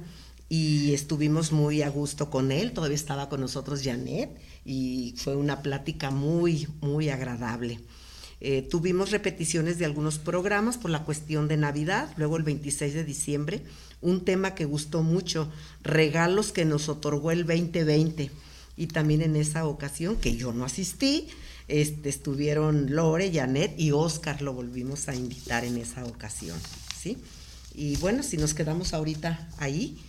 y 0.50 0.94
estuvimos 0.94 1.52
muy 1.52 1.82
a 1.82 1.90
gusto 1.90 2.30
con 2.30 2.52
él, 2.52 2.72
todavía 2.72 2.96
estaba 2.96 3.30
con 3.30 3.42
nosotros 3.42 3.82
Janet 3.84 4.30
y 4.66 5.14
fue 5.18 5.36
una 5.36 5.62
plática 5.62 6.12
muy, 6.12 6.68
muy 6.82 7.10
agradable. 7.10 7.80
Eh, 8.40 8.62
tuvimos 8.62 9.12
repeticiones 9.12 9.80
de 9.80 9.86
algunos 9.86 10.20
programas 10.20 10.78
por 10.78 10.92
la 10.92 11.04
cuestión 11.04 11.48
de 11.48 11.58
Navidad, 11.58 12.14
luego 12.18 12.38
el 12.38 12.44
26 12.44 12.94
de 12.94 13.04
diciembre, 13.04 13.64
un 14.00 14.24
tema 14.26 14.54
que 14.54 14.66
gustó 14.66 15.02
mucho, 15.02 15.52
regalos 15.82 16.52
que 16.52 16.64
nos 16.64 16.88
otorgó 16.88 17.32
el 17.32 17.46
2020. 17.46 18.30
Y 18.76 18.88
también 18.88 19.24
en 19.24 19.36
esa 19.36 19.66
ocasión, 19.66 20.18
que 20.18 20.36
yo 20.36 20.54
no 20.54 20.66
asistí, 20.66 21.28
este, 21.68 22.10
estuvieron 22.10 22.94
Lore, 22.94 23.32
Janet 23.34 23.74
y 23.80 23.92
Oscar, 23.92 24.44
lo 24.44 24.54
volvimos 24.54 25.10
a 25.10 25.16
invitar 25.16 25.66
en 25.66 25.78
esa 25.78 26.06
ocasión, 26.06 26.58
¿sí? 26.98 27.18
Y 27.78 27.96
bueno, 27.98 28.24
si 28.24 28.38
nos 28.38 28.56
quedamos 28.56 28.96
ahorita 28.96 29.48
ahí, 29.60 30.00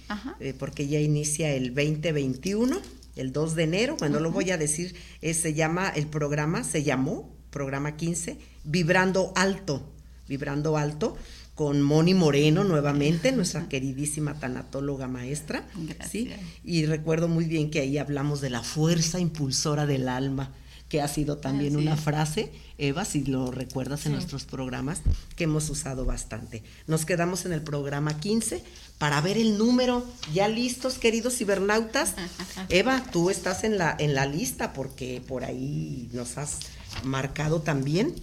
eh, 0.41 0.55
porque 0.59 0.89
ya 0.89 1.01
inicia 1.01 1.53
el 1.53 1.75
2021, 1.75 2.81
el 3.15 3.31
2 3.31 3.55
de 3.57 3.63
enero, 3.63 3.97
bueno, 3.99 4.21
lo 4.21 4.31
voy 4.31 4.51
a 4.51 4.57
decir, 4.57 4.95
eh, 5.21 5.35
se 5.35 5.53
llama, 5.53 5.91
el 5.91 6.07
programa 6.07 6.65
se 6.65 6.83
llamó, 6.83 7.31
programa 7.51 7.95
15, 7.95 8.39
Vibrando 8.65 9.35
Alto, 9.37 9.93
Vibrando 10.27 10.79
Alto, 10.79 11.19
con 11.55 11.83
Moni 11.83 12.15
Moreno 12.15 12.65
nuevamente, 12.65 13.33
nuestra 13.33 13.69
queridísima 13.69 14.33
tanatóloga 14.33 15.07
maestra, 15.07 15.69
¿sí? 16.11 16.31
Y 16.65 16.87
recuerdo 16.87 17.29
muy 17.29 17.45
bien 17.45 17.71
que 17.71 17.81
ahí 17.81 17.99
hablamos 17.99 18.41
de 18.41 18.49
la 18.49 18.63
fuerza 18.63 19.21
impulsora 19.21 19.85
del 19.85 20.09
alma, 20.09 20.55
que 20.89 21.03
ha 21.03 21.09
sido 21.09 21.37
también 21.37 21.77
una 21.77 21.97
frase, 21.97 22.51
Eva, 22.79 23.05
si 23.05 23.25
lo 23.25 23.51
recuerdas 23.51 24.07
en 24.07 24.13
nuestros 24.13 24.45
programas, 24.45 25.03
que 25.37 25.45
hemos 25.45 25.69
usado 25.69 26.05
bastante. 26.05 26.63
Nos 26.87 27.05
quedamos 27.05 27.45
en 27.45 27.53
el 27.53 27.63
programa 27.63 28.19
15 28.19 28.63
para 28.97 29.21
ver 29.21 29.37
el 29.37 29.59
número. 29.59 30.05
¿Ya 30.33 30.49
listos, 30.49 30.95
queridos 30.99 31.37
cibernautas? 31.37 32.15
Eva, 32.71 33.03
tú 33.13 33.29
estás 33.29 33.65
en 33.65 33.77
la, 33.77 33.95
en 33.99 34.15
la 34.15 34.27
lista 34.27 34.73
porque 34.73 35.23
por 35.27 35.45
ahí 35.45 36.09
nos 36.13 36.39
has 36.39 36.61
marcado 37.05 37.61
también. 37.61 38.15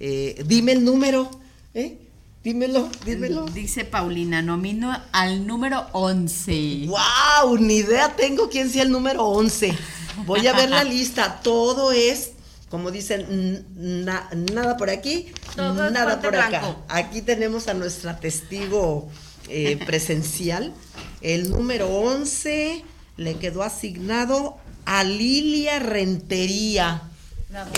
Eh, 0.00 0.42
dime 0.46 0.72
el 0.72 0.84
número, 0.84 1.30
¿eh? 1.74 1.98
Dímelo, 2.42 2.90
dímelo. 3.06 3.46
Dice 3.46 3.86
Paulina, 3.86 4.42
nomino 4.42 4.94
al 5.12 5.46
número 5.46 5.86
11. 5.92 6.88
¡Wow! 6.88 7.56
Ni 7.58 7.76
idea 7.76 8.14
tengo 8.16 8.50
quién 8.50 8.70
sea 8.70 8.82
el 8.82 8.90
número 8.90 9.24
11. 9.24 9.74
Voy 10.26 10.46
a 10.46 10.52
ver 10.52 10.70
la 10.70 10.84
lista. 10.84 11.40
Todo 11.42 11.92
es, 11.92 12.32
como 12.70 12.90
dicen, 12.90 13.66
nada 13.76 14.76
por 14.76 14.90
aquí, 14.90 15.32
nada 15.56 16.20
por 16.20 16.36
acá. 16.36 16.76
Aquí 16.88 17.22
tenemos 17.22 17.68
a 17.68 17.74
nuestra 17.74 18.18
testigo 18.18 19.08
eh, 19.48 19.78
presencial. 19.86 20.72
El 21.20 21.50
número 21.50 21.88
11 21.88 22.84
le 23.16 23.36
quedó 23.36 23.62
asignado 23.62 24.58
a 24.84 25.04
Lilia 25.04 25.78
Rentería. 25.78 27.02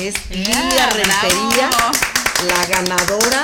Es 0.00 0.14
Lilia 0.30 0.88
Rentería, 0.88 1.70
la 2.48 2.66
ganadora 2.66 3.42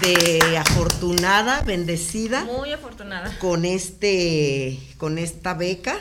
de 0.00 0.56
afortunada, 0.58 1.60
bendecida. 1.62 2.44
Muy 2.44 2.72
afortunada. 2.72 3.36
Con 3.38 3.64
este, 3.64 4.78
con 4.96 5.18
esta 5.18 5.54
beca. 5.54 5.98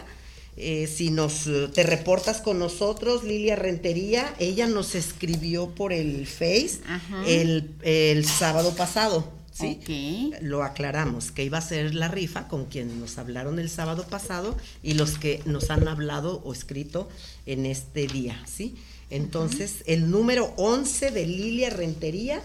Eh, 0.58 0.88
si 0.88 1.12
nos 1.12 1.47
te 1.74 1.84
reportas 1.84 2.41
con 2.41 2.58
nosotros, 2.58 3.24
Lilia 3.24 3.55
Rentería, 3.55 4.34
ella 4.39 4.68
nos 4.68 4.95
escribió 4.95 5.70
por 5.70 5.93
el 5.93 6.26
Face 6.26 6.80
el, 7.28 8.26
sábado 8.26 8.76
pasado. 8.76 9.32
¿sí? 9.53 10.32
Lo 10.41 10.64
aclaramos, 10.64 11.32
que 11.32 11.43
iba 11.43 11.60
a 11.60 11.62
ser 11.62 11.93
la 11.93 12.08
rifa 12.08 12.47
con 12.47 12.66
quien 12.66 12.99
nos 12.99 13.18
hablaron 13.18 13.60
el 13.60 13.70
sábado 13.70 14.08
pasado 14.08 14.58
y 14.82 14.93
los 14.93 15.20
que 15.20 15.41
nos 15.45 15.70
han 15.70 15.88
hablado 15.88 16.41
o 16.43 16.53
escrito 16.53 17.08
en 17.45 17.66
este 17.66 18.08
día, 18.08 18.43
¿sí? 18.45 18.76
Entonces, 19.10 19.84
el 19.86 20.12
número 20.12 20.53
11 20.58 21.12
de 21.12 21.26
Lilia 21.26 21.70
Rentería 21.70 22.41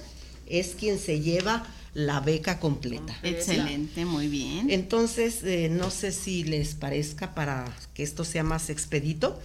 es 0.47 0.75
quien 0.79 0.99
se 0.99 1.21
lleva 1.21 1.67
la 1.95 2.21
beca 2.21 2.59
completa. 2.59 3.15
Excelente, 3.23 4.05
muy 4.05 4.29
bien. 4.29 4.71
Entonces, 4.71 5.43
eh, 5.45 5.69
no 5.71 5.91
sé 5.91 6.13
si 6.13 6.45
les 6.45 6.75
parezca 6.75 7.35
para 7.35 7.65
que 7.95 8.03
esto 8.03 8.25
sea 8.25 8.45
más 8.45 8.71
expedito, 8.71 9.39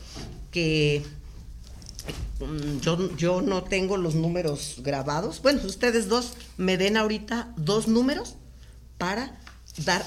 que 0.52 1.04
mm, 2.39 2.80
yo, 2.80 3.16
yo 3.18 3.41
no 3.41 3.64
tengo 3.64 3.98
los 3.98 4.16
números 4.16 4.76
grabados. 4.84 5.41
Bueno, 5.41 5.62
ustedes 5.66 6.08
dos 6.08 6.34
me 6.58 6.78
den 6.78 6.98
ahorita 6.98 7.54
dos 7.58 7.88
números 7.88 8.36
para 8.98 9.39
dar 9.86 10.06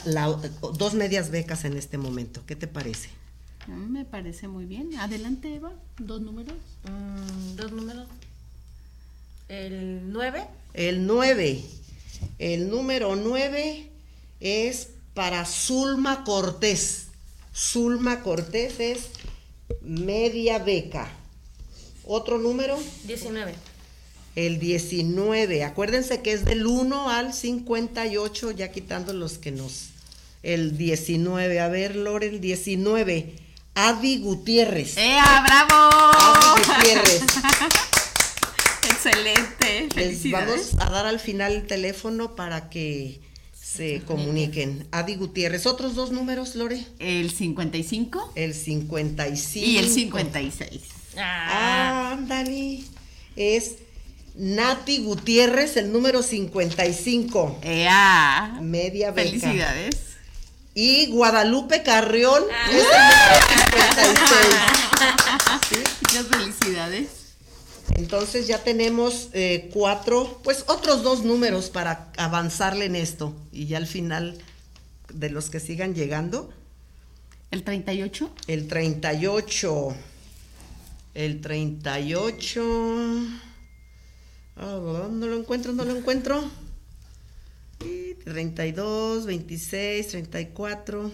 dos 0.74 0.94
medias 0.94 1.30
becas 1.30 1.64
en 1.64 1.76
este 1.76 1.98
momento. 1.98 2.42
¿Qué 2.46 2.56
te 2.56 2.66
parece? 2.66 3.10
Me 3.68 4.04
parece 4.04 4.48
muy 4.48 4.64
bien. 4.64 4.96
Adelante, 4.98 5.54
Eva. 5.54 5.72
¿Dos 5.98 6.20
números? 6.20 6.56
Mm, 6.84 7.56
dos 7.56 7.72
números. 7.72 8.08
El 9.48 10.12
9. 10.12 10.46
El 10.74 11.06
9. 11.06 11.64
El 12.38 12.70
número 12.70 13.16
9 13.16 13.90
es 14.40 14.88
para 15.14 15.44
Zulma 15.44 16.24
Cortés. 16.24 17.08
Zulma 17.54 18.22
Cortés 18.22 18.80
es 18.80 19.10
media 19.82 20.58
beca. 20.58 21.10
¿Otro 22.06 22.38
número? 22.38 22.78
19. 23.04 23.54
El 24.36 24.58
19. 24.58 25.64
Acuérdense 25.64 26.22
que 26.22 26.32
es 26.32 26.44
del 26.44 26.66
1 26.66 27.10
al 27.10 27.34
58, 27.34 28.52
ya 28.52 28.72
quitando 28.72 29.12
los 29.12 29.38
que 29.38 29.50
nos... 29.50 29.90
El 30.42 30.78
19. 30.78 31.60
A 31.60 31.68
ver, 31.68 31.96
Lore, 31.96 32.28
el 32.28 32.40
19. 32.40 33.34
Adi 33.74 34.18
Gutiérrez. 34.18 34.96
¡Ea, 34.96 35.44
bravo! 35.46 35.90
Adi 36.14 36.62
Gutiérrez. 36.62 37.22
Excelente. 39.02 39.88
Les 39.96 40.30
vamos 40.30 40.74
a 40.78 40.90
dar 40.90 41.06
al 41.06 41.20
final 41.20 41.52
el 41.52 41.66
teléfono 41.66 42.36
para 42.36 42.68
que 42.68 43.20
se 43.58 44.02
comuniquen. 44.02 44.86
Adi 44.90 45.14
Gutiérrez. 45.14 45.64
¿Otros 45.66 45.94
dos 45.94 46.10
números, 46.10 46.54
Lore? 46.54 46.84
El 46.98 47.30
55. 47.30 48.32
El 48.34 48.52
55. 48.52 49.66
Y 49.66 49.78
el 49.78 49.88
56. 49.88 50.82
Ah, 51.16 52.12
ándale. 52.12 52.80
Es 53.36 53.76
Nati 54.34 54.98
Gutiérrez, 54.98 55.78
el 55.78 55.92
número 55.92 56.22
55. 56.22 57.60
¡Ea! 57.62 58.58
Media 58.60 59.12
beca. 59.12 59.30
Felicidades. 59.30 59.96
Y 60.74 61.06
Guadalupe 61.06 61.82
Carrión 61.82 62.44
es 62.70 62.76
el 62.76 62.82
número 62.82 63.86
56. 63.88 64.56
Muchas 66.02 66.26
felicidades. 66.26 67.19
Entonces 67.96 68.46
ya 68.46 68.62
tenemos 68.62 69.28
eh, 69.32 69.70
cuatro, 69.72 70.40
pues 70.42 70.64
otros 70.68 71.02
dos 71.02 71.24
números 71.24 71.70
para 71.70 72.10
avanzarle 72.16 72.86
en 72.86 72.96
esto. 72.96 73.34
Y 73.52 73.66
ya 73.66 73.76
al 73.78 73.86
final, 73.86 74.38
de 75.12 75.30
los 75.30 75.50
que 75.50 75.60
sigan 75.60 75.94
llegando. 75.94 76.52
¿El 77.50 77.64
38? 77.64 78.30
El 78.46 78.68
38. 78.68 79.94
El 81.14 81.40
38. 81.40 82.62
Oh, 84.56 85.08
no 85.10 85.26
lo 85.26 85.36
encuentro, 85.36 85.72
no 85.72 85.84
lo 85.84 85.96
encuentro. 85.96 86.48
32, 88.24 89.26
26, 89.26 90.08
34. 90.08 91.10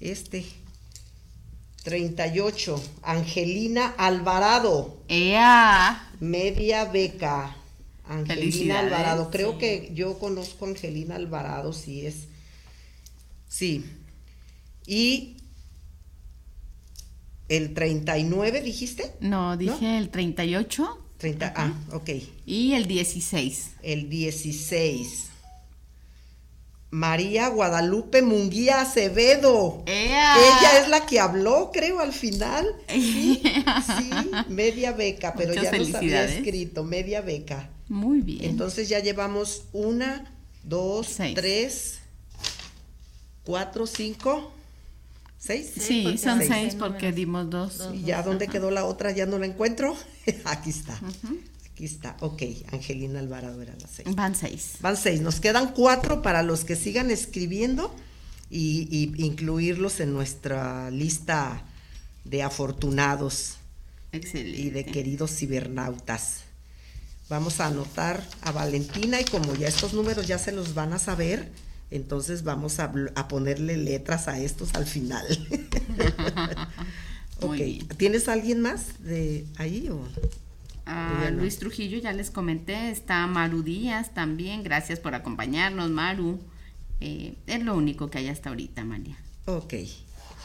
Este. 0.00 0.44
38. 1.84 2.82
Angelina 3.02 3.94
Alvarado. 3.98 4.98
¡Ea! 5.08 6.10
Media 6.18 6.86
beca. 6.86 7.56
Angelina 8.08 8.80
Alvarado. 8.80 9.30
Creo 9.30 9.58
que 9.58 9.90
yo 9.94 10.18
conozco 10.18 10.64
a 10.64 10.68
Angelina 10.68 11.16
Alvarado, 11.16 11.72
sí 11.72 12.06
es. 12.06 12.26
Sí. 13.48 13.84
Y 14.86 15.36
el 17.48 17.74
39, 17.74 18.62
dijiste. 18.62 19.14
No, 19.20 19.56
dije 19.56 19.98
el 19.98 20.08
38. 20.08 21.00
30, 21.18 21.54
ah, 21.56 21.72
ok. 21.92 22.10
Y 22.46 22.72
el 22.72 22.86
16. 22.86 23.72
El 23.82 24.08
16. 24.08 25.30
María 26.94 27.48
Guadalupe 27.48 28.22
Munguía 28.22 28.80
Acevedo. 28.80 29.82
Ella 29.84 30.80
es 30.80 30.88
la 30.88 31.04
que 31.06 31.18
habló, 31.18 31.70
creo, 31.72 31.98
al 31.98 32.12
final. 32.12 32.64
Sí, 32.88 33.42
sí 33.42 34.10
media 34.48 34.92
beca, 34.92 35.34
pero 35.36 35.54
ya 35.54 35.72
nos 35.72 35.92
había 35.92 36.24
escrito, 36.24 36.84
media 36.84 37.20
beca. 37.20 37.68
Muy 37.88 38.20
bien. 38.20 38.44
Entonces 38.44 38.88
ya 38.88 39.00
llevamos 39.00 39.64
una, 39.72 40.32
dos, 40.62 41.16
tres, 41.34 41.98
cuatro, 43.42 43.88
cinco, 43.88 44.52
seis. 45.36 45.72
Sí, 45.76 46.16
son 46.16 46.40
seis, 46.46 46.76
porque 46.76 47.10
dimos 47.10 47.50
dos. 47.50 47.90
¿Y 47.92 48.02
ya 48.02 48.22
dónde 48.22 48.46
quedó 48.46 48.70
la 48.70 48.84
otra? 48.84 49.10
Ya 49.10 49.26
no 49.26 49.40
la 49.40 49.46
encuentro. 49.46 49.96
Aquí 50.44 50.70
está. 50.70 50.96
Aquí 51.74 51.86
está, 51.86 52.16
ok, 52.20 52.40
Angelina 52.70 53.18
Alvarado 53.18 53.60
era 53.60 53.74
la 53.74 53.88
seis. 53.88 54.14
Van 54.14 54.36
seis. 54.36 54.74
Van 54.80 54.96
seis, 54.96 55.20
nos 55.20 55.40
quedan 55.40 55.72
cuatro 55.72 56.22
para 56.22 56.44
los 56.44 56.64
que 56.64 56.76
sigan 56.76 57.10
escribiendo 57.10 57.92
y, 58.48 59.12
incluirlos 59.16 59.98
en 59.98 60.12
nuestra 60.12 60.88
lista 60.92 61.64
de 62.24 62.44
afortunados 62.44 63.56
y 64.12 64.70
de 64.70 64.84
queridos 64.84 65.32
cibernautas. 65.34 66.42
Vamos 67.28 67.58
a 67.58 67.66
anotar 67.66 68.24
a 68.42 68.52
Valentina 68.52 69.20
y 69.20 69.24
como 69.24 69.56
ya 69.56 69.66
estos 69.66 69.94
números 69.94 70.28
ya 70.28 70.38
se 70.38 70.52
los 70.52 70.74
van 70.74 70.92
a 70.92 71.00
saber, 71.00 71.50
entonces 71.90 72.44
vamos 72.44 72.78
a, 72.78 72.92
ponerle 73.26 73.76
letras 73.78 74.28
a 74.28 74.38
estos 74.38 74.74
al 74.74 74.86
final. 74.86 75.26
ok, 77.40 77.56
¿tienes 77.96 78.28
alguien 78.28 78.60
más 78.60 79.02
de 79.02 79.44
ahí 79.56 79.88
o...? 79.88 80.06
A 80.86 81.30
Luis 81.30 81.58
Trujillo, 81.58 81.98
ya 81.98 82.12
les 82.12 82.30
comenté, 82.30 82.90
está 82.90 83.26
Maru 83.26 83.62
Díaz 83.62 84.12
también, 84.14 84.62
gracias 84.62 85.00
por 85.00 85.14
acompañarnos, 85.14 85.90
Maru. 85.90 86.40
Eh, 87.00 87.34
es 87.46 87.62
lo 87.62 87.74
único 87.74 88.10
que 88.10 88.18
hay 88.18 88.28
hasta 88.28 88.50
ahorita, 88.50 88.84
María. 88.84 89.16
Ok, 89.46 89.74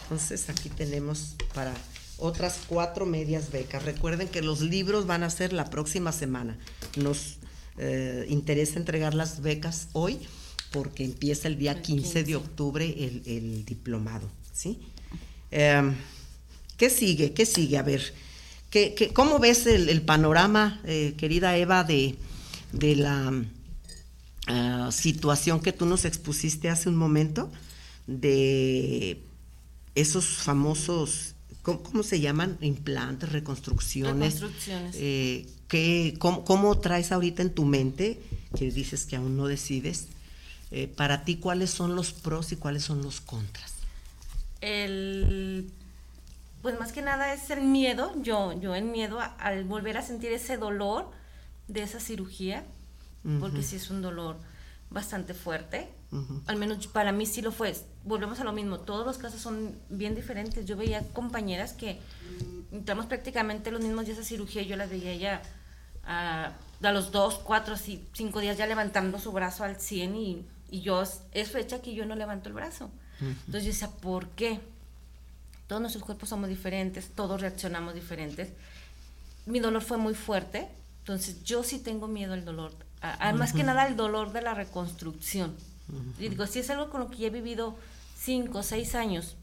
entonces 0.03 0.49
aquí 0.49 0.69
tenemos 0.69 1.35
para 1.53 1.73
otras 2.17 2.59
cuatro 2.67 3.05
medias 3.05 3.51
becas. 3.51 3.83
Recuerden 3.83 4.27
que 4.27 4.41
los 4.41 4.61
libros 4.61 5.07
van 5.07 5.23
a 5.23 5.29
ser 5.29 5.53
la 5.53 5.69
próxima 5.69 6.11
semana. 6.11 6.57
Nos 6.97 7.37
eh, 7.77 8.25
interesa 8.29 8.77
entregar 8.77 9.13
las 9.13 9.41
becas 9.41 9.89
hoy 9.93 10.19
porque 10.71 11.03
empieza 11.03 11.47
el 11.47 11.57
día 11.57 11.81
15, 11.81 12.23
de 12.23 12.35
octubre 12.35 12.85
el, 12.85 13.65
diplomado, 13.65 14.29
¿sí? 14.53 14.79
Em, 15.49 15.95
¿Qué 16.77 16.89
sigue? 16.89 17.33
¿Qué 17.33 17.45
sigue? 17.45 17.77
A 17.77 17.83
ver, 17.83 18.13
¿Qué, 18.70 19.11
cómo 19.13 19.39
ves 19.39 19.65
el, 19.65 20.01
panorama, 20.03 20.80
eh, 20.86 21.15
querida 21.17 21.57
Eva, 21.57 21.84
de, 21.84 22.15
la 22.72 23.34
ah, 24.47 24.89
situación 24.91 25.59
que 25.59 25.74
tú 25.74 25.86
nos 25.86 26.05
expusiste 26.05 26.70
hace 26.70 26.88
un 26.88 26.95
momento, 26.95 27.51
de 28.05 29.22
esos 29.95 30.26
famosos, 30.26 31.36
¿cómo, 31.63 32.03
se 32.03 32.20
llaman? 32.20 32.57
Implantes, 32.61 33.32
reconstrucciones. 33.32 34.36
Reconstrucciones. 34.36 34.95
Eh, 34.99 35.47
cómo, 36.20 36.80
traes 36.80 37.11
ahorita 37.11 37.41
en 37.41 37.53
tu 37.53 37.65
mente, 37.65 38.22
que 38.55 38.72
dices 38.72 39.05
que 39.05 39.15
aún 39.15 39.36
no 39.36 39.47
decides, 39.47 40.07
eh, 40.72 40.88
para 40.88 41.26
ti 41.26 41.38
cuáles 41.38 41.72
son 41.72 41.95
los 41.95 42.13
pros 42.13 42.51
y 42.51 42.55
cuáles 42.55 42.84
son 42.84 43.01
los 43.01 43.20
contras? 43.22 43.74
El 44.61 45.72
pues 46.62 46.78
más 46.80 46.91
que 46.91 47.01
nada 47.01 47.34
es 47.34 47.49
el 47.49 47.62
miedo, 47.62 48.14
yo, 48.22 48.53
yo 48.60 48.76
el 48.76 48.86
miedo 48.86 49.20
al 49.38 49.64
volver 49.64 49.97
a 49.97 50.01
sentir 50.01 50.32
ese 50.32 50.57
dolor 50.57 51.10
de 51.68 51.84
esa 51.84 51.99
cirugía, 51.99 52.66
porque 53.39 53.62
sí 53.62 53.76
es 53.76 53.89
un 53.89 54.01
dolor 54.01 54.38
bastante 54.89 55.34
fuerte, 55.34 55.89
al 56.47 56.55
menos 56.55 56.88
para 56.88 57.12
mí 57.12 57.26
sí 57.26 57.41
lo 57.41 57.51
fue. 57.51 57.76
Volvemos 58.03 58.39
a 58.39 58.43
lo 58.43 58.51
mismo, 58.51 58.80
todos 58.80 59.05
los 59.05 59.18
casos 59.18 59.39
son 59.39 59.76
bien 59.89 60.16
diferentes. 60.16 60.66
Yo 60.66 60.76
veía 60.76 61.07
compañeras 61.14 61.74
que 61.74 61.99
entramos 62.72 63.05
prácticamente 63.05 63.72
los 63.72 63.82
mismos 63.82 64.05
días 64.05 64.18
a 64.18 64.24
cirugía, 64.24 64.64
yo 64.64 64.76
las 64.76 64.89
veía 64.89 65.16
ya 65.16 65.41
a, 66.03 66.53
los 66.82 67.12
dos, 67.12 67.39
cuatro, 67.39 67.76
cinco 67.78 68.39
días 68.39 68.57
ya 68.57 68.66
levantando 68.66 69.20
su 69.20 69.32
brazo 69.32 69.64
al 69.64 69.80
100 69.80 70.16
y, 70.16 70.45
y 70.72 70.82
yo, 70.82 71.03
es 71.03 71.51
fecha 71.51 71.82
que 71.82 71.93
yo 71.93 72.05
no 72.05 72.16
levanto 72.16 72.49
el 72.49 72.55
brazo. 72.55 72.89
Entonces 73.22 73.64
yo 73.64 73.72
decía, 73.72 73.89
¿por 74.01 74.30
qué? 74.30 74.62
Todos 75.70 75.82
nuestros 75.82 76.03
cuerpos 76.03 76.30
somos 76.30 76.49
diferentes, 76.49 77.11
todos 77.13 77.39
reaccionamos 77.39 77.93
diferentes. 77.93 78.49
Mi 79.45 79.59
dolor 79.59 79.84
fue 79.84 79.97
muy 79.97 80.15
fuerte, 80.15 80.67
entonces 81.01 81.43
yo 81.43 81.63
sí 81.63 81.78
tengo 81.78 82.07
miedo 82.07 82.34
al 82.34 82.43
dolor, 82.43 82.74
más 83.36 83.53
que 83.53 83.63
nada 83.63 83.84
al 83.84 83.95
dolor 83.95 84.34
de 84.34 84.41
la 84.41 84.55
reconstrucción. 84.55 85.55
Y 86.17 86.30
digo, 86.30 86.47
si 86.47 86.59
es 86.59 86.72
algo 86.72 86.89
con 86.89 87.01
lo 87.01 87.11
que 87.11 87.28
he 87.28 87.30
vivido 87.30 87.78
cinco, 88.17 88.63
seis 88.63 88.95
años, 88.95 89.36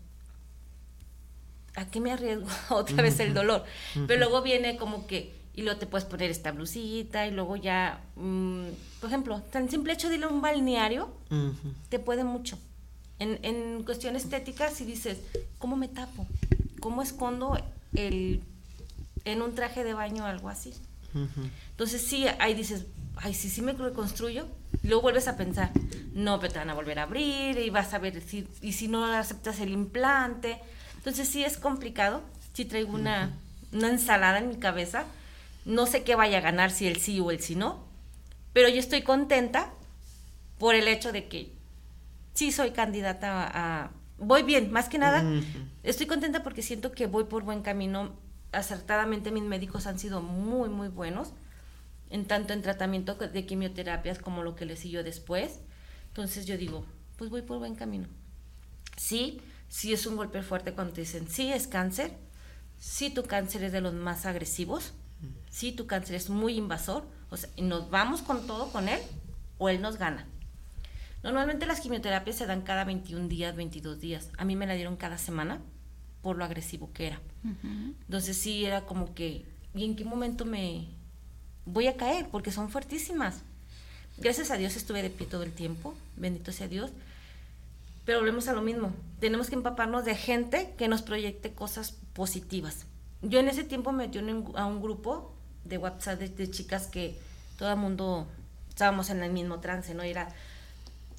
¿a 1.77 1.87
qué 1.87 2.01
me 2.01 2.11
arriesgo 2.11 2.49
otra 2.71 3.03
vez 3.03 3.21
el 3.21 3.33
dolor? 3.33 3.65
Pero 4.09 4.19
luego 4.19 4.43
viene 4.43 4.77
como 4.77 5.07
que, 5.07 5.33
y 5.55 5.63
luego 5.63 5.79
te 5.79 5.87
puedes 5.87 6.09
poner 6.09 6.29
esta 6.29 6.51
blusita, 6.51 7.25
y 7.29 7.31
luego 7.31 7.55
ya, 7.55 8.01
mm, 8.17 8.67
por 9.01 9.11
ejemplo, 9.11 9.43
tan 9.53 9.71
simple 9.71 9.93
hecho 9.93 10.09
de 10.09 10.17
ir 10.17 10.25
a 10.25 10.29
un 10.29 10.41
balneario, 10.41 11.09
te 11.89 12.01
puede 12.01 12.25
mucho. 12.25 12.59
En, 13.19 13.39
en 13.43 13.83
cuestión 13.85 14.17
estética, 14.17 14.71
si 14.71 14.85
dices, 14.85 15.19
¿cómo 15.59 15.77
me 15.77 15.89
tapo? 15.89 16.27
¿Cómo 16.81 17.03
escondo 17.03 17.59
el, 17.95 18.43
en 19.25 19.43
un 19.43 19.55
traje 19.55 19.85
de 19.85 19.95
baño 19.95 20.25
o 20.25 20.27
algo 20.27 20.49
así? 20.49 20.73
Entonces 21.71 22.03
sí, 22.03 22.27
ahí 22.39 22.55
dices, 22.55 22.85
ay, 23.17 23.33
sí, 23.33 23.49
sí 23.49 23.63
me 23.63 23.73
reconstruyo. 23.73 24.47
Luego 24.83 25.03
vuelves 25.03 25.29
a 25.29 25.37
pensar, 25.37 25.71
no, 26.13 26.39
pero 26.39 26.53
te 26.53 26.59
van 26.59 26.71
a 26.71 26.75
volver 26.75 26.99
a 26.99 27.05
abrir 27.05 27.59
y 27.59 27.71
vas 27.71 27.95
a 27.95 27.99
ver 27.99 28.21
si, 28.21 28.47
y 28.61 28.73
si 28.73 28.89
no 28.89 29.05
aceptas 29.05 29.61
el 29.61 29.71
implante. 29.71 30.59
Entonces 30.97 31.29
sí 31.29 31.43
es 31.43 31.57
complicado. 31.57 32.23
Sí 32.53 32.65
traigo 32.65 32.93
una, 32.95 33.33
una 33.73 33.89
ensalada 33.89 34.39
en 34.39 34.49
mi 34.49 34.57
cabeza. 34.57 35.07
No 35.65 35.87
sé 35.87 36.05
qué 36.05 36.15
vaya 36.15 36.39
a 36.39 36.43
ganar, 36.43 36.71
si 36.71 36.87
el 36.87 37.01
sí 37.01 37.19
o 37.21 37.31
el 37.31 37.41
si 37.41 37.57
no. 37.57 37.85
Pero 38.53 38.69
yo 38.69 38.79
estoy 38.79 39.03
contenta 39.03 39.73
por 40.59 40.75
el 40.75 40.87
hecho 40.89 41.13
de 41.13 41.29
que 41.29 41.56
sí 42.37 42.53
soy 42.53 42.71
candidata 42.71 43.51
a, 43.53 43.91
voy 44.19 44.43
bien, 44.43 44.71
más 44.71 44.89
que 44.89 44.99
nada, 44.99 45.25
estoy 45.83 46.07
contenta 46.07 46.43
porque 46.43 46.63
siento 46.63 46.93
que 46.93 47.07
voy 47.07 47.25
por 47.25 47.43
buen 47.43 47.63
camino. 47.63 48.15
Acertadamente 48.53 49.33
mis 49.33 49.43
médicos 49.43 49.87
han 49.87 49.99
sido 49.99 50.21
muy, 50.21 50.69
muy 50.69 50.89
buenos, 50.89 51.33
en 52.11 52.27
tanto 52.27 52.53
en 52.53 52.63
tratamiento 52.63 53.15
de 53.15 53.47
quimioterapias 53.47 54.19
como 54.19 54.43
lo 54.43 54.55
que 54.55 54.67
les 54.67 54.79
siguió 54.79 55.03
después. 55.03 55.61
Entonces 56.09 56.47
yo 56.47 56.57
digo, 56.57 56.85
pues 57.17 57.31
voy 57.31 57.43
por 57.43 57.59
buen 57.59 57.75
camino. 57.75 58.07
Sí, 58.97 59.41
sí 59.69 59.93
es 59.93 60.07
un 60.07 60.17
golpe 60.17 60.43
fuerte 60.43 60.73
cuando 60.73 60.93
te 60.93 61.01
dicen, 61.01 61.29
sí 61.29 61.51
es 61.53 61.67
cáncer, 61.67 62.13
sí 62.79 63.11
tu 63.11 63.25
cáncer 63.25 63.65
es 63.65 63.73
de 63.73 63.81
los 63.81 63.95
más 63.95 64.27
agresivos, 64.27 64.93
sí 65.51 65.73
tu 65.73 65.87
cáncer 65.87 66.17
es 66.17 66.29
muy 66.31 66.57
invasor, 66.57 67.07
o 67.31 67.37
sea, 67.37 67.49
nos 67.59 67.91
vamos 67.91 68.21
con 68.23 68.47
todo 68.47 68.71
con 68.71 68.89
él 68.89 69.01
o 69.59 69.71
él 69.71 69.81
nos 69.81 69.97
gana. 69.97 70.27
Normalmente 71.27 71.67
las 71.67 71.81
quimioterapias 71.81 72.37
se 72.37 72.47
dan 72.47 72.63
cada 72.63 72.85
21 72.85 73.27
días, 73.27 73.57
22 73.57 73.99
días. 73.99 74.31
A 74.39 74.45
mí 74.45 74.55
me 74.55 74.65
la 74.65 74.75
dieron 74.75 74.95
cada 74.95 75.19
semana 75.19 75.61
por 76.23 76.37
lo 76.37 76.45
agresivo 76.45 76.93
que 76.93 77.09
era. 77.09 77.21
Entonces 78.05 78.37
sí 78.37 78.65
era 78.65 78.83
como 78.83 79.13
que, 79.13 79.45
¿y 79.75 79.85
en 79.85 79.97
qué 79.97 80.05
momento 80.05 80.45
me 80.45 80.87
voy 81.65 81.89
a 81.89 81.97
caer? 81.97 82.29
Porque 82.29 82.53
son 82.53 82.71
fuertísimas. 82.71 83.43
Gracias 84.19 84.53
a 84.53 84.57
Dios 84.57 84.77
estuve 84.77 85.03
de 85.03 85.11
pie 85.11 85.27
todo 85.27 85.43
el 85.43 85.51
tiempo, 85.51 85.97
bendito 86.17 86.53
sea 86.53 86.69
Dios. 86.69 86.93
Pero 88.05 88.21
volvemos 88.21 88.47
a 88.47 88.53
lo 88.53 88.63
mismo, 88.63 88.93
tenemos 89.19 89.49
que 89.49 89.57
empaparnos 89.57 90.05
de 90.05 90.15
gente 90.15 90.75
que 90.79 90.87
nos 90.87 91.03
proyecte 91.03 91.55
cosas 91.55 91.97
positivas. 92.13 92.87
Yo 93.23 93.41
en 93.41 93.49
ese 93.49 93.65
tiempo 93.65 93.91
me 93.91 94.07
metí 94.07 94.21
a 94.55 94.67
un 94.67 94.81
grupo 94.81 95.35
de 95.65 95.77
WhatsApp 95.77 96.21
de, 96.21 96.29
de 96.29 96.49
chicas 96.53 96.87
que 96.87 97.19
todo 97.59 97.69
el 97.73 97.79
mundo 97.79 98.29
estábamos 98.69 99.11
en 99.11 99.25
el 99.25 99.33
mismo 99.33 99.59
trance, 99.59 99.93
¿no? 99.93 100.05
Era, 100.05 100.29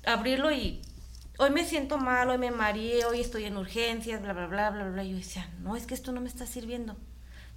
abrirlo 0.07 0.51
y 0.51 0.81
hoy 1.37 1.49
me 1.51 1.65
siento 1.65 1.97
mal, 1.97 2.29
hoy 2.29 2.37
me 2.37 2.51
mareé, 2.51 3.05
hoy 3.05 3.21
estoy 3.21 3.45
en 3.45 3.57
urgencias, 3.57 4.21
bla, 4.21 4.33
bla, 4.33 4.47
bla, 4.47 4.69
bla, 4.71 4.89
bla. 4.89 5.03
Yo 5.03 5.15
decía, 5.15 5.49
no, 5.59 5.75
es 5.75 5.85
que 5.85 5.93
esto 5.93 6.11
no 6.11 6.21
me 6.21 6.27
está 6.27 6.45
sirviendo. 6.45 6.97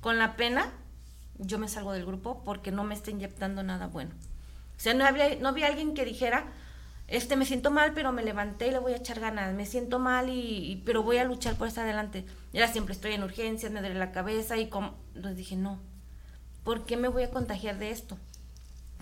Con 0.01 0.19
la 0.19 0.37
pena, 0.37 0.73
yo 1.39 1.59
me 1.59 1.69
salgo 1.69 1.93
del 1.93 2.07
grupo 2.07 2.43
porque 2.45 2.73
no 2.73 2.85
me 2.85 2.95
está 2.95 3.11
inyectando 3.11 3.63
nada 3.63 3.87
bueno. 3.87 4.13
O 4.77 4.81
sea, 4.81 4.95
no 4.95 5.05
había, 5.05 5.37
no 5.37 5.49
había 5.49 5.67
alguien 5.67 5.95
que 5.95 6.05
dijera, 6.05 6.53
este, 7.07 7.37
me 7.37 7.45
siento 7.45 7.71
mal, 7.71 7.93
pero 7.93 8.13
me 8.13 8.23
levanté 8.23 8.69
y 8.69 8.71
le 8.71 8.79
voy 8.79 8.93
a 8.93 8.97
echar 8.97 9.21
ganas. 9.21 9.55
Me 9.55 9.67
siento 9.67 9.99
mal, 9.99 10.29
y, 10.29 10.83
pero 10.87 11.03
voy 11.03 11.19
a 11.19 11.25
luchar 11.25 11.57
por 11.57 11.69
estar 11.69 11.85
adelante. 11.85 12.25
Era 12.53 12.69
siempre 12.69 12.95
estoy 12.95 13.13
en 13.13 13.23
urgencias, 13.23 13.73
me 13.73 13.81
duele 13.81 13.99
la 13.99 14.13
cabeza 14.13 14.57
y 14.57 14.69
como... 14.69 14.97
Entonces 15.15 15.37
dije, 15.37 15.57
no, 15.57 15.81
¿por 16.65 16.87
qué 16.87 16.97
me 16.97 17.09
voy 17.09 17.25
a 17.25 17.31
contagiar 17.31 17.79
de 17.79 17.91
esto? 17.91 18.17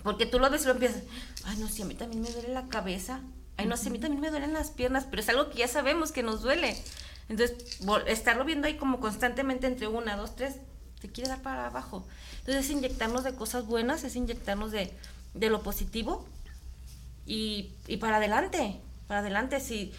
Porque 0.03 0.25
tú 0.25 0.39
lo 0.39 0.49
ves 0.49 0.63
y 0.63 0.65
lo 0.65 0.71
empiezas, 0.73 1.03
ay, 1.45 1.57
no, 1.57 1.67
si 1.67 1.81
a 1.81 1.85
mí 1.85 1.93
también 1.93 2.21
me 2.21 2.31
duele 2.31 2.53
la 2.53 2.67
cabeza, 2.67 3.21
ay, 3.59 3.65
no 3.65 3.75
sé, 3.75 3.89
a 3.89 3.91
mí 3.91 3.99
también 3.99 4.21
me 4.21 4.29
duelen 4.29 4.53
las 4.53 4.71
piernas, 4.71 5.05
pero 5.09 5.21
es 5.21 5.27
algo 5.27 5.49
que 5.49 5.57
ya 5.57 5.67
sabemos 5.67 6.13
que 6.13 6.23
nos 6.23 6.41
duele. 6.41 6.81
Entonces, 7.27 7.79
estarlo 8.07 8.45
viendo 8.45 8.67
ahí 8.67 8.77
como 8.77 9.01
constantemente 9.01 9.67
entre 9.67 9.87
una, 9.87 10.15
dos, 10.15 10.35
tres, 10.35 10.55
te 11.01 11.09
quiere 11.09 11.29
dar 11.29 11.41
para 11.41 11.67
abajo. 11.67 12.07
Entonces, 12.39 12.65
es 12.65 12.71
inyectarnos 12.71 13.25
de 13.25 13.35
cosas 13.35 13.65
buenas, 13.65 14.05
es 14.05 14.15
inyectarnos 14.15 14.71
de, 14.71 14.93
de 15.33 15.49
lo 15.49 15.61
positivo 15.61 16.25
y, 17.25 17.71
y 17.85 17.97
para 17.97 18.15
adelante, 18.15 18.79
para 19.07 19.19
adelante. 19.19 19.59
Si, 19.59 19.93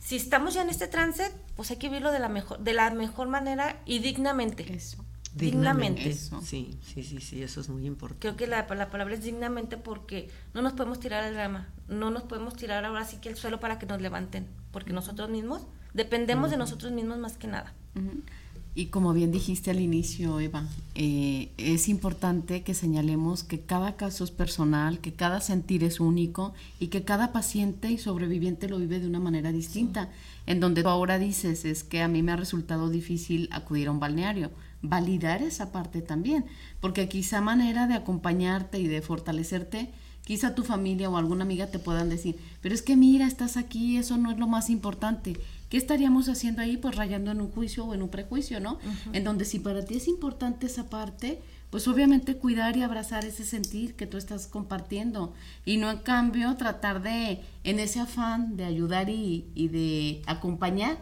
si 0.00 0.16
estamos 0.16 0.54
ya 0.54 0.62
en 0.62 0.68
este 0.68 0.88
trance, 0.88 1.32
pues 1.54 1.70
hay 1.70 1.76
que 1.76 1.88
vivirlo 1.88 2.10
de 2.10 2.18
la 2.18 2.28
mejor, 2.28 2.58
de 2.58 2.72
la 2.72 2.90
mejor 2.90 3.28
manera 3.28 3.80
y 3.86 4.00
dignamente. 4.00 4.70
Eso. 4.72 5.04
Dignamente. 5.34 6.12
Sí, 6.12 6.78
sí, 6.82 7.02
sí, 7.02 7.20
sí, 7.20 7.42
eso 7.42 7.60
es 7.60 7.68
muy 7.68 7.86
importante. 7.86 8.20
Creo 8.20 8.36
que 8.36 8.46
la, 8.46 8.66
la 8.66 8.90
palabra 8.90 9.14
es 9.14 9.22
dignamente 9.22 9.76
porque 9.76 10.28
no 10.54 10.62
nos 10.62 10.72
podemos 10.72 11.00
tirar 11.00 11.24
al 11.24 11.34
drama, 11.34 11.68
no 11.88 12.10
nos 12.10 12.24
podemos 12.24 12.54
tirar 12.54 12.84
ahora 12.84 13.04
sí 13.04 13.18
que 13.18 13.28
el 13.28 13.36
suelo 13.36 13.60
para 13.60 13.78
que 13.78 13.86
nos 13.86 14.00
levanten, 14.00 14.46
porque 14.72 14.92
nosotros 14.92 15.30
mismos 15.30 15.66
dependemos 15.94 16.50
de 16.50 16.56
nosotros 16.56 16.92
mismos 16.92 17.18
más 17.18 17.36
que 17.36 17.46
nada. 17.46 17.74
Y 18.74 18.86
como 18.86 19.12
bien 19.12 19.32
dijiste 19.32 19.72
al 19.72 19.80
inicio, 19.80 20.38
Eva, 20.38 20.64
eh, 20.94 21.50
es 21.56 21.88
importante 21.88 22.62
que 22.62 22.74
señalemos 22.74 23.42
que 23.42 23.60
cada 23.60 23.96
caso 23.96 24.22
es 24.22 24.30
personal, 24.30 25.00
que 25.00 25.12
cada 25.12 25.40
sentir 25.40 25.82
es 25.82 25.98
único 25.98 26.54
y 26.78 26.86
que 26.86 27.02
cada 27.02 27.32
paciente 27.32 27.90
y 27.90 27.98
sobreviviente 27.98 28.68
lo 28.68 28.78
vive 28.78 29.00
de 29.00 29.08
una 29.08 29.18
manera 29.18 29.50
distinta. 29.50 30.10
En 30.46 30.60
donde 30.60 30.84
tú 30.84 30.88
ahora 30.88 31.18
dices 31.18 31.64
es 31.64 31.82
que 31.82 32.02
a 32.02 32.08
mí 32.08 32.22
me 32.22 32.30
ha 32.30 32.36
resultado 32.36 32.88
difícil 32.88 33.48
acudir 33.50 33.88
a 33.88 33.90
un 33.90 33.98
balneario. 33.98 34.52
Validar 34.82 35.42
esa 35.42 35.72
parte 35.72 36.02
también, 36.02 36.44
porque 36.80 37.08
quizá 37.08 37.40
manera 37.40 37.86
de 37.86 37.94
acompañarte 37.94 38.78
y 38.78 38.86
de 38.86 39.02
fortalecerte 39.02 39.90
quizá 40.28 40.54
tu 40.54 40.62
familia 40.62 41.08
o 41.08 41.16
alguna 41.16 41.44
amiga 41.44 41.68
te 41.68 41.78
puedan 41.78 42.10
decir, 42.10 42.36
pero 42.60 42.74
es 42.74 42.82
que 42.82 42.96
mira, 42.96 43.26
estás 43.26 43.56
aquí, 43.56 43.96
eso 43.96 44.18
no 44.18 44.30
es 44.30 44.36
lo 44.36 44.46
más 44.46 44.68
importante. 44.68 45.40
¿Qué 45.70 45.78
estaríamos 45.78 46.28
haciendo 46.28 46.60
ahí? 46.60 46.76
Pues 46.76 46.96
rayando 46.96 47.30
en 47.30 47.40
un 47.40 47.50
juicio 47.50 47.86
o 47.86 47.94
en 47.94 48.02
un 48.02 48.10
prejuicio, 48.10 48.60
¿no? 48.60 48.78
En 49.14 49.24
donde 49.24 49.46
si 49.46 49.58
para 49.58 49.86
ti 49.86 49.96
es 49.96 50.06
importante 50.06 50.66
esa 50.66 50.90
parte, 50.90 51.40
pues 51.70 51.88
obviamente 51.88 52.36
cuidar 52.36 52.76
y 52.76 52.82
abrazar 52.82 53.24
ese 53.24 53.42
sentir 53.42 53.94
que 53.94 54.06
tú 54.06 54.18
estás 54.18 54.46
compartiendo 54.46 55.32
y 55.64 55.78
no 55.78 55.90
en 55.90 55.98
cambio 55.98 56.54
tratar 56.56 57.02
de, 57.02 57.40
en 57.64 57.78
ese 57.78 58.00
afán 58.00 58.58
de 58.58 58.66
ayudar 58.66 59.08
y, 59.08 59.46
y 59.54 59.68
de 59.68 60.22
acompañar, 60.26 60.98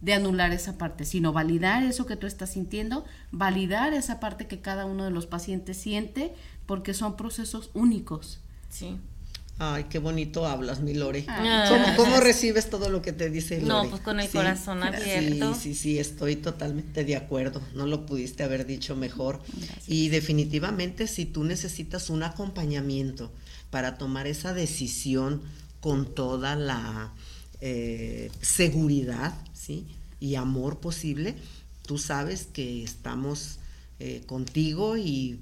de 0.00 0.12
anular 0.12 0.52
esa 0.52 0.78
parte, 0.78 1.04
sino 1.04 1.32
validar 1.32 1.82
eso 1.82 2.06
que 2.06 2.16
tú 2.16 2.26
estás 2.26 2.52
sintiendo, 2.52 3.04
validar 3.32 3.94
esa 3.94 4.20
parte 4.20 4.46
que 4.46 4.60
cada 4.60 4.86
uno 4.86 5.04
de 5.04 5.10
los 5.10 5.26
pacientes 5.26 5.76
siente, 5.76 6.32
porque 6.66 6.94
son 6.94 7.16
procesos 7.16 7.70
únicos. 7.74 8.40
Sí. 8.68 8.98
Ay, 9.58 9.84
qué 9.88 9.98
bonito 9.98 10.46
hablas, 10.46 10.80
mi 10.80 10.92
Lore. 10.92 11.24
Ah, 11.28 11.94
¿Cómo, 11.96 12.20
recibes 12.20 12.68
todo 12.68 12.90
lo 12.90 13.00
que 13.00 13.14
te 13.14 13.30
dice 13.30 13.58
No, 13.62 13.78
Lore? 13.78 13.88
pues 13.88 14.02
con 14.02 14.20
el 14.20 14.28
corazón 14.28 14.82
abierto. 14.82 15.54
Sí, 15.54 15.60
sí, 15.60 15.74
sí, 15.74 15.98
estoy 15.98 16.36
totalmente 16.36 17.04
de 17.04 17.16
acuerdo. 17.16 17.62
No 17.74 17.86
lo 17.86 18.04
pudiste 18.04 18.42
haber 18.42 18.66
dicho 18.66 18.94
mejor. 18.96 19.40
Y 19.86 20.10
definitivamente, 20.10 21.06
si 21.06 21.24
tú 21.24 21.42
necesitas 21.42 22.10
un 22.10 22.22
acompañamiento 22.22 23.32
para 23.70 23.96
tomar 23.96 24.26
esa 24.26 24.52
decisión 24.52 25.40
con 25.80 26.14
toda 26.14 26.54
la 26.54 27.12
eh, 27.60 28.30
seguridad, 28.40 29.34
¿sí? 29.54 29.86
Y 30.20 30.34
amor 30.36 30.78
posible, 30.80 31.36
tú 31.86 31.98
sabes 31.98 32.46
que 32.46 32.82
estamos 32.82 33.58
eh, 33.98 34.22
contigo 34.26 34.96
y 34.96 35.38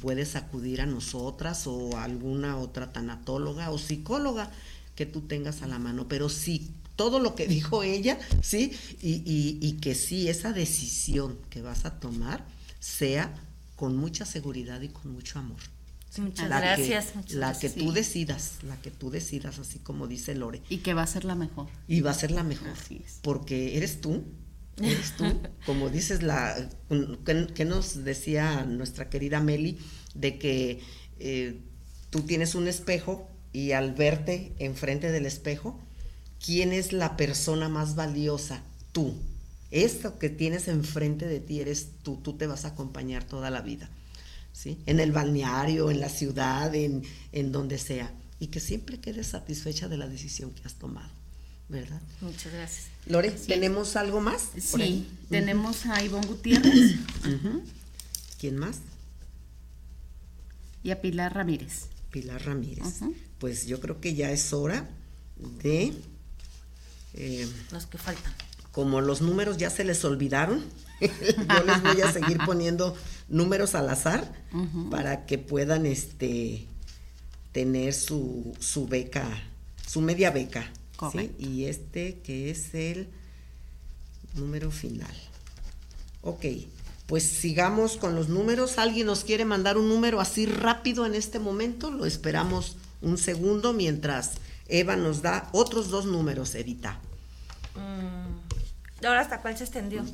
puedes 0.00 0.36
acudir 0.36 0.80
a 0.80 0.86
nosotras 0.86 1.66
o 1.66 1.96
a 1.96 2.04
alguna 2.04 2.56
otra 2.58 2.92
tanatóloga 2.92 3.70
o 3.70 3.78
psicóloga 3.78 4.50
que 4.94 5.06
tú 5.06 5.22
tengas 5.22 5.62
a 5.62 5.66
la 5.66 5.78
mano. 5.78 6.08
Pero 6.08 6.28
sí, 6.28 6.70
todo 6.96 7.18
lo 7.20 7.34
que 7.34 7.46
dijo 7.48 7.82
ella, 7.82 8.18
sí, 8.42 8.72
y, 9.02 9.16
y- 9.24 9.58
y 9.60 9.72
que 9.74 9.94
sí, 9.94 10.28
esa 10.28 10.52
decisión 10.52 11.36
que 11.50 11.62
vas 11.62 11.84
a 11.84 12.00
tomar 12.00 12.44
sea 12.80 13.34
con 13.76 13.96
mucha 13.96 14.24
seguridad 14.24 14.80
y 14.82 14.88
con 14.88 15.12
mucho 15.12 15.38
amor. 15.38 15.58
Muchas 16.18 16.48
La 16.48 16.56
que- 16.60 16.66
gracias, 16.66 17.14
muchas 17.14 17.32
la 17.34 17.46
gracias. 17.48 17.72
que 17.74 17.80
tú 17.80 17.88
Sí. 17.88 17.94
decidas, 17.94 18.52
la 18.62 18.76
que 18.80 18.90
tú 18.90 19.10
decidas, 19.10 19.58
así 19.58 19.78
como 19.78 20.06
dice 20.06 20.34
Lore. 20.34 20.62
Y 20.68 20.78
que 20.78 20.94
va 20.94 21.02
a 21.02 21.06
ser 21.06 21.24
la 21.24 21.34
mejor. 21.34 21.68
Y 21.86 22.00
va 22.00 22.10
a 22.10 22.14
ser 22.14 22.30
la 22.30 22.42
mejor. 22.42 22.68
Porque 23.22 23.76
eres 23.76 24.00
tú. 24.00 24.24
Eres 24.80 25.16
tú. 25.16 25.24
Como 25.66 25.90
dices, 25.90 26.22
la 26.22 26.54
que, 27.26 27.46
que 27.52 27.64
nos 27.64 28.04
decía 28.04 28.64
nuestra 28.64 29.10
querida 29.10 29.40
Meli, 29.40 29.76
de 30.14 30.38
que 30.38 30.80
eh, 31.18 31.60
tú 32.10 32.20
tienes 32.22 32.54
un 32.54 32.68
espejo 32.68 33.28
y 33.52 33.72
al 33.72 33.92
verte 33.94 34.54
enfrente 34.60 35.10
del 35.10 35.26
espejo, 35.26 35.80
¿quién 36.44 36.72
es 36.72 36.92
la 36.92 37.16
persona 37.16 37.68
más 37.68 37.96
valiosa? 37.96 38.62
Tú. 38.92 39.14
Esto 39.72 40.18
que 40.18 40.30
tienes 40.30 40.68
enfrente 40.68 41.26
de 41.26 41.40
ti 41.40 41.60
eres 41.60 41.88
tú. 42.04 42.16
Tú 42.22 42.34
te 42.38 42.46
vas 42.46 42.64
a 42.64 42.68
acompañar 42.68 43.24
toda 43.24 43.50
la 43.50 43.60
vida. 43.62 43.90
¿Sí? 44.52 44.78
En 44.86 45.00
el 45.00 45.12
balneario, 45.12 45.90
en 45.90 46.00
la 46.00 46.08
ciudad, 46.08 46.74
en, 46.74 47.02
en 47.32 47.52
donde 47.52 47.78
sea. 47.78 48.12
Y 48.40 48.48
que 48.48 48.60
siempre 48.60 49.00
quedes 49.00 49.28
satisfecha 49.28 49.88
de 49.88 49.96
la 49.96 50.06
decisión 50.08 50.52
que 50.52 50.62
has 50.64 50.74
tomado, 50.74 51.10
¿verdad? 51.68 52.00
Muchas 52.20 52.52
gracias. 52.52 52.86
Lore, 53.06 53.30
¿tenemos 53.32 53.96
algo 53.96 54.20
más? 54.20 54.50
Sí, 54.60 55.08
tenemos 55.28 55.86
a 55.86 56.02
Ivonne 56.04 56.26
Gutiérrez. 56.26 56.94
¿Quién 58.40 58.56
más? 58.56 58.76
y 60.84 60.90
a 60.92 61.00
Pilar 61.02 61.34
Ramírez. 61.34 61.86
Pilar 62.10 62.42
Ramírez. 62.46 63.00
Pues 63.38 63.66
yo 63.66 63.80
creo 63.80 64.00
que 64.00 64.14
ya 64.14 64.30
es 64.30 64.52
hora 64.52 64.88
de... 65.62 65.92
eh, 67.14 67.48
Los 67.72 67.86
que 67.86 67.98
faltan. 67.98 68.32
como 68.72 69.00
los 69.00 69.20
números 69.20 69.56
ya 69.58 69.70
se 69.70 69.84
les 69.84 70.04
olvidaron, 70.04 70.64
yo 71.00 71.64
les 71.64 71.82
voy 71.82 72.00
a 72.02 72.12
seguir 72.12 72.38
poniendo 72.46 72.96
números 73.28 73.74
al 73.74 73.88
azar 73.90 74.32
para 74.90 75.26
que 75.26 75.38
puedan 75.38 75.86
este 75.86 76.66
tener 77.52 77.94
su, 77.94 78.54
su 78.60 78.86
beca, 78.86 79.26
su 79.86 80.00
media 80.00 80.30
beca. 80.30 80.70
¿sí? 81.12 81.32
Y 81.38 81.64
este 81.64 82.18
que 82.20 82.50
es 82.50 82.74
el 82.74 83.08
número 84.34 84.70
final. 84.70 85.14
Ok, 86.22 86.44
pues 87.06 87.24
sigamos 87.24 87.96
con 87.96 88.14
los 88.14 88.28
números. 88.28 88.78
¿Alguien 88.78 89.06
nos 89.06 89.24
quiere 89.24 89.44
mandar 89.44 89.78
un 89.78 89.88
número 89.88 90.20
así 90.20 90.46
rápido 90.46 91.06
en 91.06 91.14
este 91.14 91.38
momento? 91.38 91.90
Lo 91.90 92.04
esperamos 92.04 92.76
un 93.00 93.16
segundo 93.18 93.72
mientras 93.72 94.32
Eva 94.68 94.96
nos 94.96 95.22
da 95.22 95.48
otros 95.52 95.88
dos 95.88 96.04
números, 96.04 96.54
Evita. 96.54 96.98
Mm, 97.74 99.06
¿Ahora 99.06 99.20
hasta 99.20 99.40
cuál 99.40 99.56
se 99.56 99.64
extendió? 99.64 100.04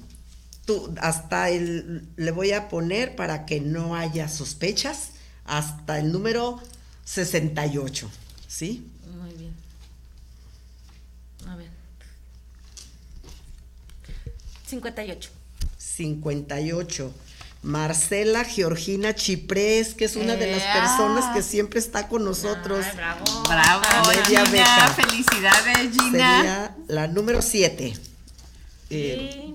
Tú, 0.64 0.94
hasta 1.00 1.50
el, 1.50 2.06
le 2.16 2.30
voy 2.30 2.52
a 2.52 2.68
poner 2.68 3.16
para 3.16 3.44
que 3.44 3.60
no 3.60 3.94
haya 3.94 4.28
sospechas, 4.28 5.10
hasta 5.44 5.98
el 5.98 6.10
número 6.10 6.60
68, 7.04 8.10
¿sí? 8.48 8.90
Muy 9.20 9.34
bien. 9.34 9.54
A 11.46 11.56
ver. 11.56 11.68
58. 14.66 15.30
58. 15.76 17.14
Marcela 17.62 18.44
Georgina 18.44 19.14
Chiprés, 19.14 19.94
que 19.94 20.04
es 20.04 20.16
una 20.16 20.36
de 20.36 20.52
las 20.52 20.62
personas 20.62 21.34
que 21.34 21.42
siempre 21.42 21.80
está 21.80 22.08
con 22.08 22.24
nosotros. 22.24 22.84
bravo. 22.94 23.24
Bravo, 23.48 24.08
Media 24.08 24.24
Gina. 24.24 24.50
beca. 24.50 24.88
Felicidades, 24.90 25.92
Gina. 25.92 26.36
Sería 26.36 26.76
la 26.88 27.06
número 27.06 27.40
7. 27.40 27.94
Y 28.90 29.54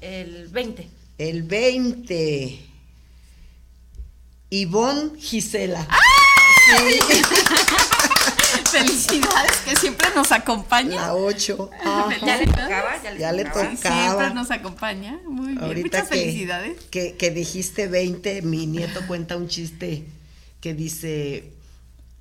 el 0.00 0.48
20. 0.48 0.88
el 1.18 1.42
20. 1.42 2.60
Ivonne 4.50 5.18
Gisela. 5.18 5.86
Sí, 6.66 6.98
Felicidades, 8.70 9.56
que 9.64 9.76
siempre 9.76 10.08
nos 10.14 10.32
acompaña. 10.32 10.96
la 10.96 11.14
8. 11.14 11.70
Ya 12.24 12.36
le 12.36 12.46
tocaba, 12.46 13.02
ya 13.02 13.12
le 13.12 13.18
Ya 13.20 13.32
le 13.32 13.44
tocaba. 13.44 13.76
Siempre 13.76 14.34
nos 14.34 14.50
acompaña. 14.50 15.20
Muy 15.24 15.48
bien. 15.48 15.62
Ahorita 15.62 15.98
Muchas 15.98 16.08
que, 16.08 16.18
felicidades. 16.18 16.84
Que, 16.90 17.16
que 17.16 17.30
dijiste 17.30 17.88
20, 17.88 18.42
mi 18.42 18.66
nieto 18.66 19.00
cuenta 19.06 19.36
un 19.36 19.48
chiste 19.48 20.06
que 20.60 20.74
dice, 20.74 21.52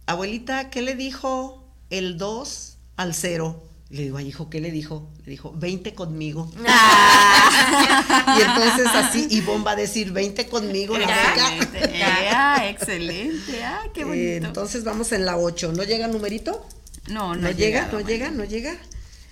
abuelita, 0.05 0.69
¿qué 0.69 0.81
le 0.81 0.95
dijo 0.95 1.63
el 1.89 2.17
2 2.17 2.77
al 2.97 3.13
0? 3.13 3.63
Le 3.89 4.03
digo, 4.03 4.17
ay 4.17 4.27
hijo, 4.27 4.49
¿qué 4.49 4.59
le 4.61 4.71
dijo? 4.71 5.09
Le 5.25 5.31
dijo, 5.31 5.53
20 5.55 5.93
conmigo. 5.93 6.51
y 6.57 8.41
entonces 8.41 8.87
así 8.87 9.27
Ivonne 9.29 9.63
va 9.63 9.71
a 9.71 9.75
decir 9.75 10.11
20 10.11 10.47
conmigo. 10.47 10.97
la. 10.97 11.07
Excelente. 11.07 12.69
Excelente. 12.69 13.63
Ah, 13.63 13.83
qué 13.93 14.03
bonito. 14.03 14.23
Eh, 14.23 14.35
entonces 14.37 14.83
vamos 14.83 15.11
en 15.11 15.25
la 15.25 15.37
8. 15.37 15.73
¿No 15.73 15.83
llega 15.83 16.07
numerito? 16.07 16.65
no, 17.09 17.35
no, 17.35 17.41
No, 17.41 17.51
llega, 17.51 17.81
llegado, 17.81 17.99
no 17.99 18.07
llega, 18.07 18.31
no 18.31 18.43
llega. 18.43 18.75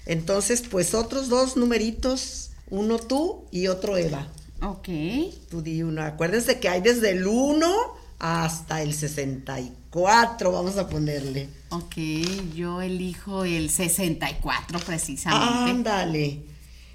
Entonces, 0.05 0.63
pues 0.69 0.93
otros 0.93 1.29
dos 1.29 1.57
numeritos, 1.57 2.51
uno 2.69 2.99
tú 2.99 3.45
y 3.51 3.67
otro 3.67 3.97
Eva. 3.97 4.27
Ok. 4.61 4.89
Tú 5.49 5.61
di 5.61 5.81
uno. 5.83 6.03
Acuérdense 6.03 6.59
que 6.59 6.69
hay 6.69 6.81
desde 6.81 7.11
el 7.11 7.25
1 7.25 7.73
hasta 8.19 8.81
el 8.81 8.93
64, 8.93 9.82
vamos 9.93 10.77
a 10.77 10.87
ponerle. 10.87 11.49
Ok, 11.69 11.95
yo 12.55 12.81
elijo 12.81 13.45
el 13.45 13.69
64 13.69 14.79
precisamente. 14.79 15.71
Ándale. 15.71 16.41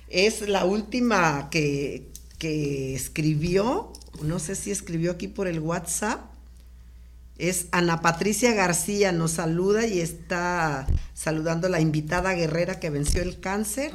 es 0.09 0.49
la 0.49 0.65
última 0.65 1.49
que, 1.51 2.11
que 2.39 2.95
escribió, 2.95 3.93
no 4.23 4.39
sé 4.39 4.55
si 4.55 4.71
escribió 4.71 5.13
aquí 5.13 5.29
por 5.29 5.47
el 5.47 5.61
WhatsApp, 5.61 6.21
es 7.39 7.67
Ana 7.71 8.01
Patricia 8.01 8.53
García, 8.53 9.13
nos 9.13 9.33
saluda 9.33 9.87
y 9.87 10.01
está 10.01 10.89
saludando 11.15 11.69
a 11.69 11.71
la 11.71 11.81
invitada 11.81 12.33
guerrera 12.35 12.81
que 12.81 12.91
venció 12.91 13.23
el 13.23 13.39
cáncer 13.39 13.93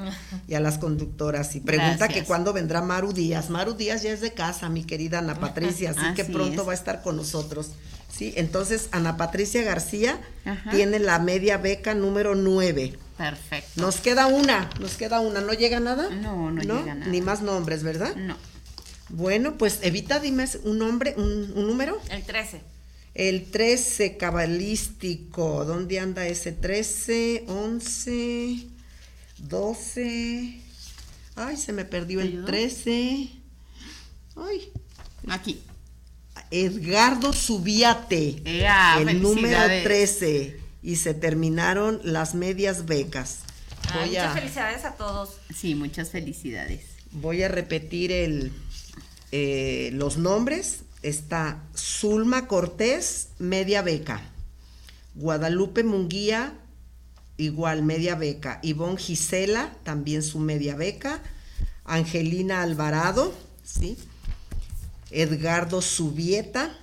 y 0.48 0.54
a 0.54 0.62
las 0.62 0.78
conductoras. 0.78 1.54
Y 1.58 1.60
pregunta 1.60 1.98
Gracias. 1.98 2.22
que 2.22 2.24
cuándo 2.26 2.54
vendrá 2.54 2.82
Maru 2.82 3.12
Díaz. 3.12 3.50
Maru 3.50 3.74
Díaz 3.74 4.02
ya 4.02 4.14
es 4.14 4.22
de 4.22 4.34
casa, 4.34 4.70
mi 4.70 4.86
querida 4.86 5.20
Ana 5.20 5.36
Patricia, 5.36 5.92
así, 5.92 6.02
que 6.16 6.24
pronto 6.24 6.62
es. 6.62 6.68
va 6.70 6.72
a 6.72 6.76
estar 6.76 7.02
con 7.02 7.18
nosotros. 7.18 7.72
Sí, 8.16 8.34
entonces 8.38 8.90
Ana 8.92 9.18
Patricia 9.18 9.64
García 9.64 10.22
Ajá. 10.46 10.70
tiene 10.72 11.00
la 11.00 11.18
media 11.20 11.58
beca 11.58 11.96
número 11.96 12.36
9. 12.36 12.94
Perfecto. 13.18 13.82
Nos 13.82 13.98
queda 13.98 14.28
una, 14.28 14.70
nos 14.80 14.96
queda 14.96 15.20
una. 15.20 15.42
¿No 15.42 15.54
llega 15.54 15.80
nada? 15.80 16.10
No, 16.10 16.52
no 16.52 16.62
llega 16.62 16.94
nada. 16.96 17.12
Ni 17.12 17.22
más 17.22 17.42
nombres, 17.42 17.84
¿verdad? 17.84 18.16
No. 18.16 18.38
Bueno, 19.10 19.58
pues 19.58 19.80
Evita, 19.82 20.20
dime 20.20 20.46
un 20.64 20.78
nombre, 20.80 21.14
un, 21.18 21.52
un 21.56 21.68
número. 21.68 22.00
El 22.10 22.24
13. 22.24 22.62
El 23.16 23.52
13 23.52 24.18
cabalístico, 24.18 25.66
¿dónde 25.66 26.00
anda 26.00 26.26
ese 26.26 26.52
13, 26.52 27.46
11, 27.48 28.68
12? 29.38 30.62
Ay, 31.36 31.58
se 31.58 31.74
me 31.74 31.86
perdió 31.86 32.20
¿Te 32.20 32.26
el 32.26 32.32
ayudó? 32.32 32.46
13. 32.46 33.30
Ay, 34.36 34.72
Aquí. 35.30 35.62
Edgardo 36.54 37.34
Subiate, 37.34 38.44
Ea, 38.46 39.00
el 39.00 39.24
número 39.24 39.58
felicidades. 39.58 39.84
13. 39.84 40.60
Y 40.84 40.98
se 40.98 41.16
terminaron 41.16 42.00
las 42.04 42.36
medias 42.36 42.86
becas. 42.86 43.40
Ay, 43.92 44.10
muchas 44.10 44.28
a, 44.28 44.34
felicidades 44.36 44.86
a 44.86 44.92
todos. 44.94 45.38
Sí, 45.52 45.74
muchas 45.74 46.12
felicidades. 46.12 46.82
voy 47.12 47.42
a 47.42 47.48
repetir 47.48 48.12
el, 48.12 48.52
eh, 49.32 49.90
los 49.94 50.18
nombres. 50.18 50.82
Está 51.02 51.64
Zulma 51.76 52.48
Cortés, 52.48 53.30
media 53.40 53.82
beca. 53.82 54.22
Guadalupe 55.16 55.84
Munguía, 55.84 56.54
igual 57.38 57.82
media 57.82 58.14
beca. 58.14 58.60
Ivonne 58.62 58.98
Gisela, 58.98 59.76
también 59.84 60.22
su 60.22 60.38
media 60.38 60.76
beca. 60.76 61.20
Angelina 61.84 62.62
Alvarado, 62.62 63.34
¿sí? 63.64 63.98
Edgardo 65.14 65.82
Subieta. 65.82 66.76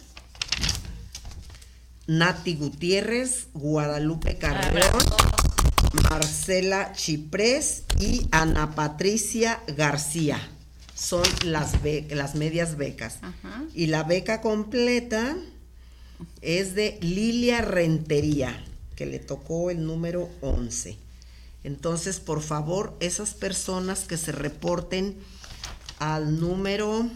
Nati 2.07 2.55
Gutiérrez, 2.57 3.47
Guadalupe 3.55 4.37
Carreón, 4.37 5.05
Marcela 6.11 6.93
Chiprés 6.93 7.85
y 8.01 8.26
Ana 8.33 8.74
Patricia 8.74 9.61
García. 9.76 10.41
Son 10.95 11.22
las, 11.45 11.83
be- 11.83 12.07
las 12.11 12.35
medias 12.35 12.76
becas. 12.76 13.18
Ajá. 13.22 13.62
Y 13.74 13.87
la 13.87 14.03
beca 14.03 14.41
completa 14.41 15.37
es 16.43 16.74
de 16.74 16.99
Lilia 17.01 17.61
Rentería, 17.62 18.61
que 18.97 19.07
le 19.07 19.18
tocó 19.20 19.70
el 19.70 19.87
número 19.87 20.28
11. 20.41 20.99
Entonces, 21.62 22.18
por 22.18 22.43
favor, 22.43 22.97
esas 23.01 23.35
personas 23.35 24.01
que 24.01 24.16
se 24.16 24.33
reporten 24.33 25.16
al 26.01 26.41
número, 26.41 27.09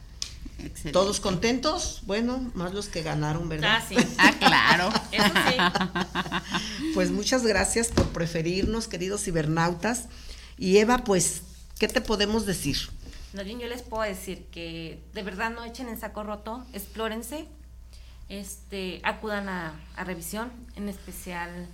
Excelente. 0.60 0.92
¿Todos 0.92 1.20
contentos? 1.20 2.02
Bueno, 2.04 2.52
más 2.54 2.74
los 2.74 2.88
que 2.88 3.02
ganaron, 3.02 3.50
¿verdad? 3.50 3.80
Ah, 3.82 3.86
sí. 3.88 3.96
Ah, 4.18 4.34
claro. 4.40 4.90
Eso 5.12 5.34
sí. 5.50 6.94
Pues 6.94 7.12
muchas 7.12 7.46
gracias 7.46 7.90
por 7.90 8.10
preferirnos, 8.10 8.88
queridos 8.88 9.24
cibernautas. 9.24 10.06
Y 10.58 10.78
Eva, 10.78 11.04
pues, 11.04 11.44
¿qué 11.78 11.88
te 11.88 12.02
podemos 12.02 12.46
decir? 12.46 12.78
No, 13.34 13.44
yo 13.44 13.68
les 13.68 13.84
puedo 13.84 14.04
decir 14.04 14.46
que 14.52 15.00
de 15.14 15.24
verdad 15.24 15.52
no 15.52 15.64
echen 15.64 15.88
en 15.88 16.00
saco 16.00 16.24
roto, 16.24 16.66
explórense, 16.74 17.46
este, 18.28 19.00
acudan 19.04 19.48
a, 19.48 19.80
a 19.96 20.04
revisión, 20.04 20.52
en 20.76 20.90
especial 20.90 21.68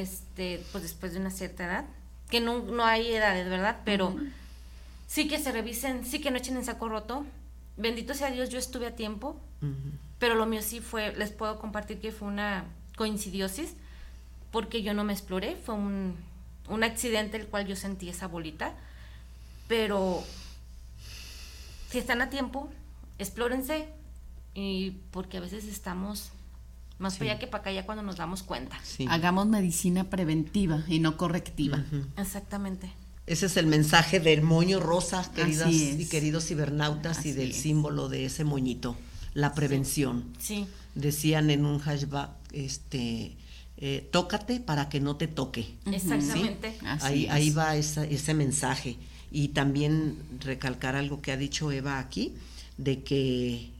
este, 0.00 0.64
pues 0.72 0.82
después 0.82 1.12
de 1.12 1.20
una 1.20 1.30
cierta 1.30 1.64
edad, 1.64 1.84
que 2.30 2.40
no, 2.40 2.60
no 2.60 2.84
hay 2.84 3.12
edades, 3.14 3.48
¿verdad? 3.48 3.80
Pero 3.84 4.16
sí 5.06 5.28
que 5.28 5.38
se 5.38 5.52
revisen, 5.52 6.04
sí 6.04 6.20
que 6.20 6.30
no 6.30 6.38
echen 6.38 6.56
en 6.56 6.64
saco 6.64 6.88
roto. 6.88 7.26
Bendito 7.76 8.14
sea 8.14 8.30
Dios, 8.30 8.48
yo 8.48 8.58
estuve 8.58 8.86
a 8.86 8.96
tiempo, 8.96 9.40
pero 10.18 10.34
lo 10.34 10.46
mío 10.46 10.62
sí 10.62 10.80
fue, 10.80 11.14
les 11.16 11.30
puedo 11.30 11.58
compartir 11.58 12.00
que 12.00 12.12
fue 12.12 12.28
una 12.28 12.64
coincidiosis, 12.96 13.74
porque 14.50 14.82
yo 14.82 14.94
no 14.94 15.04
me 15.04 15.12
exploré, 15.12 15.56
fue 15.56 15.74
un, 15.74 16.16
un 16.68 16.84
accidente 16.84 17.36
el 17.36 17.46
cual 17.46 17.66
yo 17.66 17.76
sentí 17.76 18.08
esa 18.08 18.28
bolita, 18.28 18.74
pero 19.68 20.22
si 21.88 21.98
están 21.98 22.20
a 22.20 22.30
tiempo, 22.30 22.70
explórense, 23.18 23.88
y 24.54 24.90
porque 25.10 25.38
a 25.38 25.40
veces 25.40 25.64
estamos 25.64 26.30
más 26.98 27.16
para 27.18 27.32
allá 27.32 27.40
que 27.40 27.46
para 27.46 27.62
acá 27.62 27.72
ya 27.72 27.84
cuando 27.86 28.02
nos 28.02 28.16
damos 28.16 28.42
cuenta. 28.42 28.78
Sí. 28.84 29.06
Hagamos 29.08 29.46
medicina 29.46 30.04
preventiva 30.10 30.84
y 30.88 30.98
no 31.00 31.16
correctiva. 31.16 31.84
Exactamente. 32.16 32.92
Ese 33.26 33.46
es 33.46 33.56
el 33.56 33.66
mensaje 33.66 34.18
del 34.20 34.42
moño 34.42 34.80
rosa, 34.80 35.30
queridas 35.34 35.70
y 35.72 36.06
queridos 36.08 36.46
cibernautas, 36.46 37.24
y 37.26 37.32
del 37.32 37.50
es. 37.50 37.56
símbolo 37.56 38.08
de 38.08 38.24
ese 38.26 38.44
moñito, 38.44 38.96
la 39.34 39.54
prevención. 39.54 40.24
Sí. 40.38 40.66
Decían 40.94 41.50
en 41.50 41.64
un 41.64 41.78
hashback, 41.78 42.30
este, 42.52 43.36
eh, 43.78 44.08
tócate 44.12 44.60
para 44.60 44.88
que 44.88 45.00
no 45.00 45.16
te 45.16 45.28
toque. 45.28 45.74
Exactamente. 45.86 46.76
Así 46.84 47.06
Ahí, 47.06 47.24
es. 47.26 47.30
ahí 47.30 47.50
va 47.50 47.76
esa- 47.76 48.04
ese 48.04 48.34
mensaje. 48.34 48.96
Y 49.30 49.48
también 49.48 50.18
recalcar 50.40 50.94
algo 50.96 51.22
que 51.22 51.32
ha 51.32 51.36
dicho 51.36 51.70
Eva 51.72 51.98
aquí, 51.98 52.34
de 52.76 53.02
que, 53.02 53.70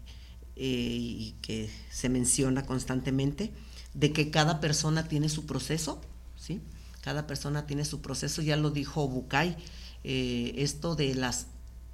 eh, 0.56 0.64
y 0.64 1.34
que 1.42 1.70
se 1.90 2.08
menciona 2.08 2.64
constantemente, 2.64 3.52
de 3.94 4.12
que 4.12 4.30
cada 4.30 4.60
persona 4.60 5.08
tiene 5.08 5.28
su 5.28 5.46
proceso, 5.46 6.00
¿sí? 6.36 6.60
Cada 7.02 7.26
persona 7.26 7.66
tiene 7.66 7.84
su 7.84 8.00
proceso, 8.00 8.42
ya 8.42 8.56
lo 8.56 8.70
dijo 8.70 9.08
Bucay, 9.08 9.56
eh, 10.04 10.54
esto 10.56 10.94
de 10.94 11.14
las 11.14 11.46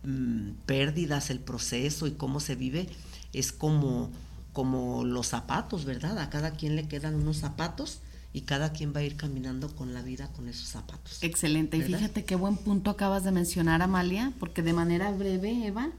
mm, 0.03 0.51
pérdidas, 0.67 1.31
el 1.31 1.41
proceso 1.41 2.07
y 2.07 2.13
cómo 2.13 2.41
se 2.41 2.57
vive, 2.57 2.89
es 3.33 3.53
como, 3.53 4.11
como 4.53 5.05
los 5.05 5.29
zapatos, 5.29 5.85
¿verdad? 5.85 6.19
A 6.19 6.31
cada 6.31 6.53
quien 6.53 6.77
le 6.77 6.89
quedan 6.89 7.15
unos 7.15 7.39
zapatos 7.39 8.01
y 8.33 8.43
cada 8.43 8.73
quien 8.73 8.95
va 8.95 9.01
a 9.01 9.03
ir 9.03 9.17
caminando 9.17 9.75
con 9.75 9.95
la 9.95 10.03
vida 10.03 10.29
con 10.33 10.49
esos 10.49 10.69
zapatos. 10.69 11.23
Excelente. 11.23 11.77
Y 11.77 11.83
fíjate 11.83 12.25
qué 12.25 12.37
buen 12.37 12.57
punto 12.57 12.91
acabas 12.91 13.25
de 13.25 13.33
mencionar, 13.33 13.83
Amalia, 13.83 14.33
porque 14.39 14.63
de 14.63 14.73
manera 14.73 15.11
breve, 15.11 15.67
Eva, 15.67 15.91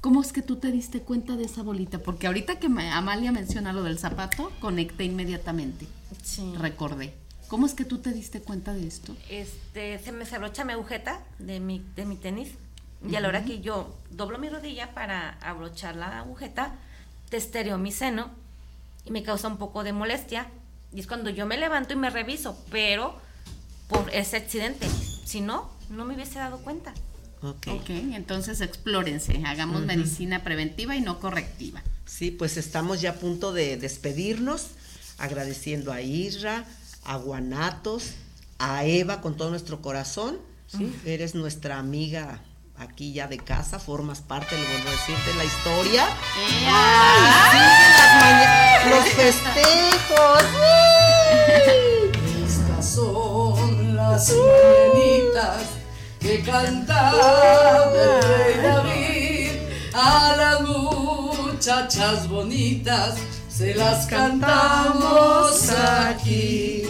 ¿cómo 0.00 0.22
es 0.22 0.32
que 0.32 0.42
tú 0.42 0.56
te 0.56 0.70
diste 0.72 1.00
cuenta 1.00 1.36
de 1.36 1.44
esa 1.44 1.62
bolita? 1.62 1.98
Porque 1.98 2.26
ahorita 2.26 2.58
que 2.58 2.68
me- 2.68 2.90
Amalia 2.90 3.32
menciona 3.32 3.72
lo 3.72 3.82
del 3.82 3.98
zapato, 3.98 4.50
conecté 4.60 5.04
inmediatamente. 5.04 5.86
Sí. 6.22 6.54
Recordé. 6.56 7.14
¿Cómo 7.48 7.66
es 7.66 7.74
que 7.74 7.84
tú 7.84 7.98
te 7.98 8.12
diste 8.12 8.40
cuenta 8.42 8.74
de 8.74 8.86
esto? 8.86 9.16
Este, 9.30 9.98
se 9.98 10.12
me 10.12 10.26
se 10.26 10.36
abrocha 10.36 10.64
mi 10.64 10.72
agujeta 10.74 11.20
de 11.38 11.60
mi, 11.60 11.82
de 11.96 12.04
mi 12.04 12.16
tenis 12.16 12.50
y 13.08 13.14
a 13.16 13.20
la 13.20 13.28
hora 13.28 13.44
que 13.44 13.60
yo 13.60 13.94
doblo 14.10 14.38
mi 14.38 14.48
rodilla 14.48 14.92
para 14.92 15.38
abrochar 15.40 15.96
la 15.96 16.18
agujeta, 16.18 16.74
testereo 17.30 17.78
mi 17.78 17.90
seno 17.92 18.30
y 19.06 19.10
me 19.12 19.22
causa 19.22 19.48
un 19.48 19.56
poco 19.56 19.82
de 19.84 19.92
molestia. 19.92 20.48
Y 20.92 21.00
es 21.00 21.06
cuando 21.06 21.30
yo 21.30 21.46
me 21.46 21.56
levanto 21.58 21.92
y 21.92 21.96
me 21.96 22.10
reviso, 22.10 22.58
pero 22.70 23.18
por 23.88 24.10
ese 24.12 24.36
accidente. 24.36 24.86
Si 25.24 25.40
no, 25.40 25.70
no 25.90 26.04
me 26.04 26.14
hubiese 26.14 26.38
dado 26.38 26.58
cuenta. 26.58 26.92
Ok. 27.42 27.68
Ok, 27.68 27.90
entonces 27.90 28.60
explórense, 28.60 29.42
hagamos 29.46 29.82
medicina 29.82 30.42
preventiva 30.42 30.96
y 30.96 31.00
no 31.00 31.20
correctiva. 31.20 31.82
Sí, 32.04 32.30
pues 32.30 32.56
estamos 32.56 33.00
ya 33.00 33.10
a 33.10 33.14
punto 33.14 33.52
de 33.52 33.76
despedirnos, 33.76 34.68
agradeciendo 35.18 35.92
a 35.92 36.00
Isra, 36.00 36.64
a 37.04 37.16
Guanatos, 37.16 38.14
a 38.58 38.84
Eva 38.84 39.20
con 39.20 39.36
todo 39.36 39.50
nuestro 39.50 39.80
corazón. 39.82 40.38
¿sí? 40.66 40.92
Eres 41.04 41.34
nuestra 41.34 41.78
amiga 41.78 42.42
aquí 42.76 43.12
ya 43.12 43.28
de 43.28 43.38
casa, 43.38 43.78
formas 43.78 44.20
parte, 44.20 44.56
le 44.56 44.64
vuelvo 44.64 44.88
a 44.88 44.92
decir, 44.92 45.16
de 45.26 45.34
la 45.34 45.44
historia. 45.44 46.08
¡Ay, 46.66 47.60
las 48.90 48.96
los 48.96 49.08
festejos! 49.14 50.42
Estas 52.46 52.88
son 52.94 53.96
las 53.96 54.32
mañanitas 54.32 55.77
que 56.20 56.42
cantaba 56.42 57.90
el 58.54 58.82
rey 58.82 59.68
a 59.94 60.34
las 60.36 60.60
muchachas 60.60 62.28
bonitas. 62.28 63.14
Se 63.48 63.74
las 63.74 64.06
cantamos 64.06 65.68
aquí. 65.70 66.84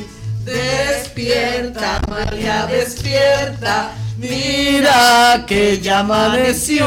Despierta, 0.44 2.00
María, 2.08 2.66
despierta. 2.66 3.92
Mira 4.18 5.44
que 5.46 5.80
ya 5.80 6.00
amaneció. 6.00 6.86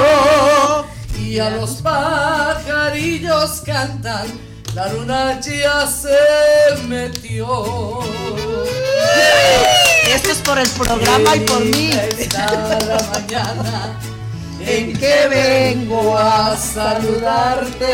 Y 1.19 1.39
a 1.39 1.49
los 1.51 1.81
pajarillos 1.81 3.61
cantan. 3.65 4.27
La 4.75 4.91
luna 4.93 5.39
ya 5.41 5.85
se 5.87 6.77
metió. 6.87 7.99
Esto 10.07 10.31
es 10.31 10.37
por 10.39 10.59
el 10.59 10.69
programa 10.69 11.35
y 11.35 11.39
por 11.41 11.63
mí. 11.63 11.91
La 12.33 13.01
mañana 13.13 13.99
en 14.59 14.97
que 14.97 15.27
vengo 15.29 16.17
a 16.17 16.55
saludarte. 16.57 17.85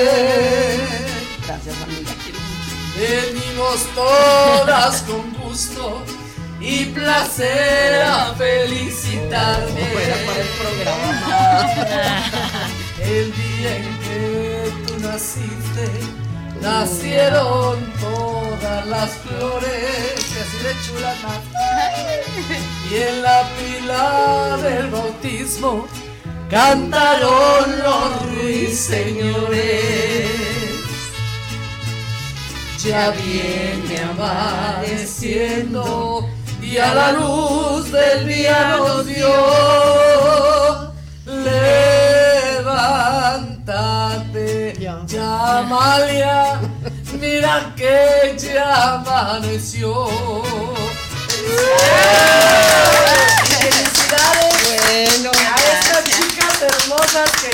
Gracias, 1.46 1.76
amiga. 1.84 2.12
Venimos 2.98 3.86
todas 3.94 5.04
con 5.04 5.32
gusto 5.34 6.04
y 6.60 6.86
placer 6.86 8.02
a 8.02 8.34
felicitarte. 8.36 9.84
para 10.26 10.42
el 10.42 10.48
programa. 10.60 11.68
El 13.00 13.32
día 13.34 13.78
en 13.78 14.00
que 14.00 14.72
tú 14.86 15.00
naciste, 15.00 15.86
nacieron 16.62 17.94
todas 18.00 18.88
las 18.88 19.10
flores, 19.12 20.14
que 20.34 20.40
así 20.42 20.58
de 20.64 20.74
chulas 20.86 21.18
más. 21.24 21.42
Y 22.90 22.94
en 22.96 23.22
la 23.22 23.40
pila 23.58 24.58
del 24.62 24.88
bautismo 24.90 25.88
cantaron 26.50 27.80
los 27.84 28.36
ruiseñores. 28.36 29.68
Ya 32.84 33.12
viene 33.12 34.00
amaneciendo 34.12 35.94
y 36.62 36.78
a 36.78 36.94
la 36.94 37.12
luz 37.14 37.92
del 37.92 38.28
día 38.28 38.78
nos 38.78 39.06
dio. 39.06 39.34
Levántate, 42.66 43.26
Amalia, 45.30 46.58
mira 47.20 47.74
que 47.76 48.38
ya 48.38 48.94
amaneció. 48.94 50.06
Felicidades 53.60 55.22
Bueno, 55.22 55.32
a 55.32 55.56
estas 55.74 56.04
chicas 56.06 56.62
hermosas 56.62 57.30
que 57.42 57.52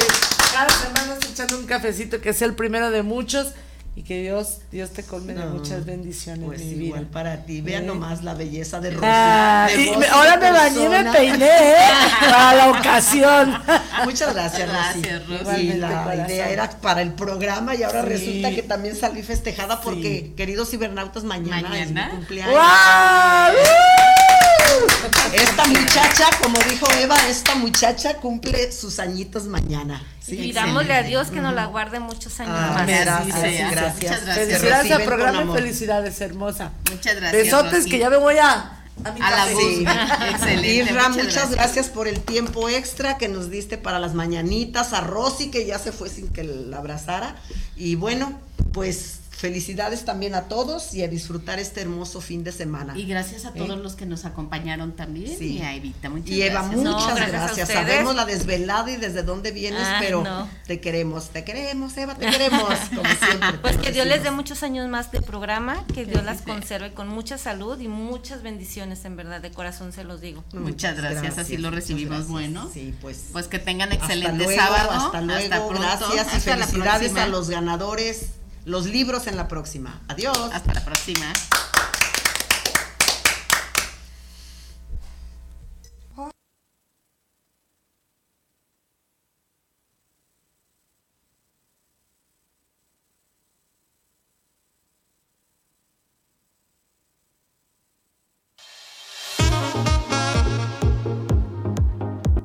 cada 0.54 0.70
semana 0.70 1.16
se 1.20 1.32
echan 1.32 1.54
un 1.58 1.66
cafecito 1.66 2.22
que 2.22 2.30
es 2.30 2.42
el 2.44 2.54
primero 2.54 2.92
de 2.92 3.02
muchos 3.02 3.54
y 3.96 4.04
que 4.04 4.22
Dios, 4.22 4.60
Dios 4.72 4.92
te 4.92 5.04
colme 5.04 5.34
de 5.34 5.46
muchas 5.46 5.86
bendiciones, 5.86 6.46
Pues 6.46 6.62
mi 6.62 6.74
vida. 6.74 6.86
igual 6.88 7.08
para 7.08 7.46
ti. 7.46 7.62
Vean 7.62 7.84
¿Eh? 7.84 7.88
nomás 7.88 8.24
la 8.24 8.34
belleza 8.36 8.80
de 8.80 8.92
Rosy. 8.92 9.06
Ah, 9.08 9.68
de 9.70 9.86
Rosy 9.94 10.06
ahora 10.12 10.38
me 10.38 10.52
bañé 10.52 10.86
y 10.86 10.90
me 10.90 11.04
peiné 11.12 11.46
¿eh? 11.48 11.76
para 12.20 12.54
la 12.56 12.70
ocasión. 12.72 13.62
Muchas 14.06 14.34
gracias, 14.34 14.68
Rosy. 14.70 15.02
Gracias, 15.02 15.28
Rosy. 15.46 15.62
Y 15.62 15.74
la 15.74 16.04
corazón. 16.04 16.26
idea 16.30 16.50
era 16.50 16.70
para 16.70 17.02
el 17.02 17.14
programa 17.14 17.76
y 17.76 17.84
ahora 17.84 18.02
Sí. 18.04 18.10
resulta 18.10 18.50
que 18.52 18.64
también 18.64 18.96
salí 18.96 19.24
festejada 19.24 19.82
porque, 19.82 20.34
queridos 20.36 20.70
cibernautas, 20.70 21.24
mañana, 21.24 21.70
Mañana. 21.70 22.02
es 22.06 22.12
mi 22.12 22.18
cumpleaños. 22.18 22.54
¡Guau! 22.54 23.54
Esta 25.34 25.66
muchacha, 25.66 26.26
como 26.42 26.58
dijo 26.70 26.86
Eva, 27.00 27.16
esta 27.28 27.56
muchacha 27.56 28.16
cumple 28.16 28.72
sus 28.72 29.00
añitos 29.00 29.46
mañana. 29.46 30.02
¿sí? 30.22 30.38
Y 30.40 30.52
dámosle 30.54 30.94
a 30.94 31.04
Dios 31.04 31.30
que 31.30 31.42
nos 31.42 31.54
la 31.56 31.66
guarde 31.66 32.00
muchos 32.00 32.40
años 32.40 32.54
Ah, 32.56 32.72
más. 32.76 32.88
gracias, 32.88 33.40
sea. 33.42 33.72
gracias. 33.72 33.96
Muchas 33.96 34.26
gracias. 34.26 34.36
Felicidades 34.48 34.92
al 34.92 35.04
programa 35.04 35.44
y 35.44 35.56
felicidades, 35.56 36.22
hermosa. 36.22 36.72
Muchas 36.92 37.16
gracias. 37.16 37.44
Besotes 37.44 37.74
Rosy. 37.80 37.90
que 37.90 38.00
ya 38.00 38.10
me 38.10 38.18
voy 38.18 38.36
a, 38.38 38.83
a 39.04 39.12
mi 39.12 39.22
A 39.22 39.30
la 39.32 39.54
voz. 39.54 39.64
Excelente. 40.32 40.68
Irra, 40.70 41.10
muchas, 41.10 41.26
muchas 41.26 41.52
gracias. 41.52 41.90
por 41.90 42.08
el 42.08 42.20
tiempo 42.20 42.70
extra 42.70 43.18
que 43.18 43.28
nos 43.28 43.50
diste 43.50 43.78
para 43.78 44.00
las 44.00 44.14
mañanitas. 44.14 44.94
A 44.94 45.02
Rosy, 45.02 45.50
que 45.50 45.66
ya 45.66 45.80
se 45.80 45.92
fue 45.92 46.10
sin 46.10 46.30
que 46.30 46.44
la 46.44 46.78
abrazara. 46.78 47.36
Y 47.76 47.96
bueno, 47.96 48.40
pues 48.72 49.20
felicidades 49.36 50.06
también 50.06 50.36
a 50.36 50.44
todos 50.44 50.94
y 50.94 51.04
a 51.04 51.08
disfrutar 51.08 51.60
este 51.60 51.82
hermoso 51.82 52.22
fin 52.22 52.44
de 52.44 52.52
semana. 52.52 52.98
Y 52.98 53.06
gracias 53.06 53.46
a 53.46 53.52
todos 53.54 53.78
¿Eh? 53.78 53.82
los 53.82 53.96
que 53.96 54.06
nos 54.06 54.26
acompañaron 54.26 54.94
también. 54.94 55.38
Sí. 55.38 55.58
Y 55.58 55.62
a 55.62 55.74
Evita, 55.76 56.10
muchas 56.10 56.30
Y 56.30 56.42
Eva, 56.44 56.62
gracias. 56.62 56.76
muchas 56.84 57.20
No, 57.20 57.28
gracias. 57.28 57.70
Sabemos 57.70 58.16
la 58.16 58.26
desvelada 58.26 58.90
y 58.92 58.98
desde 58.98 59.24
dónde 59.24 59.52
vienes, 59.52 59.82
Ah, 59.86 59.98
pero 60.00 60.24
no. 60.24 60.48
te 60.68 60.80
queremos, 60.80 61.30
te 61.30 61.44
queremos, 61.44 61.98
Eva, 61.98 62.16
te 62.16 62.28
queremos, 62.28 62.70
como 62.96 63.04
siempre. 63.26 63.58
Pues 63.62 63.78
que 63.78 63.92
Dios 63.92 64.08
les 64.08 64.24
dé 64.24 64.32
muchos 64.32 64.64
años 64.64 64.88
más 64.88 65.12
de 65.12 65.22
programa, 65.22 65.84
que 65.94 66.06
Dios 66.06 66.24
las 66.24 66.42
conserve 66.42 66.94
con 66.94 67.08
mucha 67.08 67.38
salud 67.38 67.80
y 67.80 67.88
muchas 67.88 68.44
bendiciones, 68.44 69.04
en 69.06 69.16
verdad, 69.16 69.42
de 69.42 69.52
corazón 69.52 69.92
se 69.94 70.04
los 70.04 70.22
digo. 70.22 70.44
Muchas 70.54 70.96
gracias, 70.96 71.38
así 71.38 71.58
lo 71.58 71.72
recibimos. 71.72 72.28
Bueno, 72.28 72.70
Sí, 72.74 72.94
pues. 73.02 73.26
pues 73.34 73.48
que 73.48 73.60
tengan 73.60 73.92
Hasta 73.92 74.06
excelente 74.06 74.44
luego, 74.46 74.62
sábado. 74.62 74.92
Hasta 74.92 75.22
luego, 75.22 75.68
pronto, 75.70 75.82
gracias 75.82 76.16
y 76.16 76.20
hasta 76.20 76.40
felicidades 76.40 77.16
a 77.16 77.28
los 77.28 77.50
ganadores, 77.50 78.28
los 78.66 78.86
libros 78.86 79.28
en 79.28 79.36
la 79.36 79.48
próxima. 79.48 80.02
Adiós. 80.08 80.38
Hasta 80.54 80.74
la 80.74 80.86
próxima. 80.86 81.34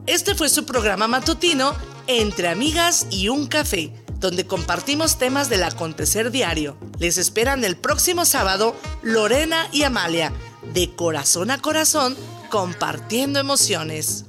Este 0.08 0.34
fue 0.34 0.48
su 0.48 0.64
programa 0.64 1.06
matutino 1.06 1.74
Entre 2.06 2.48
Amigas 2.48 3.06
y 3.10 3.28
un 3.28 3.46
Café, 3.46 3.92
donde 4.18 4.46
compartimos 4.46 5.18
temas 5.18 5.48
del 5.48 5.62
acontecer 5.62 6.30
diario. 6.30 6.76
Les 6.98 7.18
esperan 7.18 7.64
el 7.64 7.76
próximo 7.76 8.24
sábado 8.24 8.74
Lorena 9.02 9.68
y 9.72 9.84
Amalia, 9.84 10.32
de 10.74 10.94
corazón 10.94 11.50
a 11.50 11.58
corazón, 11.60 12.16
compartiendo 12.50 13.38
emociones. 13.38 14.24